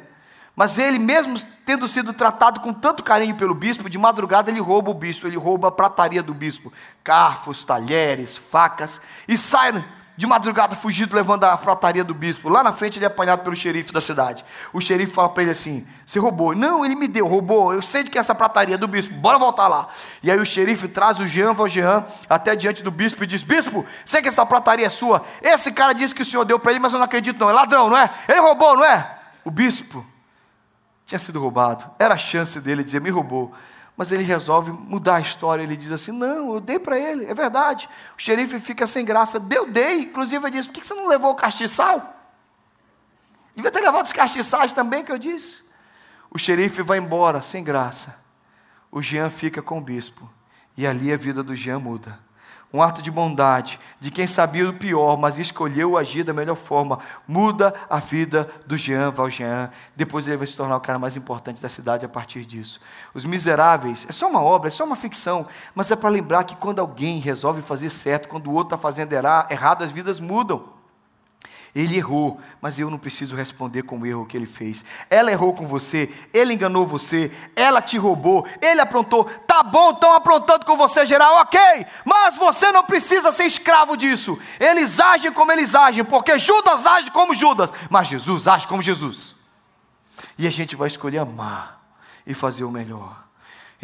Mas 0.54 0.78
ele, 0.78 1.00
mesmo 1.00 1.36
tendo 1.66 1.88
sido 1.88 2.12
tratado 2.12 2.60
com 2.60 2.72
tanto 2.72 3.02
carinho 3.02 3.34
pelo 3.34 3.52
bispo, 3.52 3.90
de 3.90 3.98
madrugada 3.98 4.52
ele 4.52 4.60
rouba 4.60 4.92
o 4.92 4.94
bispo, 4.94 5.26
ele 5.26 5.36
rouba 5.36 5.66
a 5.66 5.72
prataria 5.72 6.22
do 6.22 6.32
bispo, 6.32 6.72
garfos, 7.04 7.64
talheres, 7.64 8.36
facas, 8.36 9.00
e 9.26 9.36
sai 9.36 9.84
de 10.16 10.26
madrugada 10.26 10.76
fugido, 10.76 11.14
levando 11.14 11.44
a 11.44 11.56
frataria 11.56 12.04
do 12.04 12.14
bispo. 12.14 12.48
Lá 12.48 12.62
na 12.62 12.72
frente 12.72 12.98
ele 12.98 13.04
é 13.04 13.08
apanhado 13.08 13.42
pelo 13.42 13.56
xerife 13.56 13.92
da 13.92 14.00
cidade. 14.00 14.44
O 14.72 14.80
xerife 14.80 15.12
fala 15.12 15.28
para 15.28 15.42
ele 15.42 15.52
assim: 15.52 15.86
Você 16.06 16.18
roubou? 16.18 16.54
Não, 16.54 16.84
ele 16.84 16.94
me 16.94 17.08
deu, 17.08 17.26
roubou. 17.26 17.74
Eu 17.74 17.82
sei 17.82 18.04
de 18.04 18.10
que 18.10 18.18
é 18.18 18.20
essa 18.20 18.34
prataria 18.34 18.78
do 18.78 18.86
bispo, 18.86 19.12
bora 19.14 19.38
voltar 19.38 19.66
lá. 19.66 19.88
E 20.22 20.30
aí 20.30 20.38
o 20.38 20.46
xerife 20.46 20.86
traz 20.86 21.18
o 21.18 21.26
Jean 21.26 21.52
Valjean 21.52 22.04
até 22.28 22.54
diante 22.54 22.82
do 22.82 22.90
bispo 22.90 23.24
e 23.24 23.26
diz: 23.26 23.42
Bispo, 23.42 23.84
sei 24.06 24.22
que 24.22 24.28
essa 24.28 24.46
prataria 24.46 24.86
é 24.86 24.90
sua. 24.90 25.22
Esse 25.42 25.72
cara 25.72 25.92
disse 25.92 26.14
que 26.14 26.22
o 26.22 26.24
senhor 26.24 26.44
deu 26.44 26.58
para 26.58 26.70
ele, 26.70 26.80
mas 26.80 26.92
eu 26.92 26.98
não 26.98 27.06
acredito, 27.06 27.38
não. 27.38 27.50
É 27.50 27.52
ladrão, 27.52 27.90
não 27.90 27.96
é? 27.96 28.08
Ele 28.28 28.40
roubou, 28.40 28.76
não 28.76 28.84
é? 28.84 29.18
O 29.44 29.50
bispo 29.50 30.04
tinha 31.06 31.18
sido 31.18 31.40
roubado. 31.40 31.84
Era 31.98 32.14
a 32.14 32.18
chance 32.18 32.60
dele 32.60 32.84
dizer: 32.84 33.00
Me 33.00 33.10
roubou 33.10 33.52
mas 33.96 34.10
ele 34.10 34.22
resolve 34.22 34.72
mudar 34.72 35.16
a 35.16 35.20
história. 35.20 35.62
Ele 35.62 35.76
diz 35.76 35.92
assim: 35.92 36.12
Não, 36.12 36.54
eu 36.54 36.60
dei 36.60 36.78
para 36.78 36.98
ele, 36.98 37.26
é 37.26 37.34
verdade. 37.34 37.88
O 38.16 38.20
xerife 38.20 38.58
fica 38.60 38.86
sem 38.86 39.04
graça. 39.04 39.38
Deu, 39.38 39.70
dei. 39.70 40.02
Inclusive, 40.02 40.44
ele 40.44 40.56
diz: 40.56 40.66
Por 40.66 40.74
que 40.74 40.86
você 40.86 40.94
não 40.94 41.08
levou 41.08 41.30
o 41.32 41.36
castiçal? 41.36 42.14
Devia 43.54 43.70
ter 43.70 43.80
levado 43.80 44.06
os 44.06 44.12
castiçais 44.12 44.72
também, 44.72 45.04
que 45.04 45.12
eu 45.12 45.18
disse. 45.18 45.62
O 46.30 46.38
xerife 46.38 46.82
vai 46.82 46.98
embora, 46.98 47.40
sem 47.40 47.62
graça. 47.62 48.22
O 48.90 49.00
Jean 49.00 49.30
fica 49.30 49.62
com 49.62 49.78
o 49.78 49.80
bispo. 49.80 50.28
E 50.76 50.86
ali 50.86 51.12
a 51.12 51.16
vida 51.16 51.42
do 51.42 51.54
Jean 51.54 51.78
muda 51.78 52.18
um 52.72 52.82
ato 52.82 53.00
de 53.00 53.10
bondade, 53.10 53.78
de 54.00 54.10
quem 54.10 54.26
sabia 54.26 54.68
o 54.68 54.72
pior, 54.72 55.16
mas 55.16 55.38
escolheu 55.38 55.96
agir 55.96 56.24
da 56.24 56.32
melhor 56.32 56.56
forma, 56.56 56.98
muda 57.26 57.72
a 57.88 57.98
vida 58.00 58.50
do 58.66 58.76
Jean 58.76 59.10
Valjean. 59.10 59.70
Depois 59.94 60.26
ele 60.26 60.36
vai 60.36 60.46
se 60.46 60.56
tornar 60.56 60.76
o 60.76 60.80
cara 60.80 60.98
mais 60.98 61.16
importante 61.16 61.62
da 61.62 61.68
cidade 61.68 62.04
a 62.04 62.08
partir 62.08 62.44
disso. 62.44 62.80
Os 63.14 63.24
Miseráveis 63.24 64.04
é 64.08 64.12
só 64.12 64.28
uma 64.28 64.42
obra, 64.42 64.68
é 64.68 64.72
só 64.72 64.84
uma 64.84 64.96
ficção, 64.96 65.46
mas 65.74 65.90
é 65.90 65.96
para 65.96 66.08
lembrar 66.08 66.44
que 66.44 66.56
quando 66.56 66.80
alguém 66.80 67.18
resolve 67.18 67.62
fazer 67.62 67.90
certo, 67.90 68.28
quando 68.28 68.48
o 68.48 68.52
outro 68.52 68.74
está 68.74 68.78
fazendo 68.78 69.12
errado, 69.12 69.84
as 69.84 69.92
vidas 69.92 70.18
mudam. 70.18 70.73
Ele 71.74 71.96
errou, 71.96 72.40
mas 72.60 72.78
eu 72.78 72.88
não 72.88 72.98
preciso 72.98 73.34
responder 73.34 73.82
com 73.82 73.98
o 73.98 74.06
erro 74.06 74.26
que 74.26 74.36
ele 74.36 74.46
fez. 74.46 74.84
Ela 75.10 75.32
errou 75.32 75.52
com 75.52 75.66
você, 75.66 76.08
ele 76.32 76.54
enganou 76.54 76.86
você, 76.86 77.32
ela 77.56 77.82
te 77.82 77.98
roubou, 77.98 78.46
ele 78.62 78.80
aprontou. 78.80 79.24
Tá 79.24 79.60
bom, 79.64 79.90
estão 79.90 80.12
aprontando 80.12 80.64
com 80.64 80.76
você, 80.76 81.04
geral, 81.04 81.34
ok, 81.40 81.60
mas 82.04 82.36
você 82.36 82.70
não 82.70 82.84
precisa 82.84 83.32
ser 83.32 83.46
escravo 83.46 83.96
disso. 83.96 84.40
Eles 84.60 85.00
agem 85.00 85.32
como 85.32 85.50
eles 85.50 85.74
agem, 85.74 86.04
porque 86.04 86.38
Judas 86.38 86.86
age 86.86 87.10
como 87.10 87.34
Judas, 87.34 87.70
mas 87.90 88.06
Jesus 88.06 88.46
age 88.46 88.68
como 88.68 88.80
Jesus. 88.80 89.34
E 90.38 90.46
a 90.46 90.50
gente 90.50 90.76
vai 90.76 90.86
escolher 90.86 91.18
amar 91.18 91.80
e 92.24 92.34
fazer 92.34 92.62
o 92.62 92.70
melhor. 92.70 93.23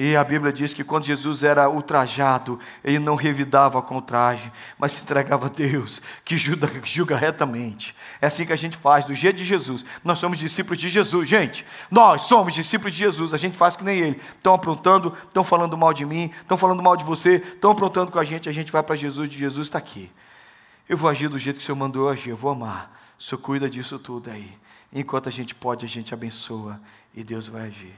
E 0.03 0.17
a 0.17 0.25
Bíblia 0.25 0.51
diz 0.51 0.73
que 0.73 0.83
quando 0.83 1.05
Jesus 1.05 1.45
era 1.45 1.69
ultrajado, 1.69 2.59
ele 2.83 2.99
não 2.99 3.17
revidava 3.17 3.83
com 3.83 3.99
o 3.99 4.01
traje, 4.01 4.51
mas 4.79 4.93
se 4.93 5.03
entregava 5.03 5.45
a 5.45 5.51
Deus, 5.51 6.01
que 6.25 6.39
julga, 6.39 6.71
julga 6.83 7.15
retamente. 7.15 7.95
É 8.19 8.27
assim 8.27 8.47
que 8.47 8.53
a 8.55 8.57
gente 8.57 8.79
faz, 8.79 9.05
do 9.05 9.15
jeito 9.15 9.37
de 9.37 9.45
Jesus. 9.45 9.85
Nós 10.03 10.19
somos 10.19 10.39
discípulos 10.39 10.79
de 10.79 10.89
Jesus, 10.89 11.29
gente. 11.29 11.67
Nós 11.91 12.23
somos 12.23 12.55
discípulos 12.55 12.95
de 12.95 12.99
Jesus, 12.99 13.35
a 13.35 13.37
gente 13.37 13.59
faz 13.59 13.77
que 13.77 13.85
nem 13.85 13.99
ele. 13.99 14.23
Estão 14.31 14.55
aprontando, 14.55 15.15
estão 15.25 15.45
falando 15.45 15.77
mal 15.77 15.93
de 15.93 16.07
mim, 16.07 16.31
estão 16.41 16.57
falando 16.57 16.83
mal 16.83 16.97
de 16.97 17.05
você, 17.05 17.35
estão 17.35 17.73
aprontando 17.73 18.11
com 18.11 18.19
a 18.19 18.25
gente, 18.25 18.49
a 18.49 18.53
gente 18.53 18.73
vai 18.73 18.83
para 18.83 18.97
Jesus, 18.97 19.29
de 19.29 19.37
Jesus 19.37 19.69
está 19.69 19.77
aqui. 19.77 20.11
Eu 20.89 20.97
vou 20.97 21.11
agir 21.11 21.29
do 21.29 21.39
jeito 21.39 21.59
que 21.59 21.63
o 21.63 21.67
Senhor 21.67 21.77
mandou 21.77 22.05
eu 22.05 22.09
agir, 22.09 22.31
eu 22.31 22.39
vou 22.39 22.53
amar. 22.53 22.99
O 23.19 23.23
Senhor 23.23 23.39
cuida 23.43 23.69
disso 23.69 23.99
tudo 23.99 24.31
aí. 24.31 24.51
Enquanto 24.91 25.29
a 25.29 25.33
gente 25.33 25.55
pode, 25.55 25.85
a 25.85 25.89
gente 25.91 26.15
abençoa 26.15 26.81
e 27.15 27.23
Deus 27.23 27.49
vai 27.49 27.67
agir. 27.67 27.95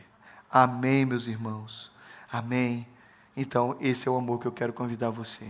Amém, 0.51 1.05
meus 1.05 1.29
irmãos. 1.29 1.92
Amém. 2.33 2.87
Então, 3.37 3.77
esse 3.79 4.09
é 4.09 4.11
o 4.11 4.17
amor 4.17 4.41
que 4.41 4.47
eu 4.47 4.53
quero 4.53 4.73
convidar 4.73 5.11
você. 5.11 5.47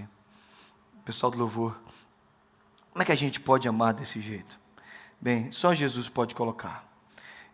Pessoal 1.05 1.31
do 1.31 1.39
louvor, 1.39 1.81
como 2.91 3.03
é 3.03 3.07
que 3.07 3.13
a 3.13 3.17
gente 3.17 3.39
pode 3.39 3.69
amar 3.69 3.95
desse 3.95 4.21
jeito? 4.21 4.61
Bem, 5.21 5.53
só 5.53 5.73
Jesus 5.73 6.09
pode 6.09 6.35
colocar. 6.35 6.85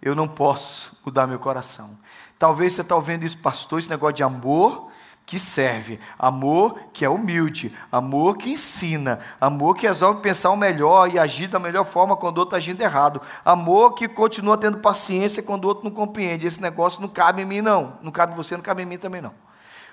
Eu 0.00 0.14
não 0.14 0.26
posso 0.26 0.98
mudar 1.04 1.26
meu 1.26 1.38
coração. 1.38 1.98
Talvez 2.38 2.72
você 2.72 2.80
está 2.80 2.96
ouvindo 2.96 3.26
isso, 3.26 3.36
pastor, 3.36 3.78
esse 3.78 3.90
negócio 3.90 4.16
de 4.16 4.22
amor 4.22 4.87
que 5.28 5.38
serve, 5.38 6.00
amor 6.18 6.80
que 6.90 7.04
é 7.04 7.08
humilde, 7.08 7.76
amor 7.92 8.38
que 8.38 8.52
ensina, 8.52 9.20
amor 9.38 9.76
que 9.76 9.86
resolve 9.86 10.22
pensar 10.22 10.48
o 10.48 10.56
melhor 10.56 11.12
e 11.12 11.18
agir 11.18 11.48
da 11.48 11.58
melhor 11.58 11.84
forma 11.84 12.16
quando 12.16 12.38
o 12.38 12.40
outro 12.40 12.56
está 12.56 12.64
agindo 12.64 12.80
errado, 12.80 13.20
amor 13.44 13.92
que 13.92 14.08
continua 14.08 14.56
tendo 14.56 14.78
paciência 14.78 15.42
quando 15.42 15.66
o 15.66 15.68
outro 15.68 15.84
não 15.84 15.90
compreende. 15.90 16.46
Esse 16.46 16.62
negócio 16.62 17.02
não 17.02 17.08
cabe 17.08 17.42
em 17.42 17.44
mim, 17.44 17.60
não. 17.60 17.98
Não 18.00 18.10
cabe 18.10 18.32
em 18.32 18.36
você, 18.36 18.56
não 18.56 18.62
cabe 18.62 18.84
em 18.84 18.86
mim 18.86 18.96
também, 18.96 19.20
não. 19.20 19.34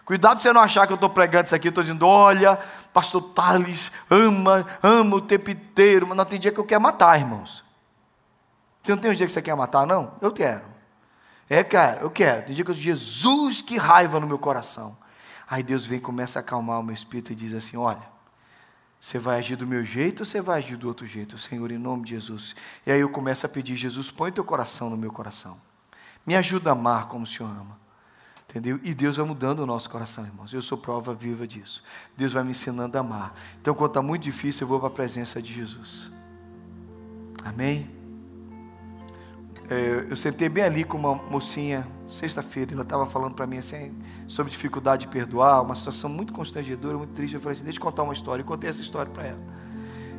Cuidado 0.05 0.35
para 0.35 0.41
você 0.41 0.53
não 0.53 0.61
achar 0.61 0.87
que 0.87 0.93
eu 0.93 0.95
estou 0.95 1.09
pregando 1.09 1.47
isso 1.47 1.55
aqui, 1.55 1.67
estou 1.67 1.83
dizendo, 1.83 2.07
olha, 2.07 2.57
pastor 2.93 3.21
Thales 3.21 3.91
ama, 4.09 4.65
ama 4.81 5.17
o 5.17 5.21
tempo 5.21 5.51
inteiro, 5.51 6.07
mas 6.07 6.15
não 6.15 6.23
tem 6.23 6.39
dia 6.39 6.53
que 6.53 6.59
eu 6.61 6.65
quero 6.65 6.81
matar, 6.81 7.19
irmãos. 7.19 7.61
Você 8.81 8.93
não 8.93 9.01
tem 9.01 9.11
um 9.11 9.13
dia 9.13 9.25
que 9.25 9.33
você 9.33 9.41
quer 9.41 9.55
matar, 9.55 9.85
não? 9.85 10.13
Eu 10.21 10.31
quero. 10.31 10.63
É, 11.49 11.61
cara, 11.61 11.99
eu 12.03 12.09
quero. 12.09 12.45
Tem 12.45 12.55
dia 12.55 12.63
que 12.63 12.71
eu 12.71 12.75
digo, 12.75 12.85
Jesus, 12.85 13.61
que 13.61 13.77
raiva 13.77 14.17
no 14.17 14.27
meu 14.27 14.39
coração. 14.39 14.95
Aí 15.47 15.61
Deus 15.61 15.85
vem 15.85 15.99
começa 15.99 16.39
a 16.39 16.41
acalmar 16.41 16.79
o 16.79 16.83
meu 16.83 16.93
espírito 16.93 17.31
e 17.31 17.35
diz 17.35 17.53
assim: 17.53 17.77
Olha, 17.77 18.03
você 18.99 19.19
vai 19.19 19.39
agir 19.39 19.55
do 19.55 19.67
meu 19.67 19.85
jeito 19.85 20.21
ou 20.21 20.25
você 20.25 20.41
vai 20.41 20.59
agir 20.59 20.77
do 20.77 20.87
outro 20.87 21.05
jeito? 21.05 21.37
Senhor, 21.37 21.71
em 21.71 21.77
nome 21.77 22.05
de 22.05 22.11
Jesus. 22.11 22.55
E 22.85 22.91
aí 22.91 22.99
eu 22.99 23.09
começo 23.09 23.45
a 23.45 23.49
pedir: 23.49 23.75
Jesus, 23.75 24.09
põe 24.09 24.31
teu 24.31 24.43
coração 24.43 24.89
no 24.89 24.97
meu 24.97 25.11
coração. 25.11 25.59
Me 26.25 26.35
ajuda 26.35 26.71
a 26.71 26.73
amar 26.73 27.07
como 27.07 27.23
o 27.23 27.27
Senhor 27.27 27.49
ama. 27.49 27.85
Entendeu? 28.49 28.79
E 28.83 28.93
Deus 28.93 29.17
vai 29.17 29.25
mudando 29.25 29.59
o 29.59 29.65
nosso 29.65 29.89
coração, 29.89 30.25
irmãos. 30.25 30.53
Eu 30.53 30.61
sou 30.61 30.77
prova 30.77 31.13
viva 31.13 31.45
disso. 31.45 31.83
Deus 32.15 32.33
vai 32.33 32.43
me 32.43 32.51
ensinando 32.51 32.97
a 32.97 33.01
amar. 33.01 33.35
Então, 33.61 33.75
quando 33.75 33.91
está 33.91 34.01
muito 34.01 34.23
difícil, 34.23 34.63
eu 34.63 34.67
vou 34.67 34.79
para 34.79 34.87
a 34.87 34.91
presença 34.91 35.41
de 35.41 35.53
Jesus. 35.53 36.11
Amém? 37.43 37.87
É, 39.69 40.07
eu 40.09 40.15
sentei 40.15 40.47
bem 40.47 40.63
ali 40.63 40.83
com 40.83 40.97
uma 40.97 41.15
mocinha 41.15 41.87
sexta-feira, 42.07 42.73
ela 42.73 42.83
estava 42.83 43.05
falando 43.05 43.33
para 43.33 43.47
mim 43.47 43.57
assim, 43.57 43.91
sobre 44.27 44.51
dificuldade 44.51 45.05
de 45.05 45.07
perdoar, 45.07 45.61
uma 45.61 45.75
situação 45.75 46.09
muito 46.09 46.33
constrangedora, 46.33 46.97
muito 46.97 47.13
triste. 47.13 47.33
Eu 47.33 47.39
falei 47.39 47.55
assim: 47.55 47.63
deixa 47.63 47.79
eu 47.79 47.83
contar 47.83 48.03
uma 48.03 48.13
história. 48.13 48.41
Eu 48.41 48.45
contei 48.45 48.69
essa 48.69 48.81
história 48.81 49.11
para 49.11 49.27
ela. 49.27 49.39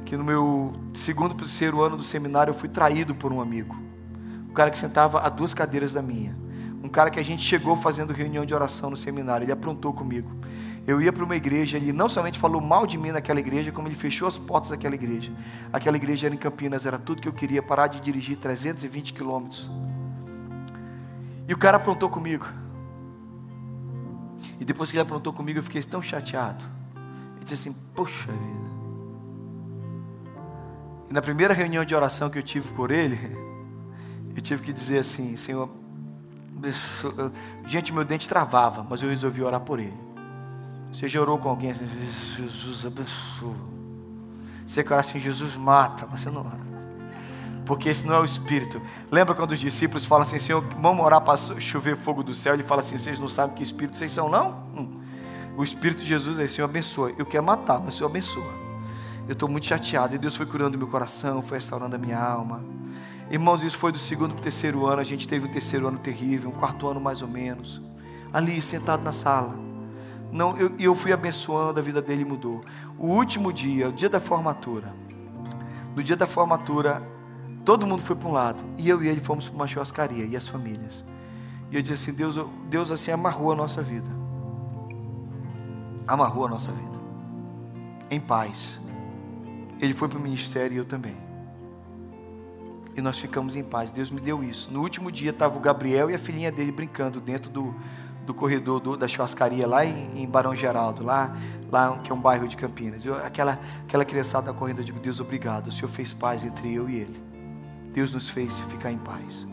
Que 0.04 0.16
no 0.16 0.24
meu 0.24 0.72
segundo 0.94 1.34
para 1.34 1.46
terceiro 1.46 1.80
ano 1.82 1.96
do 1.96 2.02
seminário 2.02 2.50
eu 2.50 2.54
fui 2.54 2.68
traído 2.68 3.14
por 3.14 3.32
um 3.32 3.40
amigo. 3.40 3.76
Um 4.48 4.52
cara 4.52 4.70
que 4.70 4.78
sentava 4.78 5.20
a 5.20 5.28
duas 5.28 5.52
cadeiras 5.52 5.92
da 5.92 6.02
minha. 6.02 6.36
Um 6.82 6.88
cara 6.88 7.10
que 7.10 7.18
a 7.18 7.24
gente 7.24 7.42
chegou 7.42 7.76
fazendo 7.76 8.12
reunião 8.12 8.44
de 8.44 8.54
oração 8.54 8.90
no 8.90 8.96
seminário. 8.96 9.44
Ele 9.44 9.52
aprontou 9.52 9.92
comigo. 9.92 10.30
Eu 10.86 11.02
ia 11.02 11.12
para 11.12 11.24
uma 11.24 11.34
igreja, 11.34 11.76
ele 11.76 11.92
não 11.92 12.08
somente 12.08 12.38
falou 12.38 12.60
mal 12.60 12.86
de 12.86 12.96
mim 12.96 13.10
naquela 13.10 13.40
igreja, 13.40 13.72
como 13.72 13.88
ele 13.88 13.96
fechou 13.96 14.28
as 14.28 14.38
portas 14.38 14.70
daquela 14.70 14.94
igreja. 14.94 15.32
Aquela 15.72 15.96
igreja 15.96 16.28
era 16.28 16.34
em 16.34 16.38
Campinas, 16.38 16.86
era 16.86 16.96
tudo 16.96 17.20
que 17.20 17.26
eu 17.26 17.32
queria, 17.32 17.60
parar 17.60 17.88
de 17.88 18.00
dirigir 18.00 18.36
320 18.36 19.12
quilômetros 19.12 19.68
e 21.48 21.54
o 21.54 21.58
cara 21.58 21.76
aprontou 21.76 22.08
comigo. 22.08 22.46
E 24.58 24.64
depois 24.64 24.90
que 24.90 24.96
ele 24.96 25.02
aprontou 25.02 25.32
comigo, 25.32 25.58
eu 25.58 25.62
fiquei 25.62 25.82
tão 25.82 26.02
chateado. 26.02 26.64
Ele 27.36 27.44
disse 27.44 27.68
assim: 27.68 27.78
Poxa 27.94 28.32
vida. 28.32 28.66
E 31.08 31.12
na 31.12 31.22
primeira 31.22 31.54
reunião 31.54 31.84
de 31.84 31.94
oração 31.94 32.28
que 32.28 32.38
eu 32.38 32.42
tive 32.42 32.68
por 32.72 32.90
ele, 32.90 33.18
eu 34.34 34.42
tive 34.42 34.62
que 34.62 34.72
dizer 34.72 34.98
assim: 34.98 35.36
Senhor, 35.36 35.70
gente, 37.66 37.92
meu 37.92 38.04
dente 38.04 38.28
travava, 38.28 38.84
mas 38.88 39.02
eu 39.02 39.08
resolvi 39.08 39.42
orar 39.42 39.60
por 39.60 39.78
ele. 39.78 40.06
Você 40.92 41.08
já 41.08 41.20
orou 41.20 41.38
com 41.38 41.48
alguém 41.48 41.70
assim: 41.70 41.86
Jesus 41.86 42.86
abençoa. 42.86 43.54
Você 44.66 44.82
quer 44.82 44.98
assim: 44.98 45.18
Jesus 45.18 45.54
mata, 45.54 46.08
mas 46.10 46.20
você 46.20 46.30
não 46.30 46.40
ora 46.40 46.75
porque 47.66 47.88
esse 47.88 48.06
não 48.06 48.14
é 48.14 48.20
o 48.20 48.24
Espírito. 48.24 48.80
Lembra 49.10 49.34
quando 49.34 49.50
os 49.50 49.58
discípulos 49.58 50.06
falam 50.06 50.24
assim, 50.24 50.38
Senhor, 50.38 50.64
vamos 50.78 51.04
orar 51.04 51.20
para 51.20 51.36
chover 51.60 51.96
fogo 51.96 52.22
do 52.22 52.32
céu? 52.32 52.54
Ele 52.54 52.62
fala 52.62 52.80
assim, 52.80 52.96
vocês 52.96 53.18
não 53.18 53.28
sabem 53.28 53.56
que 53.56 53.62
Espírito 53.62 53.98
vocês 53.98 54.12
são, 54.12 54.30
não? 54.30 54.64
Hum. 54.74 55.00
O 55.56 55.64
Espírito 55.64 56.00
de 56.00 56.06
Jesus 56.06 56.38
é, 56.38 56.46
Senhor, 56.46 56.66
abençoa. 56.68 57.12
Eu 57.18 57.26
quero 57.26 57.42
matar, 57.42 57.80
mas 57.80 57.94
o 57.94 57.96
Senhor 57.98 58.08
abençoa. 58.08 58.54
Eu 59.26 59.32
estou 59.32 59.48
muito 59.48 59.66
chateado, 59.66 60.14
e 60.14 60.18
Deus 60.18 60.36
foi 60.36 60.46
curando 60.46 60.78
meu 60.78 60.86
coração, 60.86 61.42
foi 61.42 61.58
restaurando 61.58 61.96
a 61.96 61.98
minha 61.98 62.18
alma. 62.18 62.64
Irmãos, 63.28 63.64
isso 63.64 63.76
foi 63.76 63.90
do 63.90 63.98
segundo 63.98 64.34
para 64.34 64.40
o 64.40 64.42
terceiro 64.42 64.86
ano, 64.86 65.00
a 65.00 65.04
gente 65.04 65.26
teve 65.26 65.48
um 65.48 65.50
terceiro 65.50 65.88
ano 65.88 65.98
terrível, 65.98 66.50
um 66.50 66.52
quarto 66.52 66.86
ano 66.86 67.00
mais 67.00 67.22
ou 67.22 67.28
menos. 67.28 67.82
Ali, 68.32 68.62
sentado 68.62 69.02
na 69.02 69.10
sala. 69.10 69.56
Não, 70.30 70.56
eu, 70.56 70.72
eu 70.78 70.94
fui 70.94 71.12
abençoando, 71.12 71.80
a 71.80 71.82
vida 71.82 72.00
dele 72.00 72.24
mudou. 72.24 72.60
O 72.96 73.08
último 73.08 73.52
dia, 73.52 73.88
o 73.88 73.92
dia 73.92 74.08
da 74.08 74.20
formatura. 74.20 74.94
No 75.96 76.02
dia 76.02 76.16
da 76.16 76.26
formatura, 76.26 77.02
Todo 77.66 77.84
mundo 77.84 78.00
foi 78.00 78.14
para 78.14 78.28
um 78.28 78.32
lado. 78.32 78.62
E 78.78 78.88
eu 78.88 79.02
e 79.02 79.08
ele 79.08 79.20
fomos 79.20 79.46
para 79.48 79.56
uma 79.56 79.66
churrascaria. 79.66 80.24
E 80.24 80.36
as 80.36 80.46
famílias. 80.46 81.04
E 81.68 81.74
eu 81.74 81.82
disse 81.82 81.94
assim: 81.94 82.12
Deus, 82.16 82.38
Deus 82.70 82.92
assim 82.92 83.10
amarrou 83.10 83.50
a 83.50 83.56
nossa 83.56 83.82
vida. 83.82 84.08
Amarrou 86.06 86.46
a 86.46 86.48
nossa 86.48 86.70
vida. 86.70 86.96
Em 88.08 88.20
paz. 88.20 88.80
Ele 89.80 89.92
foi 89.92 90.08
para 90.08 90.16
o 90.16 90.22
ministério 90.22 90.76
e 90.76 90.78
eu 90.78 90.84
também. 90.84 91.16
E 92.94 93.00
nós 93.00 93.18
ficamos 93.18 93.56
em 93.56 93.64
paz. 93.64 93.90
Deus 93.90 94.12
me 94.12 94.20
deu 94.20 94.44
isso. 94.44 94.72
No 94.72 94.80
último 94.80 95.10
dia 95.10 95.30
estava 95.30 95.58
o 95.58 95.60
Gabriel 95.60 96.08
e 96.08 96.14
a 96.14 96.18
filhinha 96.18 96.52
dele 96.52 96.70
brincando 96.70 97.20
dentro 97.20 97.50
do, 97.50 97.74
do 98.24 98.32
corredor 98.32 98.78
do, 98.78 98.96
da 98.96 99.08
churrascaria 99.08 99.66
lá 99.66 99.84
em, 99.84 100.22
em, 100.22 100.26
Barão 100.26 100.54
Geraldo, 100.54 101.02
lá, 101.02 101.36
lá 101.70 101.98
que 101.98 102.12
é 102.12 102.14
um 102.14 102.20
bairro 102.20 102.46
de 102.46 102.56
Campinas. 102.56 103.04
Eu, 103.04 103.16
aquela, 103.16 103.58
aquela 103.82 104.04
criançada 104.04 104.52
correndo, 104.52 104.78
eu 104.78 104.84
digo, 104.84 105.00
Deus, 105.00 105.18
obrigado. 105.18 105.66
O 105.66 105.72
Senhor 105.72 105.88
fez 105.88 106.14
paz 106.14 106.44
entre 106.44 106.72
eu 106.72 106.88
e 106.88 106.94
ele. 107.00 107.25
Deus 107.96 108.12
nos 108.12 108.28
fez 108.28 108.60
ficar 108.60 108.92
em 108.92 108.98
paz. 108.98 109.46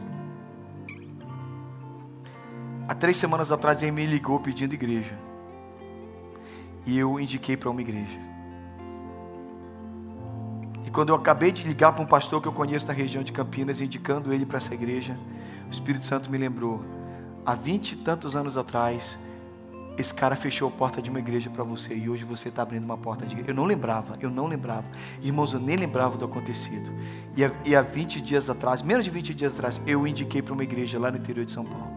Há 2.89 2.93
três 2.93 3.15
semanas 3.15 3.53
atrás 3.53 3.81
ele 3.81 3.93
me 3.93 4.05
ligou 4.05 4.37
pedindo 4.37 4.73
igreja. 4.73 5.17
E 6.85 6.99
eu 6.99 7.17
indiquei 7.17 7.55
para 7.55 7.69
uma 7.69 7.79
igreja. 7.79 8.19
E 10.85 10.91
quando 10.91 11.07
eu 11.07 11.15
acabei 11.15 11.53
de 11.53 11.63
ligar 11.63 11.93
para 11.93 12.03
um 12.03 12.05
pastor 12.05 12.41
que 12.41 12.47
eu 12.49 12.51
conheço 12.51 12.85
na 12.85 12.91
região 12.91 13.23
de 13.23 13.31
Campinas, 13.31 13.79
indicando 13.79 14.33
ele 14.33 14.45
para 14.45 14.57
essa 14.57 14.73
igreja, 14.73 15.17
o 15.69 15.71
Espírito 15.71 16.05
Santo 16.05 16.29
me 16.29 16.37
lembrou: 16.37 16.83
há 17.45 17.55
vinte 17.55 17.93
e 17.93 17.95
tantos 17.95 18.35
anos 18.35 18.57
atrás, 18.57 19.17
esse 19.97 20.13
cara 20.13 20.35
fechou 20.35 20.67
a 20.67 20.71
porta 20.71 21.01
de 21.01 21.09
uma 21.09 21.19
igreja 21.19 21.49
para 21.49 21.63
você 21.63 21.93
e 21.93 22.09
hoje 22.09 22.23
você 22.23 22.49
está 22.49 22.63
abrindo 22.63 22.83
uma 22.83 22.97
porta 22.97 23.25
de 23.25 23.33
igreja. 23.33 23.51
Eu 23.51 23.55
não 23.55 23.65
lembrava, 23.65 24.17
eu 24.19 24.29
não 24.29 24.47
lembrava. 24.47 24.85
Irmãos, 25.21 25.53
eu 25.53 25.59
nem 25.59 25.77
lembrava 25.77 26.17
do 26.17 26.25
acontecido. 26.25 26.91
E 27.37 27.45
há, 27.45 27.51
e 27.63 27.75
há 27.75 27.81
20 27.81 28.19
dias 28.21 28.49
atrás, 28.49 28.81
menos 28.81 29.05
de 29.05 29.11
20 29.11 29.33
dias 29.33 29.53
atrás, 29.53 29.79
eu 29.85 30.07
indiquei 30.07 30.41
para 30.41 30.53
uma 30.53 30.63
igreja 30.63 30.97
lá 30.97 31.11
no 31.11 31.17
interior 31.17 31.45
de 31.45 31.51
São 31.51 31.63
Paulo. 31.63 31.93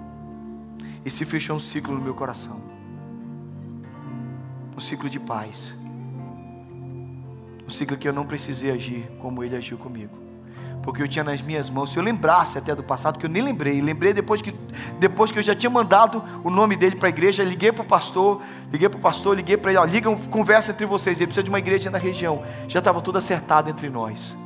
E 1.05 1.11
se 1.11 1.25
fechou 1.25 1.57
um 1.57 1.61
ciclo 1.61 1.95
no 1.95 2.03
meu 2.03 2.15
coração. 2.15 2.61
Um 4.77 4.81
ciclo 4.81 5.09
de 5.09 5.19
paz. 5.19 5.75
Um 7.67 7.71
ciclo 7.71 7.97
que 7.97 8.07
eu 8.07 8.13
não 8.13 8.27
precisei 8.27 8.71
agir 8.71 9.09
como 9.21 9.43
ele 9.43 9.57
agiu 9.57 9.79
comigo 9.79 10.26
porque 10.87 11.03
eu 11.03 11.09
tinha 11.09 11.25
nas 11.25 11.43
minhas 11.43 11.69
mãos. 11.69 11.91
Se 11.91 11.99
eu 11.99 12.03
lembrasse 12.03 12.57
até 12.57 12.73
do 12.73 12.83
passado, 12.83 13.19
que 13.19 13.27
eu 13.27 13.31
nem 13.31 13.43
lembrei, 13.43 13.83
lembrei 13.83 14.13
depois 14.13 14.41
que, 14.41 14.55
depois 15.01 15.33
que 15.33 15.39
eu 15.41 15.43
já 15.43 15.53
tinha 15.53 15.69
mandado 15.69 16.23
o 16.45 16.49
nome 16.49 16.77
dele 16.77 16.95
para 16.95 17.09
a 17.09 17.11
igreja, 17.11 17.43
liguei 17.43 17.73
para 17.73 17.83
o 17.83 17.85
pastor, 17.85 18.41
liguei 18.71 18.89
para 18.89 18.97
o 18.97 19.01
pastor, 19.01 19.35
liguei 19.35 19.57
para 19.57 19.73
ele, 19.73 19.81
ó, 19.81 19.85
liga, 19.85 20.15
conversa 20.31 20.71
entre 20.71 20.87
vocês, 20.87 21.19
ele 21.19 21.27
precisa 21.27 21.43
de 21.43 21.51
uma 21.51 21.59
igreja 21.59 21.91
na 21.91 21.99
região. 21.99 22.41
Já 22.69 22.79
estava 22.79 23.01
tudo 23.01 23.19
acertado 23.19 23.69
entre 23.69 23.91
nós. 23.91 24.37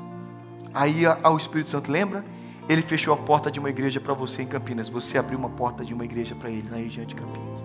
Aí 0.72 1.02
o 1.06 1.36
Espírito 1.36 1.68
Santo 1.68 1.92
lembra? 1.92 2.24
Ele 2.66 2.80
fechou 2.80 3.12
a 3.12 3.18
porta 3.18 3.50
de 3.50 3.60
uma 3.60 3.68
igreja 3.68 4.00
para 4.00 4.14
você 4.14 4.40
em 4.40 4.46
Campinas. 4.46 4.88
Você 4.88 5.18
abriu 5.18 5.38
uma 5.38 5.50
porta 5.50 5.84
de 5.84 5.92
uma 5.92 6.06
igreja 6.06 6.34
para 6.34 6.48
ele 6.48 6.66
na 6.70 6.78
região 6.78 7.04
de 7.04 7.14
Campinas. 7.14 7.62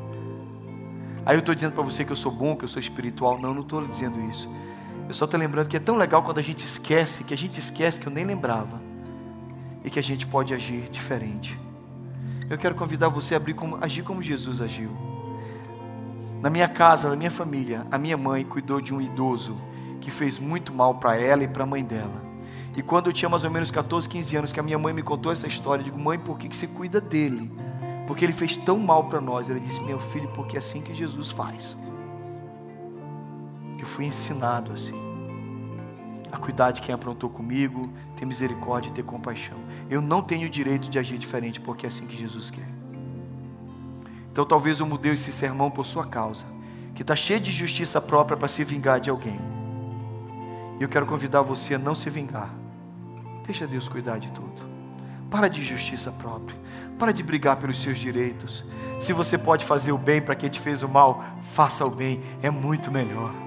Aí 1.25 1.37
eu 1.37 1.39
estou 1.39 1.55
dizendo 1.55 1.71
para 1.71 1.83
você 1.83 2.03
que 2.03 2.11
eu 2.11 2.15
sou 2.17 2.31
bom, 2.31 2.57
que 2.57 2.65
eu 2.65 2.69
sou 2.69 2.81
espiritual. 2.81 3.39
Não, 3.39 3.53
não 3.53 3.61
estou 3.61 3.87
dizendo 3.87 4.19
isso. 4.29 4.49
Eu 5.07 5.13
só 5.13 5.25
estou 5.25 5.39
lembrando 5.39 5.67
que 5.67 5.77
é 5.77 5.79
tão 5.79 5.97
legal 5.97 6.23
quando 6.23 6.39
a 6.39 6.41
gente 6.41 6.65
esquece, 6.65 7.23
que 7.23 7.33
a 7.33 7.37
gente 7.37 7.59
esquece 7.59 7.99
que 7.99 8.07
eu 8.07 8.11
nem 8.11 8.25
lembrava. 8.25 8.81
E 9.83 9.89
que 9.89 9.99
a 9.99 10.03
gente 10.03 10.25
pode 10.25 10.53
agir 10.53 10.89
diferente. 10.89 11.59
Eu 12.49 12.57
quero 12.57 12.75
convidar 12.75 13.09
você 13.09 13.35
a 13.35 13.39
como, 13.53 13.77
agir 13.81 14.03
como 14.03 14.21
Jesus 14.21 14.61
agiu. 14.61 14.89
Na 16.41 16.49
minha 16.49 16.67
casa, 16.67 17.09
na 17.09 17.15
minha 17.15 17.31
família, 17.31 17.85
a 17.91 17.97
minha 17.97 18.17
mãe 18.17 18.43
cuidou 18.43 18.81
de 18.81 18.93
um 18.93 19.01
idoso 19.01 19.55
que 20.01 20.11
fez 20.11 20.37
muito 20.37 20.73
mal 20.73 20.95
para 20.95 21.15
ela 21.17 21.43
e 21.43 21.47
para 21.47 21.63
a 21.63 21.67
mãe 21.67 21.83
dela. 21.83 22.23
E 22.75 22.81
quando 22.81 23.07
eu 23.07 23.13
tinha 23.13 23.29
mais 23.29 23.43
ou 23.43 23.49
menos 23.49 23.71
14, 23.71 24.07
15 24.07 24.35
anos, 24.35 24.51
que 24.51 24.59
a 24.59 24.63
minha 24.63 24.77
mãe 24.77 24.93
me 24.93 25.01
contou 25.01 25.31
essa 25.31 25.47
história, 25.47 25.81
eu 25.81 25.85
digo, 25.85 25.99
mãe, 25.99 26.19
por 26.19 26.37
que, 26.37 26.49
que 26.49 26.55
você 26.55 26.67
cuida 26.67 26.99
dele? 26.99 27.51
Porque 28.05 28.25
ele 28.25 28.33
fez 28.33 28.57
tão 28.57 28.77
mal 28.77 29.05
para 29.05 29.21
nós. 29.21 29.49
Ela 29.49 29.59
disse, 29.59 29.81
meu 29.81 29.99
filho, 29.99 30.27
porque 30.29 30.55
é 30.55 30.59
assim 30.59 30.81
que 30.81 30.93
Jesus 30.93 31.31
faz. 31.31 31.75
Eu 33.85 33.89
fui 33.89 34.05
ensinado 34.05 34.73
assim. 34.73 34.95
A 36.31 36.37
cuidar 36.37 36.71
de 36.71 36.81
quem 36.81 36.93
aprontou 36.93 37.29
comigo, 37.29 37.87
ter 38.17 38.25
misericórdia 38.25 38.89
e 38.89 38.91
ter 38.91 39.03
compaixão. 39.03 39.59
Eu 39.87 40.01
não 40.01 40.23
tenho 40.23 40.47
o 40.47 40.49
direito 40.49 40.89
de 40.89 40.97
agir 40.97 41.19
diferente, 41.19 41.61
porque 41.61 41.85
é 41.85 41.89
assim 41.89 42.07
que 42.07 42.17
Jesus 42.17 42.49
quer. 42.49 42.67
Então 44.31 44.43
talvez 44.43 44.79
eu 44.79 44.87
mudei 44.87 45.13
esse 45.13 45.31
sermão 45.31 45.69
por 45.69 45.85
sua 45.85 46.07
causa, 46.07 46.47
que 46.95 47.03
está 47.03 47.15
cheio 47.15 47.39
de 47.39 47.51
justiça 47.51 48.01
própria 48.01 48.35
para 48.35 48.47
se 48.47 48.63
vingar 48.63 48.99
de 48.99 49.11
alguém. 49.11 49.39
E 50.79 50.83
eu 50.83 50.89
quero 50.89 51.05
convidar 51.05 51.43
você 51.43 51.75
a 51.75 51.79
não 51.79 51.93
se 51.93 52.09
vingar. 52.09 52.49
Deixa 53.45 53.67
Deus 53.67 53.87
cuidar 53.87 54.17
de 54.17 54.31
tudo. 54.31 54.67
Para 55.29 55.47
de 55.47 55.63
justiça 55.63 56.11
própria. 56.11 56.57
Para 56.97 57.13
de 57.13 57.21
brigar 57.21 57.57
pelos 57.57 57.79
seus 57.79 57.99
direitos. 57.99 58.65
Se 58.99 59.13
você 59.13 59.37
pode 59.37 59.63
fazer 59.63 59.91
o 59.91 59.97
bem 59.97 60.23
para 60.23 60.33
quem 60.33 60.49
te 60.49 60.59
fez 60.59 60.81
o 60.81 60.89
mal, 60.89 61.23
faça 61.53 61.85
o 61.85 61.91
bem. 61.91 62.19
É 62.41 62.49
muito 62.49 62.91
melhor. 62.91 63.44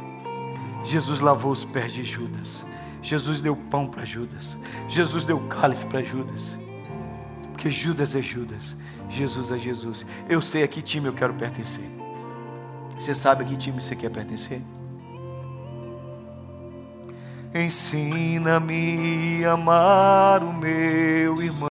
Jesus 0.89 1.20
lavou 1.20 1.53
os 1.53 1.66
pés 1.66 1.93
de 1.93 2.03
Judas. 2.03 2.64
Jesus 3.03 3.43
deu 3.43 3.55
pão 3.55 3.86
para 3.86 4.07
Judas. 4.07 4.57
Jesus 4.89 5.26
deu 5.26 5.39
cálice 5.41 5.84
para 5.84 6.03
Judas. 6.03 6.59
Porque 7.53 7.70
Judas 7.70 8.16
é 8.16 8.22
Judas. 8.22 8.74
Jesus 9.11 9.53
é 9.53 9.59
Jesus. 9.59 10.07
Eu 10.30 10.41
sei 10.41 10.62
a 10.62 10.68
que 10.68 10.80
time 10.80 11.07
eu 11.07 11.12
quero 11.12 11.34
pertencer. 11.34 11.84
Você 12.99 13.14
sabe 13.14 13.45
a 13.45 13.47
que 13.47 13.55
time 13.55 13.82
você 13.82 13.95
quer 13.95 14.09
pertencer? 14.09 14.62
Ensina-me 17.55 19.45
a 19.45 19.53
amar 19.53 20.43
o 20.43 20.55
meu 20.55 21.43
irmão. 21.43 21.59